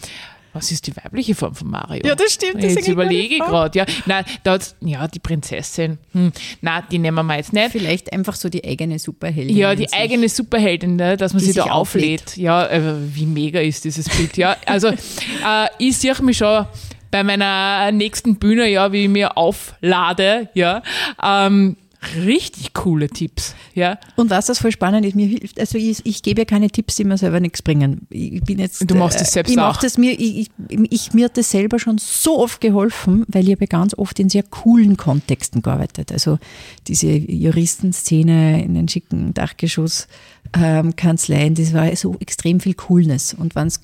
was 0.56 0.72
ist 0.72 0.88
die 0.88 0.96
weibliche 0.96 1.36
Form 1.36 1.54
von 1.54 1.70
Mario? 1.70 2.02
Ja, 2.06 2.16
das 2.16 2.34
stimmt. 2.34 2.64
Das 2.64 2.76
jetzt 2.76 2.88
überlege 2.88 3.36
ich 3.36 3.42
gerade. 3.42 3.78
Ja, 3.78 3.86
nein, 4.06 4.24
da 4.44 4.58
ja, 4.80 5.08
die 5.08 5.20
Prinzessin. 5.20 5.98
Hm. 6.14 6.32
Nein, 6.62 6.84
die 6.90 6.98
nehmen 6.98 7.26
wir 7.26 7.36
jetzt 7.36 7.52
nicht. 7.52 7.72
Vielleicht 7.72 8.14
einfach 8.14 8.36
so 8.36 8.48
die 8.48 8.64
eigene 8.64 8.98
Superheldin. 8.98 9.56
Ja, 9.56 9.76
die 9.76 9.92
eigene 9.92 10.30
Superheldin, 10.30 10.96
ne, 10.96 11.18
dass 11.18 11.34
man 11.34 11.44
sie 11.44 11.52
da 11.52 11.66
auflädt. 11.66 12.22
auflädt. 12.22 12.38
Ja, 12.38 12.66
äh, 12.68 12.82
wie 13.14 13.26
mega 13.26 13.60
ist 13.60 13.84
dieses 13.84 14.08
Bild. 14.08 14.38
Ja, 14.38 14.56
also 14.66 14.88
äh, 14.88 15.68
ich 15.78 15.98
sehe 15.98 16.16
mich 16.22 16.38
schon 16.38 16.66
bei 17.12 17.24
meiner 17.24 17.92
nächsten 17.92 18.38
Bühne, 18.38 18.70
ja, 18.70 18.92
wie 18.92 19.04
ich 19.04 19.10
mir 19.10 19.38
auflade, 19.38 20.50
ja. 20.54 20.82
Ähm, 21.22 21.76
richtig 22.16 22.74
coole 22.74 23.08
Tipps. 23.08 23.56
Ja. 23.74 23.98
Und 24.16 24.30
was 24.30 24.46
das 24.48 24.60
voll 24.60 24.72
spannend 24.72 25.06
ist, 25.06 25.16
mir 25.16 25.28
hilft, 25.28 25.60
also 25.60 25.78
ich, 25.78 26.06
ich 26.06 26.24
gebe 26.24 26.42
ja 26.42 26.46
keine 26.46 26.70
Tipps, 26.70 26.96
die 26.96 27.04
mir 27.04 27.18
selber 27.18 27.40
nichts 27.40 27.62
bringen. 27.62 28.08
Ich 28.10 28.44
bin 28.44 28.60
jetzt, 28.60 28.90
du 28.90 28.96
machst 28.96 29.22
das 29.22 29.34
selbst 29.34 29.52
ich 29.52 29.60
auch. 29.60 29.78
Das 29.78 29.98
mir, 29.98 30.12
ich, 30.12 30.40
ich, 30.40 30.50
ich, 30.90 31.14
mir 31.14 31.26
hat 31.26 31.38
das 31.38 31.52
selber 31.52 31.80
schon 31.80 31.98
so 31.98 32.40
oft 32.40 32.62
geholfen, 32.62 33.26
weil 33.28 33.44
ich 33.46 33.52
habe 33.56 33.68
ganz 33.68 33.98
oft 33.98 34.20
in 34.20 34.30
sehr 34.30 34.44
coolen 34.44 34.96
Kontexten 34.98 35.62
gearbeitet. 35.62 36.12
Also 36.12 36.40
diese 36.88 37.08
Juristenszene 37.08 38.64
in 38.64 38.76
den 38.76 38.88
schicken 38.88 39.34
Dachgeschoss-Kanzleien, 39.34 41.48
ähm, 41.48 41.56
das 41.56 41.74
war 41.74 41.94
so 41.96 42.16
extrem 42.20 42.60
viel 42.60 42.76
Coolness. 42.76 43.34
Und 43.34 43.56
wenn 43.56 43.66
es 43.68 43.82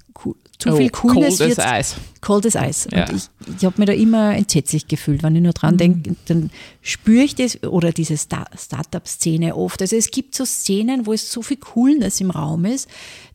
zu 0.61 0.69
oh, 0.69 0.75
viel 0.75 0.89
Coolness 0.91 1.39
cold 1.39 1.57
wird. 1.57 1.59
Eis. 1.59 1.95
Cold 2.21 2.45
as 2.45 2.55
Eis. 2.55 2.87
Ja. 2.91 3.09
Und 3.09 3.15
ich, 3.15 3.55
ich 3.57 3.65
habe 3.65 3.75
mir 3.79 3.85
da 3.85 3.93
immer 3.93 4.35
entsetzlich 4.35 4.87
gefühlt. 4.87 5.23
Wenn 5.23 5.35
ich 5.35 5.41
nur 5.41 5.53
dran 5.53 5.73
mhm. 5.73 5.77
denke, 5.79 6.15
dann 6.25 6.51
spüre 6.81 7.23
ich 7.23 7.33
das, 7.33 7.63
oder 7.63 7.91
diese 7.91 8.15
Star 8.15 8.45
Startup-Szene 8.55 9.55
oft. 9.55 9.81
Also 9.81 9.95
es 9.95 10.11
gibt 10.11 10.35
so 10.35 10.45
Szenen, 10.45 11.07
wo 11.07 11.13
es 11.13 11.31
so 11.31 11.41
viel 11.41 11.57
Coolness 11.57 12.21
im 12.21 12.29
Raum 12.29 12.65
ist, 12.65 12.87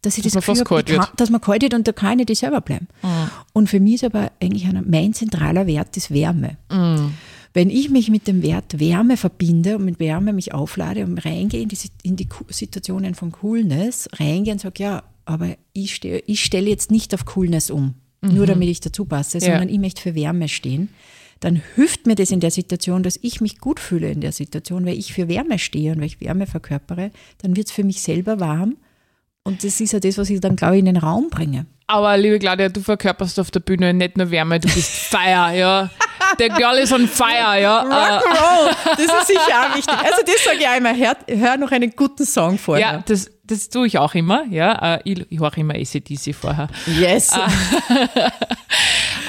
dass 0.03 0.17
ich 0.19 0.25
dass 0.25 0.35
das 0.35 0.45
Gefühl 0.45 0.99
habe, 0.99 1.09
dass 1.17 1.31
man 1.31 1.41
kalt 1.41 1.63
wird 1.63 1.75
und 1.75 1.89
da 1.89 1.93
kann 1.93 2.21
ich 2.21 2.29
nicht 2.29 2.39
selber 2.39 2.61
bleiben. 2.61 2.87
Mhm. 3.03 3.31
Und 3.53 3.71
für 3.71 3.81
mich 3.81 3.95
ist 3.95 4.05
aber 4.05 4.31
eigentlich 4.41 4.67
ein, 4.67 4.85
mein 4.89 5.13
zentraler 5.13 5.67
Wert 5.67 5.97
ist 5.97 6.13
Wärme. 6.13 6.57
Mhm. 6.71 7.15
Wenn 7.55 7.71
ich 7.71 7.91
mich 7.91 8.11
mit 8.11 8.29
dem 8.29 8.43
Wert 8.43 8.79
Wärme 8.79 9.17
verbinde 9.17 9.77
und 9.79 9.85
mit 9.85 9.99
Wärme 9.99 10.33
mich 10.33 10.55
auflade 10.55 11.05
und 11.05 11.19
reingehe 11.25 11.63
in 11.63 11.69
die, 11.69 11.79
in 12.03 12.15
die 12.15 12.29
Situationen 12.51 13.15
von 13.15 13.33
Coolness, 13.33 14.09
reingehe 14.13 14.53
und 14.53 14.61
sage, 14.61 14.83
ja, 14.83 15.03
aber 15.27 15.57
ich, 15.73 15.95
stelle, 15.95 16.23
ich 16.27 16.43
stelle 16.43 16.71
jetzt 16.71 16.91
nicht 16.91 17.13
auf 17.13 17.27
Coolness 17.27 17.71
um, 17.71 17.95
mhm. 18.23 18.35
nur 18.35 18.47
damit 18.47 18.69
ich 18.69 18.81
dazu 18.81 19.05
passe, 19.05 19.41
sondern 19.41 19.69
ja. 19.69 19.75
ich 19.75 19.81
möchte 19.81 20.01
für 20.01 20.15
Wärme 20.15 20.49
stehen. 20.49 20.89
Dann 21.41 21.61
hilft 21.75 22.07
mir 22.07 22.15
das 22.15 22.31
in 22.31 22.41
der 22.41 22.51
Situation, 22.51 23.03
dass 23.03 23.19
ich 23.21 23.43
mich 23.43 23.59
gut 23.59 23.79
fühle 23.79 24.11
in 24.11 24.23
der 24.23 24.33
Situation, 24.33 24.87
weil 24.87 24.99
ich 24.99 25.13
für 25.13 25.29
Wärme 25.29 25.59
stehe 25.59 25.93
und 25.93 25.99
weil 25.99 26.07
ich 26.07 26.21
Wärme 26.21 26.47
verkörpere, 26.47 27.11
dann 27.43 27.57
wird 27.57 27.67
es 27.67 27.73
für 27.73 27.85
mich 27.85 28.01
selber 28.01 28.41
warm. 28.41 28.77
Und 29.43 29.63
das 29.63 29.81
ist 29.81 29.93
ja 29.93 30.01
das, 30.01 30.17
was 30.17 30.31
ich 30.31 30.41
dann, 30.41 30.57
glaube 30.57 30.77
ich, 30.77 30.81
in 30.81 30.87
den 30.87 30.97
Raum 30.97 31.29
bringe. 31.29 31.67
Aber 31.89 32.17
liebe 32.17 32.39
Claudia, 32.39 32.69
du 32.69 32.81
verkörperst 32.81 33.39
auf 33.39 33.51
der 33.51 33.61
Bühne 33.61 33.95
nicht 33.95 34.17
nur 34.17 34.31
Wärme, 34.31 34.59
du 34.59 34.67
bist 34.67 34.91
Feier, 35.11 35.53
ja. 35.53 35.91
Der 36.41 36.49
Girl 36.49 36.79
ist 36.79 36.93
on 36.93 37.07
fire, 37.07 37.61
ja. 37.61 37.83
Rock'n'Roll, 37.83 38.75
das 38.97 39.21
ist 39.21 39.27
sicher 39.29 39.63
auch 39.63 39.77
wichtig. 39.77 39.95
Also 39.95 40.23
das 40.27 40.45
sage 40.45 40.59
ich 40.59 40.67
einmal, 40.67 40.97
hör, 40.97 41.17
hör 41.29 41.57
noch 41.57 41.71
einen 41.71 41.93
guten 41.95 42.27
Song 42.27 42.59
vorher. 42.59 42.95
Ja, 42.95 43.05
das, 43.07 43.31
das 43.47 43.69
tue 43.69 43.87
ich 43.87 43.99
auch 43.99 44.15
immer, 44.15 44.45
ja. 44.51 44.97
Äh, 44.97 45.01
ich, 45.05 45.27
ich 45.31 45.41
höre 45.41 45.57
immer 45.59 45.75
ACDC 45.75 46.35
vorher. 46.35 46.69
Yes. 46.87 47.33
Äh, 47.33 47.39
äh, 48.19 48.31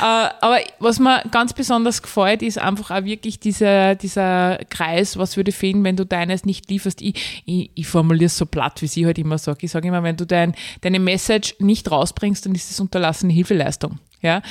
aber 0.02 0.60
was 0.80 1.00
mir 1.00 1.24
ganz 1.32 1.54
besonders 1.54 2.02
gefällt, 2.02 2.42
ist 2.42 2.60
einfach 2.60 2.92
auch 2.92 3.04
wirklich 3.04 3.40
dieser, 3.40 3.96
dieser 3.96 4.60
Kreis, 4.70 5.18
was 5.18 5.38
würde 5.38 5.52
fehlen, 5.52 5.84
wenn 5.84 5.96
du 5.96 6.06
deines 6.06 6.46
nicht 6.46 6.70
lieferst. 6.70 7.02
Ich, 7.02 7.44
ich, 7.46 7.72
ich 7.76 7.88
formuliere 7.88 8.28
es 8.28 8.38
so 8.38 8.46
platt, 8.46 8.82
wie 8.82 8.88
sie 8.88 9.06
halt 9.06 9.18
immer 9.18 9.38
sagt. 9.38 9.64
Ich 9.64 9.72
sage 9.72 9.88
immer, 9.88 10.04
wenn 10.04 10.18
du 10.18 10.26
dein, 10.26 10.56
deine 10.82 11.00
Message 11.00 11.56
nicht 11.60 11.90
rausbringst, 11.92 12.46
dann 12.46 12.56
ist 12.56 12.72
es 12.72 12.80
unterlassene 12.80 13.34
Hilfeleistung. 13.34 14.00
Ja, 14.22 14.42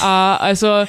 also 0.00 0.68
ein 0.68 0.86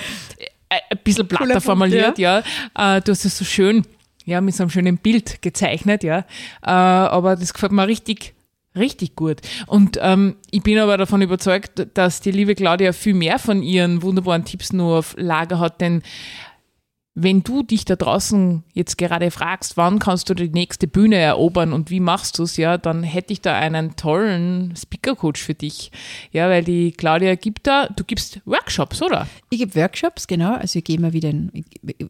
bisschen 1.04 1.28
platter 1.28 1.60
formuliert, 1.60 2.20
ja. 2.20 2.44
ja. 2.78 3.00
Du 3.00 3.12
hast 3.12 3.26
es 3.26 3.36
so 3.36 3.44
schön 3.44 3.84
ja, 4.28 4.42
mit 4.42 4.54
so 4.54 4.64
einem 4.64 4.70
schönen 4.70 4.98
Bild 4.98 5.42
gezeichnet, 5.42 6.04
ja. 6.04 6.20
Äh, 6.62 6.70
aber 6.70 7.38
das 7.38 7.54
gefällt 7.54 7.72
mir 7.72 7.88
richtig, 7.88 8.36
richtig 8.76 9.16
gut. 9.16 9.40
Und 9.68 9.98
ähm, 10.02 10.36
ich 10.52 10.62
bin 10.64 10.78
aber 10.80 10.98
davon 10.98 11.22
überzeugt, 11.22 11.88
dass 11.94 12.20
die 12.20 12.32
liebe 12.32 12.54
Claudia 12.54 12.92
viel 12.92 13.14
mehr 13.14 13.40
von 13.40 13.64
ihren 13.64 14.02
wunderbaren 14.02 14.44
Tipps 14.44 14.74
nur 14.74 14.98
auf 14.98 15.16
Lager 15.18 15.60
hat, 15.60 15.80
denn 15.80 16.04
wenn 17.20 17.42
du 17.42 17.64
dich 17.64 17.84
da 17.84 17.96
draußen 17.96 18.64
jetzt 18.74 18.96
gerade 19.00 19.32
fragst, 19.32 19.76
wann 19.76 19.98
kannst 19.98 20.30
du 20.30 20.36
die 20.36 20.50
nächste 20.50 20.88
Bühne 20.88 21.16
erobern 21.16 21.74
und 21.74 21.90
wie 21.90 22.00
machst 22.00 22.38
du 22.38 22.44
es, 22.44 22.58
ja, 22.58 22.78
dann 22.78 23.02
hätte 23.02 23.34
ich 23.34 23.42
da 23.42 23.58
einen 23.58 23.96
tollen 23.96 24.76
Speaker-Coach 24.76 25.42
für 25.42 25.56
dich. 25.56 25.92
Ja, 26.32 26.48
weil 26.48 26.64
die 26.64 26.92
Claudia 26.92 27.34
gibt 27.34 27.66
da, 27.66 27.88
du 27.88 28.04
gibst 28.04 28.40
Workshops, 28.46 29.02
oder? 29.02 29.28
Ich 29.50 29.58
gebe 29.58 29.74
Workshops, 29.74 30.28
genau. 30.28 30.54
Also 30.54 30.78
ich 30.78 30.86
gehe 30.86 31.00
mal 31.00 31.12
wieder, 31.12 31.30
in, 31.30 31.52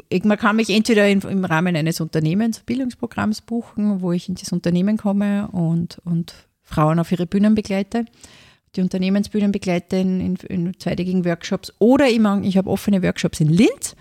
ich, 0.09 0.25
man 0.25 0.37
kann 0.37 0.57
mich 0.57 0.69
entweder 0.69 1.07
in, 1.07 1.21
im 1.21 1.45
Rahmen 1.45 1.77
eines 1.77 2.01
Unternehmens, 2.01 2.59
Bildungsprogramms 2.65 3.39
buchen, 3.39 4.01
wo 4.01 4.11
ich 4.11 4.27
in 4.27 4.35
das 4.35 4.51
Unternehmen 4.51 4.97
komme 4.97 5.47
und, 5.53 5.99
und 6.03 6.33
Frauen 6.63 6.99
auf 6.99 7.13
ihre 7.13 7.27
Bühnen 7.27 7.55
begleite 7.55 8.03
die 8.75 8.81
Unternehmensbühnen 8.81 9.51
begleite 9.51 9.95
in, 9.95 10.19
in, 10.19 10.35
in 10.35 10.79
zweitägigen 10.79 11.25
Workshops. 11.25 11.73
Oder 11.79 12.09
ich, 12.09 12.19
ich 12.43 12.57
habe 12.57 12.69
offene 12.69 13.01
Workshops 13.01 13.39
in 13.39 13.49
Linz. 13.49 13.95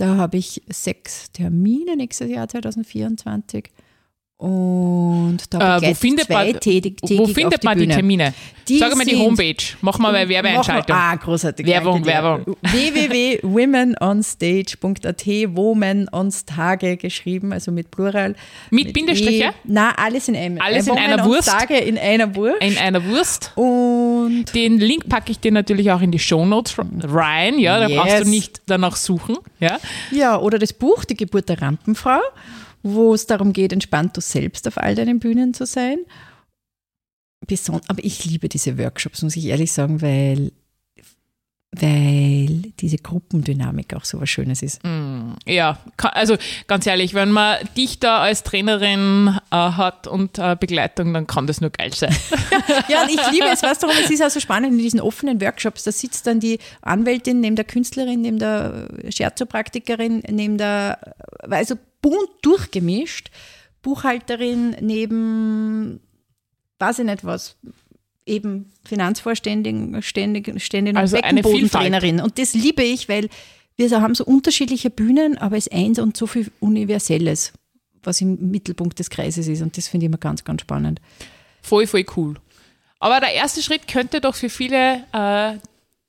Da 0.00 0.16
habe 0.16 0.38
ich 0.38 0.62
sechs 0.66 1.30
Termine 1.30 1.94
nächstes 1.94 2.30
Jahr 2.30 2.48
2024. 2.48 3.68
Und 4.40 5.38
da 5.50 5.76
äh, 5.76 5.90
wo 5.90 5.92
findet 5.92 6.30
man, 6.30 6.46
wo 6.46 7.26
findet 7.26 7.62
man 7.62 7.78
die 7.78 7.86
Termine? 7.86 8.32
Die 8.66 8.78
Sag 8.78 8.96
mal 8.96 9.04
die 9.04 9.16
Homepage. 9.16 9.54
Machen 9.82 10.00
wir 10.00 10.12
mal 10.12 10.26
Werbeeinschaltung. 10.26 10.96
Ah, 10.96 11.14
großartig. 11.16 11.66
Werbung, 11.66 12.06
Werbung. 12.06 12.56
www.womenonstage.at, 12.62 15.26
Womenonstage 15.26 16.96
geschrieben, 16.96 17.52
also 17.52 17.70
mit 17.70 17.90
Plural. 17.90 18.34
Mit, 18.70 18.86
mit 18.86 18.94
Bindestriche? 18.94 19.44
E. 19.44 19.50
Na, 19.64 19.92
alles 19.96 20.28
in 20.28 20.36
einem. 20.36 20.58
Alles 20.58 20.86
in 20.86 20.96
einer 20.96 21.22
Wurst. 21.26 21.50
Tage 21.50 21.76
in 21.76 21.98
einer 21.98 22.34
Wurst. 22.34 22.62
In 22.62 22.78
einer 22.78 23.04
Wurst. 23.04 23.52
Und 23.56 24.46
den 24.54 24.78
Link 24.78 25.06
packe 25.10 25.32
ich 25.32 25.40
dir 25.40 25.52
natürlich 25.52 25.90
auch 25.90 26.00
in 26.00 26.12
die 26.12 26.18
Shownotes 26.18 26.76
rein, 27.02 27.58
ja, 27.58 27.78
da 27.78 27.88
yes. 27.88 27.98
brauchst 27.98 28.20
du 28.20 28.24
nicht 28.30 28.62
danach 28.64 28.96
suchen, 28.96 29.36
ja. 29.58 29.78
Ja, 30.12 30.38
oder 30.38 30.58
das 30.58 30.72
Buch 30.72 31.04
Die 31.04 31.14
Geburt 31.14 31.50
der 31.50 31.60
Rampenfrau 31.60 32.22
wo 32.82 33.14
es 33.14 33.26
darum 33.26 33.52
geht, 33.52 33.72
entspannt 33.72 34.16
du 34.16 34.20
selbst 34.20 34.66
auf 34.66 34.78
all 34.78 34.94
deinen 34.94 35.20
Bühnen 35.20 35.54
zu 35.54 35.66
sein. 35.66 35.98
Beson 37.46 37.80
aber 37.88 38.04
ich 38.04 38.24
liebe 38.24 38.48
diese 38.48 38.78
Workshops, 38.78 39.22
muss 39.22 39.36
ich 39.36 39.46
ehrlich 39.46 39.72
sagen, 39.72 40.02
weil, 40.02 40.52
weil 41.72 42.72
diese 42.80 42.98
Gruppendynamik 42.98 43.94
auch 43.94 44.04
so 44.04 44.20
was 44.20 44.28
Schönes 44.28 44.62
ist. 44.62 44.84
Mm, 44.84 45.32
ja, 45.46 45.78
also 45.96 46.36
ganz 46.66 46.86
ehrlich, 46.86 47.14
wenn 47.14 47.30
man 47.30 47.58
dich 47.76 47.98
da 47.98 48.20
als 48.20 48.42
Trainerin 48.42 49.38
äh, 49.50 49.56
hat 49.56 50.06
und 50.06 50.38
äh, 50.38 50.54
Begleitung, 50.58 51.14
dann 51.14 51.26
kann 51.26 51.46
das 51.46 51.62
nur 51.62 51.70
geil 51.70 51.94
sein. 51.94 52.14
ja, 52.88 53.02
und 53.02 53.10
ich 53.10 53.30
liebe 53.32 53.46
es, 53.50 53.62
weißt 53.62 53.82
du, 53.82 53.88
warum 53.88 54.02
es 54.04 54.10
ist 54.10 54.22
auch 54.22 54.30
so 54.30 54.40
spannend 54.40 54.72
in 54.72 54.78
diesen 54.78 55.00
offenen 55.00 55.40
Workshops, 55.40 55.84
da 55.84 55.92
sitzt 55.92 56.26
dann 56.26 56.40
die 56.40 56.58
Anwältin 56.82 57.40
neben 57.40 57.56
der 57.56 57.64
Künstlerin, 57.64 58.20
neben 58.20 58.38
der 58.38 58.86
Scherzopraktikerin, 59.08 60.22
neben 60.28 60.58
der, 60.58 60.98
also 61.48 61.76
bunt 62.00 62.28
durchgemischt. 62.42 63.30
Buchhalterin 63.82 64.76
neben, 64.80 66.00
weiß 66.78 66.98
ich 66.98 67.06
nicht 67.06 67.24
was, 67.24 67.56
eben 68.26 68.72
Finanzvorständin, 68.84 70.02
ständig, 70.02 70.60
ständig 70.62 70.96
also 70.96 71.16
Beckenbodentrainerin. 71.16 72.20
Und 72.20 72.38
das 72.38 72.54
liebe 72.54 72.82
ich, 72.82 73.08
weil 73.08 73.28
wir 73.76 73.90
haben 74.02 74.14
so 74.14 74.24
unterschiedliche 74.24 74.90
Bühnen, 74.90 75.38
aber 75.38 75.56
es 75.56 75.66
ist 75.66 75.72
eins 75.72 75.98
und 75.98 76.16
so 76.16 76.26
viel 76.26 76.50
Universelles, 76.60 77.52
was 78.02 78.20
im 78.20 78.50
Mittelpunkt 78.50 78.98
des 78.98 79.08
Kreises 79.08 79.48
ist. 79.48 79.62
Und 79.62 79.76
das 79.76 79.88
finde 79.88 80.04
ich 80.04 80.08
immer 80.08 80.18
ganz, 80.18 80.44
ganz 80.44 80.60
spannend. 80.60 81.00
Voll, 81.62 81.86
voll 81.86 82.04
cool. 82.16 82.34
Aber 82.98 83.20
der 83.20 83.32
erste 83.32 83.62
Schritt 83.62 83.88
könnte 83.88 84.20
doch 84.20 84.34
für 84.34 84.50
viele 84.50 85.04
äh, 85.12 85.58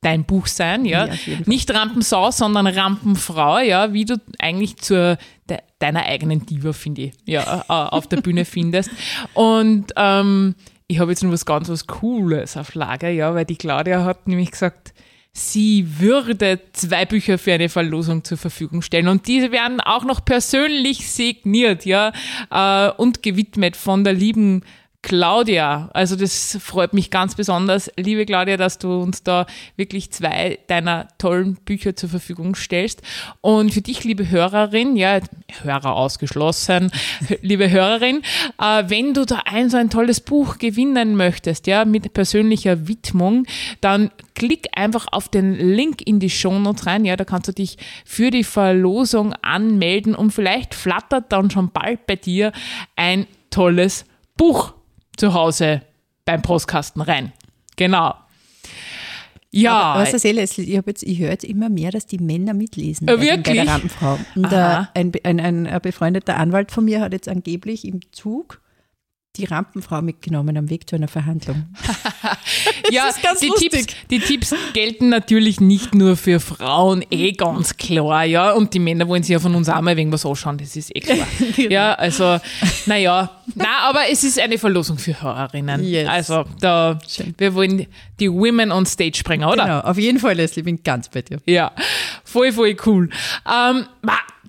dein 0.02 0.26
Buch 0.26 0.48
sein, 0.48 0.86
ja. 0.86 1.06
ja 1.06 1.14
Nicht 1.46 1.74
Rampensau, 1.74 2.32
sondern 2.32 2.68
Rampenfrau, 2.68 3.60
ja, 3.60 3.94
wie 3.94 4.06
du 4.06 4.20
eigentlich 4.40 4.78
zur 4.78 5.18
de, 5.50 5.60
deiner 5.80 6.06
eigenen 6.06 6.46
Diva, 6.46 6.74
finde 6.74 7.04
ich, 7.04 7.14
ja, 7.26 7.64
auf 7.68 8.08
der 8.08 8.18
Bühne 8.18 8.46
findest. 8.46 8.90
Und 9.34 9.94
ähm, 9.96 10.56
ich 10.88 11.00
habe 11.00 11.12
jetzt 11.12 11.24
noch 11.24 11.32
was 11.32 11.46
ganz 11.46 11.70
was 11.70 11.88
Cooles 11.88 12.58
auf 12.58 12.74
Lager, 12.74 13.10
ja, 13.10 13.34
weil 13.36 13.46
die 13.46 13.56
Claudia 13.56 14.04
hat 14.04 14.28
nämlich 14.28 14.52
gesagt, 14.52 14.94
sie 15.34 16.00
würde 16.00 16.60
zwei 16.74 17.06
Bücher 17.06 17.38
für 17.38 17.54
eine 17.54 17.70
Verlosung 17.70 18.24
zur 18.24 18.38
Verfügung 18.38 18.82
stellen 18.82 19.08
und 19.08 19.28
diese 19.28 19.52
werden 19.52 19.80
auch 19.80 20.04
noch 20.04 20.26
persönlich 20.26 21.10
signiert, 21.10 21.86
ja, 21.86 22.12
äh, 22.50 22.92
und 22.98 23.24
gewidmet 23.24 23.78
von 23.78 24.04
der 24.04 24.14
lieben 24.14 24.64
Claudia, 25.04 25.90
also 25.94 26.16
das 26.16 26.60
freut 26.62 26.94
mich 26.94 27.10
ganz 27.10 27.34
besonders, 27.34 27.92
liebe 27.98 28.26
Claudia, 28.26 28.56
dass 28.56 28.78
du 28.78 29.02
uns 29.02 29.24
da 29.24 29.48
wirklich 29.76 30.12
zwei 30.12 30.60
deiner 30.68 31.08
tollen 31.18 31.56
Bücher 31.56 31.96
zur 31.96 32.10
Verfügung 32.10 32.54
stellst. 32.54 33.02
Und 33.42 33.74
für 33.74 33.82
dich, 33.82 34.04
liebe 34.04 34.30
Hörerin, 34.30 34.96
ja, 34.96 35.20
Hörer 35.64 35.96
ausgeschlossen, 35.96 36.92
liebe 37.42 37.72
Hörerin, 37.72 38.22
äh, 38.62 38.84
wenn 38.88 39.16
du 39.16 39.26
da 39.26 39.42
ein 39.46 39.72
so 39.72 39.78
ein 39.78 39.90
tolles 39.90 40.20
Buch 40.20 40.60
gewinnen 40.60 41.16
möchtest, 41.16 41.66
ja, 41.66 41.84
mit 41.84 42.14
persönlicher 42.14 42.88
Widmung, 42.88 43.48
dann 43.82 44.12
klick 44.36 44.68
einfach 44.76 45.08
auf 45.12 45.30
den 45.30 45.56
Link 45.56 46.04
in 46.04 46.20
die 46.20 46.30
Shownotes 46.30 46.86
rein, 46.86 47.06
ja, 47.06 47.16
da 47.16 47.26
kannst 47.26 47.48
du 47.48 47.54
dich 47.54 47.78
für 48.06 48.30
die 48.30 48.44
Verlosung 48.44 49.34
anmelden 49.42 50.14
und 50.14 50.30
vielleicht 50.30 50.76
flattert 50.76 51.32
dann 51.32 51.50
schon 51.50 51.72
bald 51.72 52.06
bei 52.06 52.18
dir 52.18 52.52
ein 52.96 53.26
tolles 53.50 54.06
Buch 54.38 54.76
zu 55.18 55.34
Hause 55.34 55.82
beim 56.26 56.42
Postkasten 56.42 57.02
rein. 57.02 57.34
Genau. 57.76 58.16
Ja. 59.52 59.74
Aber, 59.74 60.02
was 60.02 60.14
erzähle 60.14 60.42
Leslie, 60.42 60.64
ich, 60.64 60.86
jetzt, 60.86 61.04
ich 61.04 61.20
höre 61.20 61.32
jetzt 61.32 61.44
immer 61.44 61.70
mehr, 61.70 61.92
dass 61.92 62.06
die 62.06 62.20
Männer 62.20 62.54
mitlesen. 62.54 63.08
Äh, 63.08 63.20
wirklich? 63.20 63.44
Bei 63.44 63.54
der 63.54 63.68
Rampenfrau. 63.68 64.20
Und 64.36 64.52
äh, 64.52 64.84
ein, 64.94 65.12
ein, 65.24 65.68
ein 65.68 65.82
befreundeter 65.82 66.38
Anwalt 66.38 66.72
von 66.72 66.86
mir 66.86 67.02
hat 67.02 67.12
jetzt 67.12 67.28
angeblich 67.28 67.86
im 67.86 68.00
Zug 68.14 68.61
die 69.38 69.46
Rampenfrau 69.46 70.02
mitgenommen 70.02 70.58
am 70.58 70.70
Weg 70.70 70.90
zu 70.90 70.98
einer 70.98 71.08
Verhandlung. 71.08 71.68
ja, 72.92 73.10
die 73.42 73.50
Tipps, 73.58 73.88
die 74.10 74.20
Tipps 74.20 74.54
gelten 74.74 75.08
natürlich 75.08 75.62
nicht 75.62 75.96
nur 75.96 76.18
für 76.18 76.42
Frauen, 76.42 77.06
eh 77.12 77.32
ganz 77.32 77.78
klar, 77.78 78.26
ja. 78.26 78.52
Und 78.52 78.74
die 78.74 78.80
Männer 78.80 79.08
wollen 79.08 79.24
sich 79.24 79.32
ja 79.32 79.40
von 79.40 79.56
uns 79.56 79.70
auch 79.70 79.80
mal 79.80 79.98
irgendwas 79.98 80.26
anschauen, 80.26 80.58
das 80.58 80.76
ist 80.76 80.94
eh 80.94 81.00
klar. 81.00 81.26
genau. 81.56 81.70
Ja, 81.72 81.94
also, 81.94 82.40
naja. 82.88 83.32
Na, 83.56 83.80
aber 83.84 84.10
es 84.12 84.26
ist 84.26 84.38
eine 84.38 84.58
Verlosung 84.58 84.98
für 84.98 85.22
Hörerinnen. 85.22 85.82
Yes. 85.82 86.10
Also, 86.10 86.44
da, 86.60 87.00
Schön. 87.08 87.34
wir 87.38 87.54
wollen 87.54 87.88
die 88.20 88.30
Women 88.30 88.72
on 88.72 88.86
Stage 88.86 89.22
bringen, 89.24 89.46
oder? 89.46 89.64
Genau, 89.64 89.80
auf 89.80 89.98
jeden 89.98 90.20
Fall, 90.20 90.36
Leslie, 90.36 90.64
bin 90.64 90.84
ganz 90.84 91.08
bei 91.08 91.22
dir. 91.22 91.42
Ja, 91.46 91.72
voll, 92.26 92.52
voll 92.52 92.76
cool. 92.86 93.10
Ähm, 93.50 93.86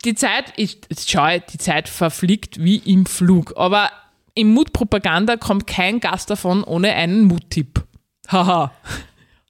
die 0.05 0.17
Zeit, 0.17 0.53
ich, 0.57 0.79
schau, 1.07 1.39
die 1.39 1.59
Zeit 1.59 1.89
verfliegt 1.89 2.63
wie 2.63 2.79
im 2.79 3.07
Flug, 3.07 3.55
aber 3.57 3.91
im 4.35 4.53
Mutpropaganda 4.55 5.37
kommt 5.37 5.67
kein 5.67 6.01
Gast 6.01 6.31
davon 6.31 6.65
ohne 6.65 6.93
einen 6.93 7.25
Muttipp. 7.25 7.85
Haha. 8.29 8.73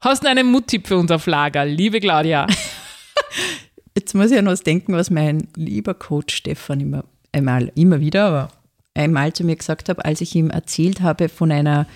Hast 0.01 0.23
du 0.23 0.27
einen 0.27 0.51
Muttipp 0.51 0.87
für 0.87 0.97
uns 0.97 1.11
auf 1.11 1.25
Lager, 1.27 1.65
liebe 1.65 1.99
Claudia? 1.99 2.47
Jetzt 3.95 4.13
muss 4.13 4.31
ich 4.31 4.37
an 4.37 4.47
was 4.47 4.63
denken, 4.63 4.93
was 4.93 5.09
mein 5.09 5.47
lieber 5.55 5.93
Coach 5.93 6.35
Stefan 6.35 6.81
immer, 6.81 7.05
einmal, 7.31 7.71
immer 7.75 7.99
wieder, 7.99 8.25
aber 8.25 8.51
einmal 8.95 9.33
zu 9.33 9.43
mir 9.43 9.55
gesagt 9.55 9.87
hat, 9.87 10.03
als 10.03 10.19
ich 10.21 10.35
ihm 10.35 10.49
erzählt 10.49 11.01
habe 11.01 11.29
von 11.29 11.51
einer 11.51 11.87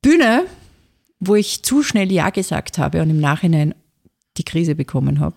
Bühne, 0.00 0.44
wo 1.20 1.34
ich 1.34 1.62
zu 1.62 1.82
schnell 1.82 2.10
Ja 2.10 2.30
gesagt 2.30 2.78
habe 2.78 3.02
und 3.02 3.10
im 3.10 3.20
Nachhinein 3.20 3.74
die 4.36 4.44
Krise 4.44 4.74
bekommen 4.74 5.20
habe. 5.20 5.36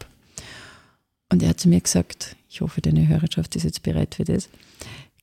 Und 1.31 1.43
er 1.43 1.49
hat 1.49 1.59
zu 1.59 1.67
mir 1.67 1.81
gesagt, 1.81 2.35
ich 2.49 2.61
hoffe, 2.61 2.81
deine 2.81 3.07
Hörerschaft 3.07 3.55
ist 3.55 3.63
jetzt 3.63 3.83
bereit 3.83 4.15
für 4.15 4.23
das. 4.23 4.49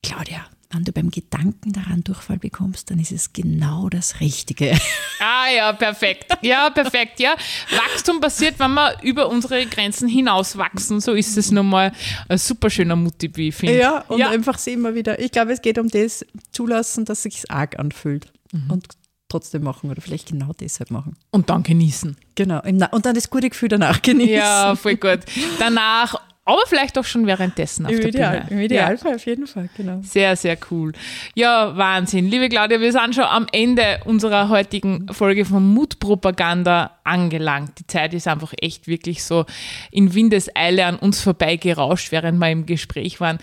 Claudia, 0.03 0.45
wenn 0.73 0.83
du 0.83 0.91
beim 0.91 1.11
Gedanken 1.11 1.73
daran 1.73 2.03
Durchfall 2.03 2.39
bekommst, 2.39 2.89
dann 2.89 2.99
ist 2.99 3.11
es 3.11 3.33
genau 3.33 3.89
das 3.89 4.19
Richtige. 4.19 4.77
Ah 5.25 5.49
ja, 5.55 5.71
perfekt. 5.71 6.37
Ja, 6.41 6.69
perfekt. 6.69 7.19
Ja, 7.21 7.35
Wachstum 7.71 8.19
passiert, 8.19 8.59
wenn 8.59 8.73
wir 8.73 8.97
über 9.03 9.29
unsere 9.29 9.65
Grenzen 9.67 10.09
hinaus 10.09 10.57
wachsen. 10.57 10.99
So 10.99 11.13
ist 11.13 11.37
es 11.37 11.49
nochmal 11.49 11.93
ein 12.27 12.37
super 12.37 12.69
schöner 12.69 12.97
Motiv, 12.97 13.37
wie 13.37 13.47
ich 13.49 13.55
finde. 13.55 13.77
Ja, 13.77 13.99
und 14.09 14.19
ja. 14.19 14.29
einfach 14.31 14.57
sehen 14.57 14.81
wir 14.81 14.95
wieder. 14.95 15.19
Ich 15.19 15.31
glaube, 15.31 15.53
es 15.53 15.61
geht 15.61 15.77
um 15.77 15.87
das 15.87 16.25
zulassen, 16.51 17.05
dass 17.05 17.23
sich 17.23 17.49
arg 17.49 17.79
anfühlt 17.79 18.33
mhm. 18.51 18.71
und 18.71 18.87
trotzdem 19.29 19.63
machen 19.63 19.89
oder 19.89 20.01
vielleicht 20.01 20.29
genau 20.29 20.51
deshalb 20.59 20.91
machen. 20.91 21.15
Und 21.31 21.49
dann 21.49 21.63
genießen. 21.63 22.17
Genau. 22.35 22.61
Und 22.91 23.05
dann 23.05 23.15
das 23.15 23.29
gute 23.29 23.49
Gefühl 23.49 23.69
danach 23.69 24.01
genießen. 24.01 24.33
Ja, 24.33 24.75
voll 24.75 24.97
gut. 24.97 25.21
Danach 25.57 26.15
aber 26.45 26.61
vielleicht 26.67 26.97
auch 26.97 27.05
schon 27.05 27.25
währenddessen 27.25 27.85
auf 27.85 27.93
Im 27.93 27.99
der 27.99 28.09
Ideal, 28.09 28.41
Bühne. 28.41 28.49
Im 28.49 28.65
Idealfall 28.65 29.11
ja. 29.11 29.15
auf 29.15 29.25
jeden 29.25 29.47
Fall, 29.47 29.69
genau. 29.77 29.99
Sehr, 30.01 30.35
sehr 30.35 30.57
cool. 30.71 30.91
Ja, 31.35 31.77
Wahnsinn. 31.77 32.27
Liebe 32.29 32.49
Claudia, 32.49 32.81
wir 32.81 32.91
sind 32.91 33.15
schon 33.15 33.23
am 33.23 33.47
Ende 33.53 34.01
unserer 34.05 34.49
heutigen 34.49 35.07
Folge 35.13 35.45
von 35.45 35.65
Mutpropaganda 35.65 36.99
angelangt. 37.05 37.79
Die 37.79 37.87
Zeit 37.87 38.13
ist 38.13 38.27
einfach 38.27 38.53
echt 38.61 38.87
wirklich 38.87 39.23
so 39.23 39.45
in 39.91 40.13
Windeseile 40.13 40.85
an 40.85 40.97
uns 40.97 41.21
vorbeigerauscht, 41.21 42.11
während 42.11 42.39
wir 42.39 42.49
im 42.49 42.65
Gespräch 42.65 43.19
waren. 43.19 43.39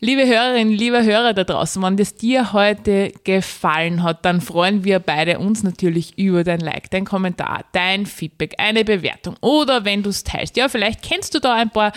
Liebe 0.00 0.26
Hörerinnen, 0.26 0.72
liebe 0.72 1.02
Hörer 1.02 1.32
da 1.32 1.44
draußen, 1.44 1.82
wenn 1.82 1.96
das 1.96 2.14
dir 2.14 2.52
heute 2.52 3.12
gefallen 3.24 4.02
hat, 4.02 4.24
dann 4.24 4.40
freuen 4.40 4.84
wir 4.84 4.98
beide 4.98 5.38
uns 5.38 5.62
natürlich 5.62 6.18
über 6.18 6.44
dein 6.44 6.60
Like, 6.60 6.90
dein 6.90 7.04
Kommentar, 7.04 7.64
dein 7.72 8.06
Feedback, 8.06 8.54
eine 8.58 8.84
Bewertung 8.84 9.36
oder 9.40 9.84
wenn 9.84 10.02
du 10.02 10.10
es 10.10 10.24
teilst. 10.24 10.56
Ja, 10.56 10.68
vielleicht 10.68 11.02
kennst 11.02 11.34
du 11.34 11.40
da 11.40 11.54
ein 11.54 11.70
paar 11.70 11.92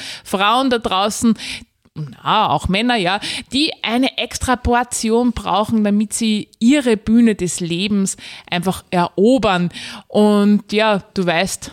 Frauen 0.47 0.69
da 0.69 0.77
draußen, 0.79 1.37
na, 1.93 2.49
auch 2.49 2.67
Männer, 2.67 2.95
ja, 2.95 3.19
die 3.51 3.73
eine 3.81 4.17
extra 4.17 4.55
Portion 4.55 5.33
brauchen, 5.33 5.83
damit 5.83 6.13
sie 6.13 6.47
ihre 6.59 6.95
Bühne 6.95 7.35
des 7.35 7.59
Lebens 7.59 8.15
einfach 8.49 8.83
erobern. 8.91 9.69
Und 10.07 10.71
ja, 10.71 11.03
du 11.15 11.25
weißt, 11.25 11.71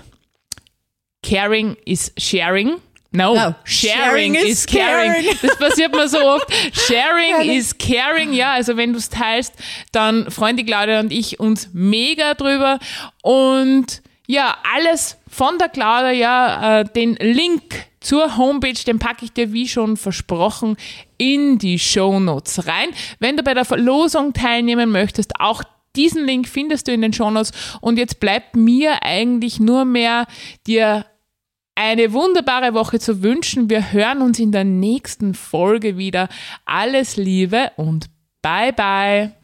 caring 1.23 1.77
is 1.85 2.13
sharing. 2.19 2.77
No, 3.13 3.35
no. 3.37 3.55
Sharing, 3.63 4.35
sharing, 4.35 4.35
is 4.35 4.67
caring. 4.67 5.13
caring. 5.13 5.39
Das 5.41 5.57
passiert 5.59 5.95
mir 5.95 6.09
so 6.09 6.19
oft. 6.19 6.47
Sharing 6.73 7.49
is 7.49 7.79
caring. 7.79 8.33
Ja, 8.33 8.55
also 8.55 8.77
wenn 8.77 8.93
du 8.93 8.99
es 8.99 9.09
teilst, 9.09 9.55
dann 9.93 10.29
freuen 10.33 10.57
die 10.57 10.65
Claudia 10.65 10.99
und 10.99 11.13
ich 11.13 11.39
uns 11.39 11.69
mega 11.73 12.35
drüber. 12.35 12.81
Und 13.23 14.03
ja, 14.27 14.57
alles 14.75 15.17
von 15.29 15.59
der 15.59 15.69
Claudia, 15.69 16.11
ja, 16.11 16.81
äh, 16.81 16.85
den 16.85 17.15
Link 17.21 17.87
zur 18.05 18.37
Homepage, 18.37 18.85
den 18.87 18.99
packe 18.99 19.25
ich 19.25 19.33
dir 19.33 19.53
wie 19.53 19.67
schon 19.67 19.97
versprochen 19.97 20.77
in 21.19 21.59
die 21.59 21.79
Show 21.79 22.21
Notes 22.21 22.67
rein. 22.67 22.89
Wenn 23.19 23.37
du 23.37 23.43
bei 23.43 23.55
der 23.55 23.65
Verlosung 23.65 24.33
teilnehmen 24.33 24.91
möchtest, 24.91 25.41
auch 25.41 25.63
diesen 25.97 26.25
Link 26.25 26.49
findest 26.49 26.89
du 26.89 26.93
in 26.93 27.03
den 27.03 27.13
Show 27.13 27.31
Notes. 27.31 27.53
Und 27.81 27.99
jetzt 27.99 28.21
bleibt 28.21 28.57
mir 28.57 29.03
eigentlich 29.03 29.61
nur 29.61 29.85
mehr 29.85 30.27
dir 30.67 31.07
eine 31.75 32.13
wunderbare 32.13 32.75
Woche 32.75 33.01
zu 33.01 33.23
wünschen. 33.23 33.71
Wir 33.71 33.93
hören 33.93 34.23
uns 34.23 34.39
in 34.39 34.53
der 34.53 34.65
nächsten 34.65 35.35
Folge 35.35 35.97
wieder. 35.97 36.29
Alles 36.65 37.17
Liebe 37.17 37.73
und 37.77 38.07
bye 38.43 38.73
bye. 38.73 39.44